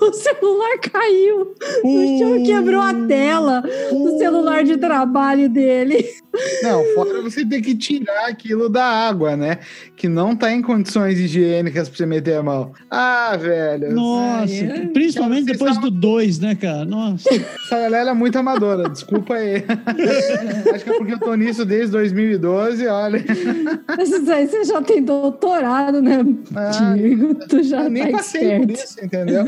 [0.08, 1.54] o celular caiu
[1.84, 6.04] no chão quebrou a tela do celular de trabalho dele.
[6.62, 9.58] Não, fora você ter que tirar aquilo da água, né?
[9.96, 12.72] Que não tá em condições higiênicas pra você meter a mão.
[12.88, 13.92] Ah, velho.
[13.92, 14.86] Nossa, é.
[14.86, 16.84] principalmente depois do 2, né, cara?
[16.84, 17.28] Nossa.
[17.34, 19.64] Essa galera é muito amadora, desculpa aí.
[20.72, 23.24] Acho que é porque eu tô nisso desde 2012, olha.
[23.98, 26.24] Esses aí você já tem doutorado, né,
[26.54, 27.34] Ah, Diego?
[27.48, 29.44] Tu já eu nem tá passei por isso, entendeu?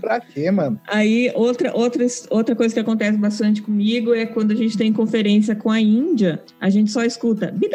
[0.00, 0.80] pra quê, mano?
[0.86, 5.54] Aí, outra, outra, outra coisa que acontece bastante comigo é quando a gente tem conferência
[5.54, 7.74] com a Índia, a gente só escuta bip,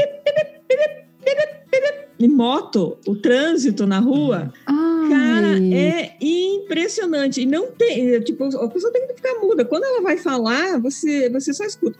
[2.39, 4.53] moto, o trânsito na rua.
[4.65, 5.09] Ai.
[5.09, 7.41] Cara, é impressionante.
[7.41, 9.65] E não tem, tipo, a pessoa tem que ficar muda.
[9.65, 11.99] Quando ela vai falar, você, você só escuta.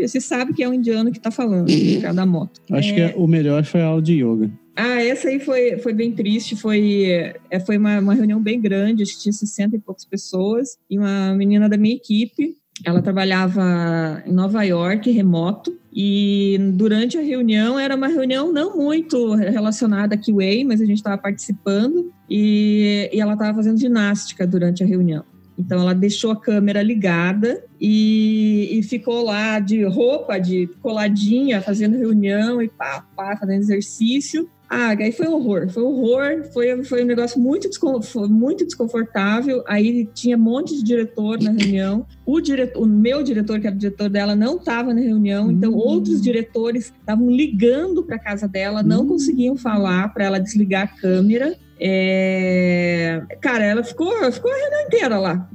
[0.00, 1.70] Você sabe que é um indiano que tá falando,
[2.00, 2.60] cara da moto.
[2.70, 3.08] Acho é...
[3.10, 4.50] que o melhor foi a aula de yoga.
[4.74, 6.56] Ah, essa aí foi, foi bem triste.
[6.56, 10.78] Foi, é, foi uma, uma reunião bem grande, acho que tinha 60 e poucas pessoas.
[10.88, 15.78] E uma menina da minha equipe, ela trabalhava em Nova York, remoto.
[15.92, 20.98] E durante a reunião, era uma reunião não muito relacionada a QA, mas a gente
[20.98, 22.10] estava participando.
[22.28, 25.24] E, e ela estava fazendo ginástica durante a reunião.
[25.58, 31.98] Então ela deixou a câmera ligada e, e ficou lá de roupa, de coladinha, fazendo
[31.98, 34.48] reunião e pá, pá, fazendo exercício.
[34.74, 37.68] Ah, aí foi um horror, foi um horror, foi, foi um negócio muito,
[38.30, 39.62] muito desconfortável.
[39.68, 42.06] Aí tinha um monte de diretor na reunião.
[42.24, 45.72] O, diretor, o meu diretor, que era o diretor dela, não estava na reunião, então
[45.72, 45.76] Hum.
[45.76, 49.08] outros diretores estavam ligando para casa dela, não Hum.
[49.08, 51.54] conseguiam falar para ela desligar a câmera.
[51.78, 55.48] É, Cara, ela ficou, ficou a reunião inteira lá,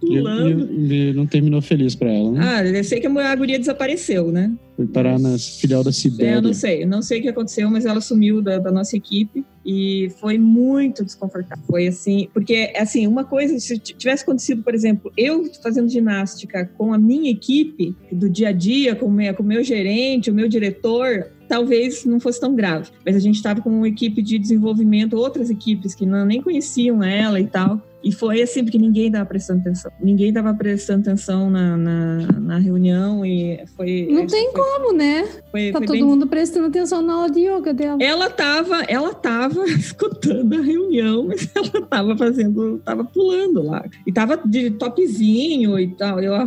[0.00, 0.68] pulando.
[0.72, 2.40] e- e não terminou feliz pra ela, né?
[2.42, 4.50] Ah, eu sei que a guria desapareceu, né?
[4.76, 6.40] Foi parar na filial da É, eu Sibéria.
[6.40, 9.44] não sei, eu não sei o que aconteceu, mas ela sumiu da, da nossa equipe
[9.64, 11.62] e foi muito desconfortável.
[11.66, 16.94] Foi assim, porque assim, uma coisa, se tivesse acontecido, por exemplo, eu fazendo ginástica com
[16.94, 20.34] a minha equipe do dia a dia, com o meu, com o meu gerente, o
[20.34, 22.88] meu diretor, talvez não fosse tão grave.
[23.04, 27.02] Mas a gente estava com uma equipe de desenvolvimento, outras equipes que não, nem conheciam
[27.04, 27.82] ela e tal.
[28.02, 29.92] E foi assim, porque ninguém estava prestando atenção.
[30.00, 34.08] Ninguém estava prestando atenção na, na, na reunião e foi.
[34.10, 35.24] Não tem foi, como, né?
[35.50, 38.02] Foi, Tá foi todo bem mundo prestando atenção na aula de yoga dela.
[38.02, 43.84] ela tava, ela tava escutando a reunião, mas ela tava fazendo, tava pulando lá.
[44.06, 46.20] E tava de topzinho e tal.
[46.20, 46.46] Eu, ah,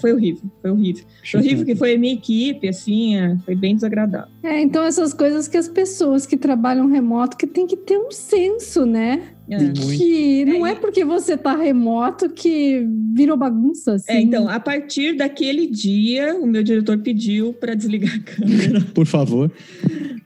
[0.00, 1.04] foi horrível, foi horrível.
[1.30, 4.30] Foi horrível que foi a minha equipe, assim, é, foi bem desagradável.
[4.42, 8.10] É, então essas coisas que as pessoas que trabalham remoto que tem que ter um
[8.10, 9.34] senso, né?
[9.48, 9.58] É.
[9.58, 14.12] Que não É, é porque você tá remoto que virou bagunça, assim.
[14.12, 18.80] É, então, a partir daquele dia, o meu diretor pediu para desligar a câmera.
[18.94, 19.50] Por favor.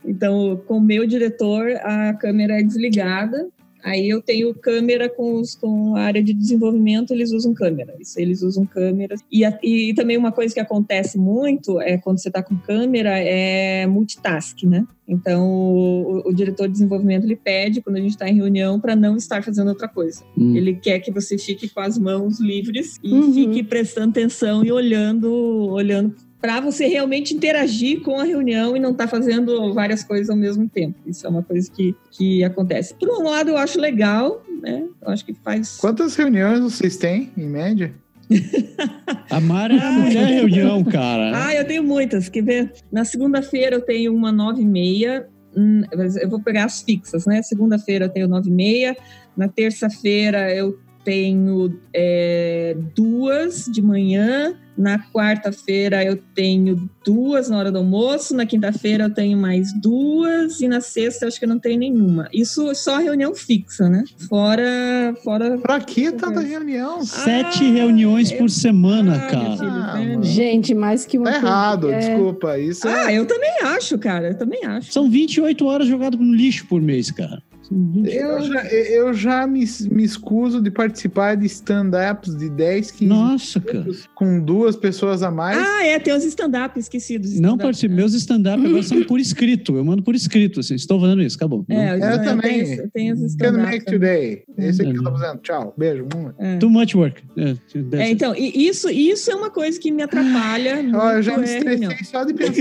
[0.04, 3.48] Então, com o meu diretor, a câmera é desligada.
[3.88, 7.94] Aí eu tenho câmera com, os, com a área de desenvolvimento, eles usam câmera.
[7.98, 9.20] Isso, eles usam câmeras.
[9.30, 13.18] E, a, e também uma coisa que acontece muito é quando você está com câmera
[13.18, 14.86] é multitask, né?
[15.08, 18.94] Então o, o, diretor de desenvolvimento ele pede quando a gente está em reunião para
[18.94, 20.22] não estar fazendo outra coisa.
[20.36, 20.54] Hum.
[20.54, 23.32] Ele quer que você fique com as mãos livres e Uhum.
[23.32, 25.32] fique prestando atenção e olhando,
[25.70, 30.36] olhando para você realmente interagir com a reunião e não estar fazendo várias coisas ao
[30.36, 30.96] mesmo tempo.
[31.06, 32.94] Isso é uma coisa que, que acontece.
[32.94, 34.84] Por um lado, eu acho legal, né?
[35.02, 35.76] Eu acho que faz.
[35.78, 37.92] Quantas reuniões vocês têm, em média?
[39.30, 41.32] A Mara é a mulher reunião, cara.
[41.46, 42.28] Ah, eu tenho muitas.
[42.28, 42.72] Quer ver?
[42.90, 45.26] Na segunda-feira eu tenho uma nove e meia.
[45.56, 47.42] Hum, mas Eu vou pegar as fixas, né?
[47.42, 48.96] Segunda-feira eu tenho nove e meia.
[49.36, 50.78] Na terça-feira eu
[51.08, 54.54] tenho é, duas de manhã.
[54.76, 58.36] Na quarta-feira eu tenho duas na hora do almoço.
[58.36, 60.60] Na quinta-feira eu tenho mais duas.
[60.60, 62.28] E na sexta eu acho que eu não tenho nenhuma.
[62.30, 64.04] Isso só reunião fixa, né?
[64.28, 65.14] Fora.
[65.24, 65.56] fora...
[65.56, 67.02] Pra que tanta reunião?
[67.02, 69.56] Sete Ah, reuniões por semana, Ah, cara.
[69.56, 70.22] filho, Ah, mano.
[70.22, 72.58] Gente, mais que uma Tá errado, é, desculpa.
[72.58, 73.06] Isso é.
[73.06, 74.28] Ah, eu também acho, cara.
[74.28, 74.92] Eu também acho.
[74.92, 77.42] São 28 horas jogadas no lixo por mês, cara.
[77.68, 82.90] São 20 Eu já, eu já me, me escuso de participar de stand-ups de 10,
[82.92, 83.86] 15 Nossa, cara.
[84.14, 85.58] com duas pessoas a mais.
[85.58, 87.30] Ah, é, tem os stand-up esquecidos.
[87.32, 87.62] Não stand-up.
[87.64, 87.94] participo.
[87.94, 89.76] Meus stand-up agora são por escrito.
[89.76, 90.74] Eu mando por escrito, assim.
[90.74, 91.64] Estou fazendo isso, acabou.
[91.68, 92.64] É, eu eu também.
[92.64, 93.70] tenho, tenho os Can stand-up.
[93.70, 94.42] make today.
[94.56, 95.18] Esse aqui que eu tô Uhum.
[95.18, 95.40] fazendo.
[95.40, 95.74] Tchau.
[95.76, 96.06] Beijo.
[96.38, 96.56] É.
[96.56, 97.22] Too much work.
[97.36, 97.54] É,
[97.98, 100.84] É, então, isso, isso é uma coisa que me atrapalha.
[100.94, 102.48] Ó, eu já me é estressei só de pensar.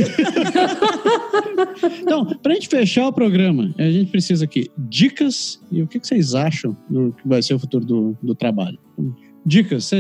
[2.02, 6.08] Então, pra gente fechar o programa, a gente precisa aqui dicas e o que, que
[6.08, 8.80] vocês acham do que vai ser o futuro do, do trabalho.
[9.46, 9.92] Dicas.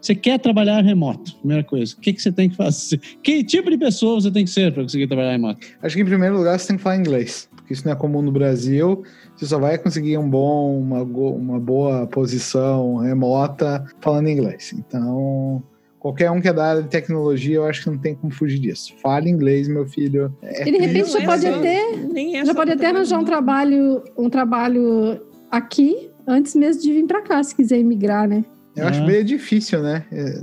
[0.00, 1.34] Você quer trabalhar remoto?
[1.38, 1.94] Primeira coisa.
[1.94, 2.98] O que você tem que fazer?
[3.22, 5.66] Que tipo de pessoa você tem que ser para conseguir trabalhar remoto?
[5.82, 7.50] Acho que em primeiro lugar você tem que falar inglês.
[7.56, 9.02] Porque isso não é comum no Brasil.
[9.36, 14.72] Você só vai conseguir um bom, uma, uma boa posição remota falando inglês.
[14.72, 15.62] Então,
[16.06, 18.60] qualquer um que é da área de tecnologia, eu acho que não tem como fugir
[18.60, 18.94] disso.
[19.02, 20.32] Fale inglês, meu filho.
[20.40, 25.20] É E de repente já pode até, já pode até arranjar um trabalho, um trabalho
[25.50, 28.44] aqui antes mesmo de vir para cá, se quiser imigrar, né?
[28.76, 30.04] Eu acho meio difícil, né?
[30.12, 30.38] É,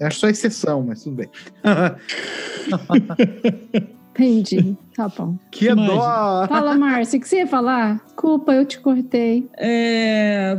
[0.00, 1.28] eu acho só exceção, mas tudo bem.
[4.10, 4.76] Entendi.
[4.96, 5.36] Tá bom.
[5.50, 6.46] que dó!
[6.48, 8.02] Fala, Márcia, o que você ia falar?
[8.06, 9.46] Desculpa, eu te cortei.
[9.58, 10.56] É,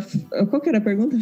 [0.49, 1.17] qual que era a pergunta?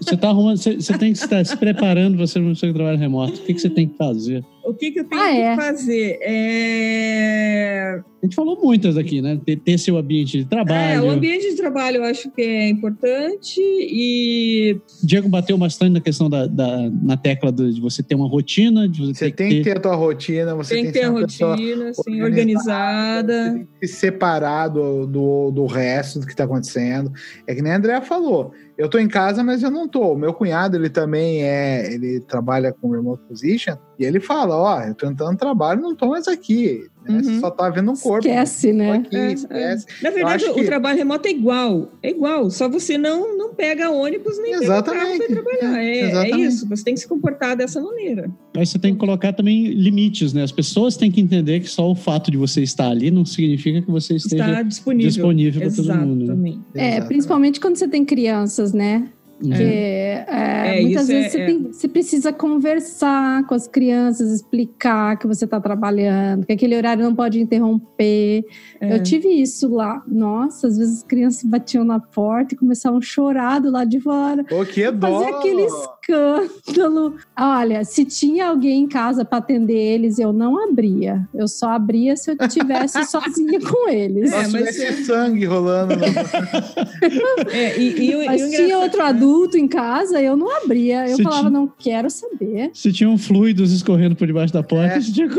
[0.00, 2.98] Você tá arrumando, você, você tem que estar se preparando para ser um seu trabalho
[2.98, 3.34] remoto.
[3.40, 4.44] O que, que você tem que fazer?
[4.64, 5.56] O que, que eu tenho Ah, que é.
[5.56, 6.18] fazer?
[6.22, 8.00] É...
[8.22, 9.38] A gente falou muitas aqui, né?
[9.44, 11.04] Ter, ter seu ambiente de é, trabalho.
[11.04, 16.30] o ambiente de trabalho eu acho que é importante e Diego bateu bastante na questão
[16.30, 19.60] da, da- na tecla do- de você ter uma rotina, de você, Você tem que
[19.62, 23.44] ter a tua rotina, você tem que ter a uma pessoa rotina assim, organizada, organizada.
[23.44, 27.12] Você tem que se separar do, do, do resto do que está acontecendo.
[27.46, 28.52] É que nem a Andrea falou.
[28.76, 30.12] Eu tô em casa, mas eu não tô.
[30.12, 31.92] O meu cunhado, ele também é.
[31.94, 35.94] Ele trabalha com remote position e ele fala: Ó, eu tô entrando no trabalho, não
[35.94, 36.80] tô mais aqui.
[37.06, 37.22] né?
[37.22, 37.40] Você Uhum.
[37.40, 38.26] só tá vendo um corpo.
[38.26, 38.92] Esquece, né?
[38.92, 39.86] Aqui, É, esquece.
[40.02, 41.92] Na verdade, o que- trabalho remoto é igual.
[42.02, 42.50] É igual.
[42.50, 45.18] Só você não, não pega ônibus nem pega carro Exatamente.
[45.18, 45.82] para trabalhar.
[45.84, 46.46] É, é Exatamente.
[46.48, 46.66] isso.
[46.68, 48.30] Você tem que se comportar dessa maneira.
[48.56, 50.42] Aí você tem que colocar também limites, né?
[50.42, 53.82] As pessoas têm que entender que só o fato de você estar ali não significa
[53.82, 55.10] que você esteja Está disponível.
[55.10, 56.16] disponível para todo mundo.
[56.16, 56.24] né?
[56.24, 56.60] Exatamente.
[56.74, 57.08] É, Exatamente.
[57.08, 59.08] principalmente quando você tem crianças, né?
[59.42, 59.50] Uhum.
[59.50, 61.46] Que, é, É, muitas vezes é- você, é.
[61.46, 67.02] tem- você precisa conversar com as crianças, explicar que você está trabalhando, que aquele horário
[67.02, 68.44] não pode interromper.
[68.80, 68.94] É.
[68.96, 70.02] Eu tive isso lá.
[70.06, 74.00] Nossa, às vezes as crianças batiam na porta e começavam a chorar do lado de
[74.00, 74.44] fora.
[74.44, 75.20] Pô, que dó!
[75.20, 75.66] Fazia aquele
[76.08, 77.16] escândalo.
[77.38, 81.26] Olha, se tinha alguém em casa para atender eles, eu não abria.
[81.34, 84.32] Eu só abria se eu estivesse sozinha com eles.
[84.32, 85.96] É, Nossa, mas tivesse é- sangue rolando.
[85.96, 86.04] no-
[87.50, 91.08] É, e, e, e Mas o tinha outro adulto em casa, eu não abria.
[91.08, 92.70] Eu Você falava, tinha- não quero saber.
[92.72, 95.00] Se tinham fluidos escorrendo por debaixo da porta, É.
[95.00, 95.28] tinha...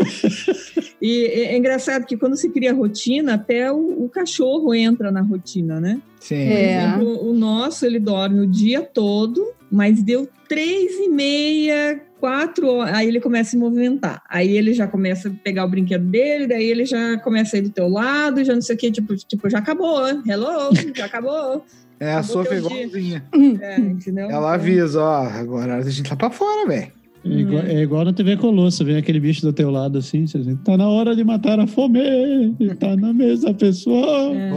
[1.01, 5.21] E é é engraçado que quando se cria rotina, até o, o cachorro entra na
[5.21, 5.99] rotina, né?
[6.19, 6.35] Sim.
[6.35, 6.91] É.
[6.93, 12.67] Por exemplo, o nosso, ele dorme o dia todo, mas deu três e meia, quatro
[12.69, 14.23] horas, aí ele começa a se movimentar.
[14.29, 17.63] Aí ele já começa a pegar o brinquedo dele, daí ele já começa a ir
[17.63, 21.63] do teu lado, já não sei o que, tipo, tipo já acabou, hello, já acabou.
[21.97, 23.25] É, a Acabou Sofia é igualzinha.
[23.61, 24.29] É, entendeu?
[24.29, 26.91] Ela avisa, ó, agora a gente tá pra fora, velho.
[27.23, 30.39] É igual, é igual na TV Colosso, vem aquele bicho do teu lado assim, você
[30.39, 34.35] diz, tá na hora de matar a fome, tá na mesa, pessoal.
[34.35, 34.51] É.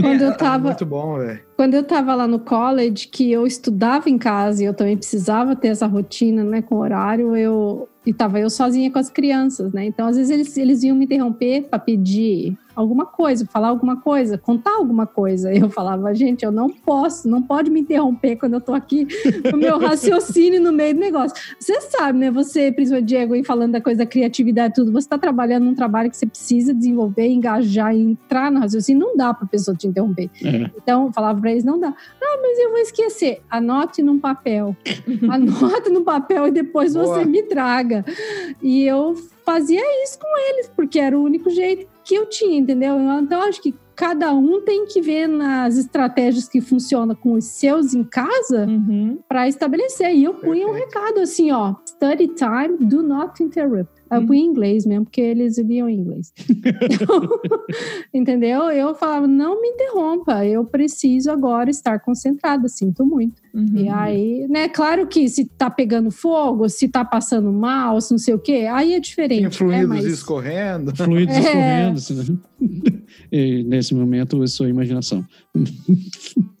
[0.00, 1.47] Quando eu é tava, muito bom, velho.
[1.58, 5.56] Quando eu tava lá no college, que eu estudava em casa e eu também precisava
[5.56, 9.84] ter essa rotina, né, com horário, eu e tava eu sozinha com as crianças, né?
[9.84, 14.38] Então, às vezes eles, eles vinham me interromper para pedir alguma coisa, falar alguma coisa,
[14.38, 15.52] contar alguma coisa.
[15.52, 19.06] Eu falava, gente, eu não posso, não pode me interromper quando eu tô aqui
[19.50, 21.36] com o meu raciocínio no meio do negócio.
[21.58, 22.30] Você sabe, né?
[22.30, 26.08] Você, principalmente Diego, aí falando da coisa da criatividade tudo, você tá trabalhando num trabalho
[26.08, 30.30] que você precisa desenvolver, engajar, entrar no raciocínio, não dá pra pessoa te interromper.
[30.42, 30.70] É.
[30.76, 31.88] Então, eu falava pra eles, não dá.
[32.22, 33.40] Ah, mas eu vou esquecer.
[33.50, 34.76] Anote num papel.
[35.30, 37.06] Anote no papel e depois Boa.
[37.06, 38.04] você me traga.
[38.62, 39.14] E eu
[39.44, 42.96] fazia isso com eles, porque era o único jeito que eu tinha, entendeu?
[43.20, 47.94] Então, acho que cada um tem que ver nas estratégias que funcionam com os seus
[47.94, 49.18] em casa Uhum.
[49.28, 50.14] para estabelecer.
[50.14, 53.97] E eu punha um recado assim, ó, study time, do not interrupt.
[54.10, 56.32] Eu punha em inglês mesmo, porque eles liam em inglês.
[56.48, 57.28] Então,
[58.12, 58.70] entendeu?
[58.70, 63.40] Eu falava, não me interrompa, eu preciso agora estar concentrada, sinto muito.
[63.54, 63.76] Uhum.
[63.76, 68.18] E aí, né, claro que se tá pegando fogo, se tá passando mal, se não
[68.18, 69.38] sei o quê, aí é diferente.
[69.38, 69.50] Tem né?
[69.50, 70.96] fluidos Mas- escorrendo.
[70.96, 71.40] Fluidos É.
[71.40, 71.98] escorrendo.
[71.98, 73.62] assim, né?
[73.66, 75.24] Nesse momento, é sua imaginação.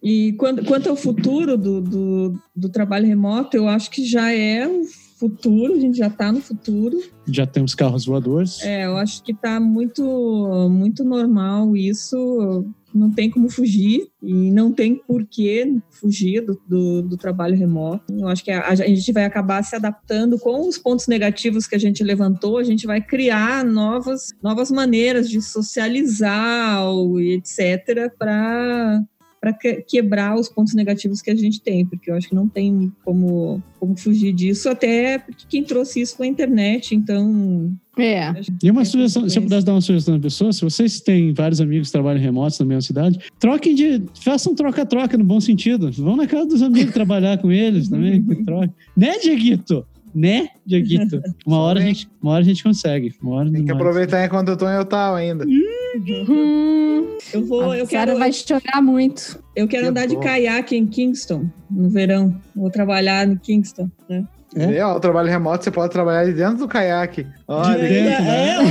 [0.02, 4.66] E quando, quanto ao futuro do, do, do trabalho remoto, eu acho que já é
[4.66, 4.82] o
[5.18, 6.98] futuro, a gente já está no futuro.
[7.26, 8.62] Já temos carros voadores.
[8.62, 12.64] É, eu acho que está muito, muito normal isso.
[12.94, 18.04] Não tem como fugir e não tem por que fugir do, do, do trabalho remoto.
[18.10, 21.74] Eu acho que a, a gente vai acabar se adaptando com os pontos negativos que
[21.74, 22.56] a gente levantou.
[22.56, 28.10] A gente vai criar novas, novas maneiras de socializar ou etc.
[28.18, 29.02] para
[29.52, 32.92] para quebrar os pontos negativos que a gente tem, porque eu acho que não tem
[33.04, 38.32] como, como fugir disso, até porque quem trouxe isso foi a internet, então É.
[38.62, 41.60] E uma sugestão, se eu pudesse dar uma sugestão à pessoa, se vocês têm vários
[41.60, 44.02] amigos que trabalham remotos na mesma cidade, troquem de.
[44.22, 45.90] façam troca-troca no bom sentido.
[45.92, 48.22] Vão na casa dos amigos trabalhar com eles também.
[48.44, 48.72] troca.
[48.96, 49.84] Né, Dieguito?
[50.18, 51.22] Né, Dieguito?
[51.46, 53.14] Uma hora, a gente, uma hora a gente consegue.
[53.22, 55.44] Uma hora Tem que aproveitar enquanto eu tô em Ottawa ainda.
[55.46, 59.38] Hum, eu vou, a eu quero, vai chorar muito.
[59.54, 60.20] eu quero Que andar de bom.
[60.20, 62.34] caiaque em Kingston no verão.
[62.54, 64.24] Vou trabalhar em Kingston, né?
[64.56, 64.76] É?
[64.78, 67.24] É, ó, o trabalho remoto você pode trabalhar de dentro do caiaque.
[67.46, 68.56] Olha, De dentro, né?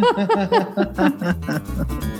[0.00, 0.40] Então,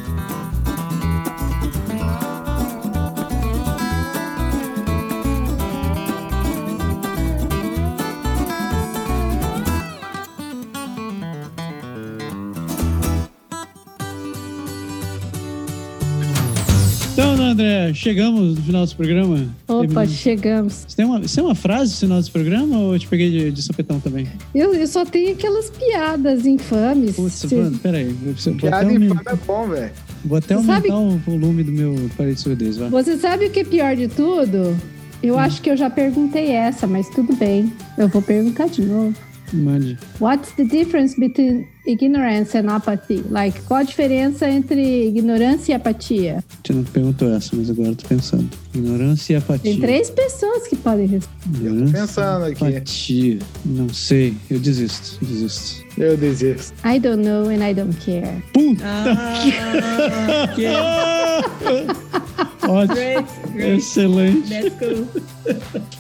[17.51, 19.47] André, chegamos no final desse programa.
[19.69, 20.11] Opa, Terminamos.
[20.13, 20.73] chegamos.
[20.89, 23.31] Você tem, uma, você tem uma frase no final desse programa ou eu te peguei
[23.31, 24.27] de, de sopetão também?
[24.55, 27.17] Eu, eu só tenho aquelas piadas infames.
[27.17, 28.15] Putz, Cê- mano, peraí.
[28.59, 29.93] piada infame é bom, velho.
[30.25, 32.91] vou até Você aumentar sabe- o volume do meu aparelho de surdez, vai.
[32.91, 34.77] Você sabe o que é pior de tudo?
[35.23, 37.71] Eu acho que eu já perguntei essa, mas tudo bem.
[37.99, 39.15] Eu vou perguntar de novo.
[39.53, 39.99] Mande.
[40.21, 43.25] What's the difference between ignorance and apathy?
[43.29, 46.45] Like, qual a diferença entre ignorância e apatia?
[46.65, 48.49] Você não perguntou essa, mas agora eu tô pensando.
[48.75, 49.73] Ignorância e apatia.
[49.73, 51.59] Tem três pessoas que podem responder.
[51.59, 52.65] Ignorância pensando aqui.
[52.65, 53.39] Apatia.
[53.65, 54.35] Não sei.
[54.51, 55.25] Eu desisto.
[55.25, 55.85] Desisto.
[55.99, 56.73] Eu desisto.
[56.85, 58.43] I don't know and I don't care.
[58.83, 59.45] Ah,
[60.55, 60.67] que
[62.71, 62.95] Ótimo.
[62.95, 63.79] great, great.
[63.79, 64.49] Excelente.
[64.53, 65.07] Let's go.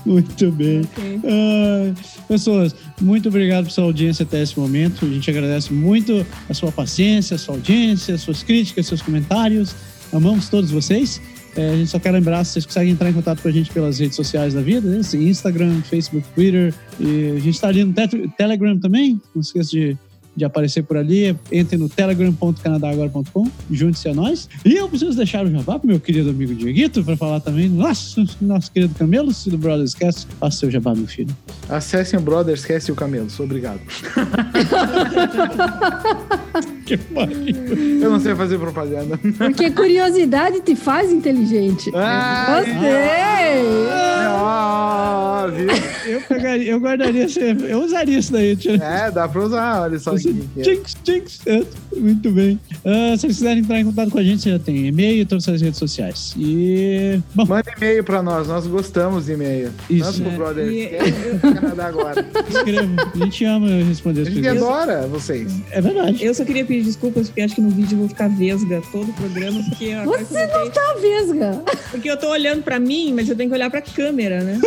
[0.07, 0.81] Muito bem.
[0.81, 1.21] Ok.
[1.25, 1.95] Ah,
[2.29, 5.05] pessoas, muito obrigado por sua audiência até esse momento.
[5.05, 9.75] A gente agradece muito a sua paciência, a sua audiência, as suas críticas, seus comentários.
[10.13, 11.21] Amamos todos vocês.
[11.57, 13.99] É, a gente só quer lembrar, vocês conseguem entrar em contato com a gente pelas
[13.99, 14.99] redes sociais da vida, né?
[14.99, 16.73] Assim, Instagram, Facebook, Twitter.
[17.01, 19.21] E a gente está ali no te- Telegram também.
[19.35, 19.99] Não se esqueça de,
[20.37, 21.37] de aparecer por ali.
[21.51, 24.49] Entre no telegram.canadagora.com, junte-se a nós.
[24.65, 27.77] E eu preciso deixar o jabá pro meu querido amigo Dieguito para falar também do
[27.77, 30.27] nosso, nosso querido Camelo, do Brothers Cast.
[30.39, 31.35] Faça seu jabá, meu filho.
[31.69, 33.31] Acessem o Brothers, esquece o Camelo.
[33.31, 33.81] Sou obrigado.
[36.91, 37.39] Que pariu.
[38.03, 39.17] Eu não sei fazer propaganda.
[39.39, 41.91] Porque curiosidade te faz inteligente.
[41.95, 43.87] Ah, Gostei!
[44.33, 45.69] Ah, viu?
[46.15, 48.57] Eu, pegaria, eu guardaria, esse- eu usaria isso daí.
[48.57, 49.83] tira- É, dá pra usar.
[49.83, 50.43] Olha só aqui.
[50.63, 51.41] Jinx, jinx.
[51.47, 51.63] É,
[51.97, 52.59] Muito bem.
[52.85, 55.25] Ah, se vocês quiserem entrar em contato com a gente, você já tem e-mail e
[55.25, 56.35] todas as redes sociais.
[56.37, 57.21] E.
[57.35, 59.71] Bom, Manda e-mail pra nós, nós gostamos de e-mail.
[59.89, 60.05] Isso.
[60.13, 62.27] Tanto pro É, Brothers, e- Canadá agora.
[63.15, 64.69] A gente ama responder A as gente perguntas.
[64.69, 65.53] adora vocês.
[65.71, 66.25] É verdade.
[66.25, 69.11] Eu só queria pedir desculpas, porque acho que no vídeo eu vou ficar vesga todo
[69.11, 71.63] o programa, porque eu voltei- Tá vesga.
[71.91, 74.61] Porque eu tô olhando pra mim, mas eu tenho que olhar pra câmera, né?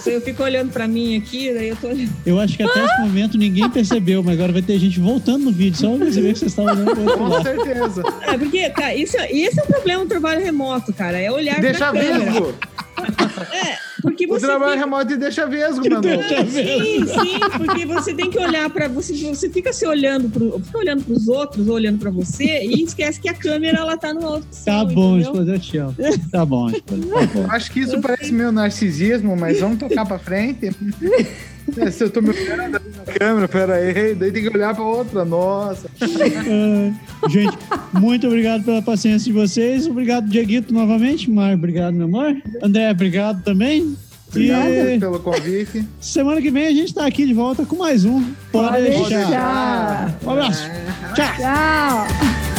[0.00, 2.10] Se eu fico olhando pra mim aqui, daí eu tô olhando.
[2.24, 5.52] Eu acho que até esse momento ninguém percebeu, mas agora vai ter gente voltando no
[5.52, 7.42] vídeo, só pra perceber que vocês estavam olhando outro Com lado.
[7.42, 8.02] certeza.
[8.22, 11.18] É, porque, cara, isso, esse é o problema do trabalho remoto, cara.
[11.20, 12.18] É olhar Deixa pra câmera.
[12.30, 12.54] vesgo.
[14.02, 16.00] Porque porque O você trabalho fica- remoto deixa vesgo, mano.
[16.02, 20.60] deixa Sim, sim, porque você tem que olhar para você, você fica se olhando pro,
[20.60, 23.96] fica olhando para os outros, ou olhando para você e esquece que a câmera ela
[23.96, 24.46] tá no alto.
[24.64, 25.96] Tá bom, esposa, eu te amo.
[26.30, 27.46] Tá bom, esposa, tá bom.
[27.50, 30.70] Acho que isso parece meu narcisismo, mas vamos tocar pra frente.
[31.76, 34.74] É, Se eu tô me olhando ali na câmera, pera aí, daí tem que olhar
[34.74, 35.88] pra outra, nossa.
[36.00, 37.56] Ah, gente,
[37.92, 39.86] muito obrigado pela paciência de vocês.
[39.86, 41.30] Obrigado, Dieguito, novamente.
[41.30, 42.36] Mar, obrigado, meu amor.
[42.62, 43.96] André, obrigado também.
[44.28, 45.84] Obrigado E pelo convite.
[46.00, 48.22] semana que vem a gente tá aqui de volta com mais um.
[48.52, 49.08] Pode, Pode deixar.
[49.08, 50.18] deixar.
[50.24, 50.70] Um abraço.
[51.14, 51.36] Tchau.
[51.36, 52.49] Tchau.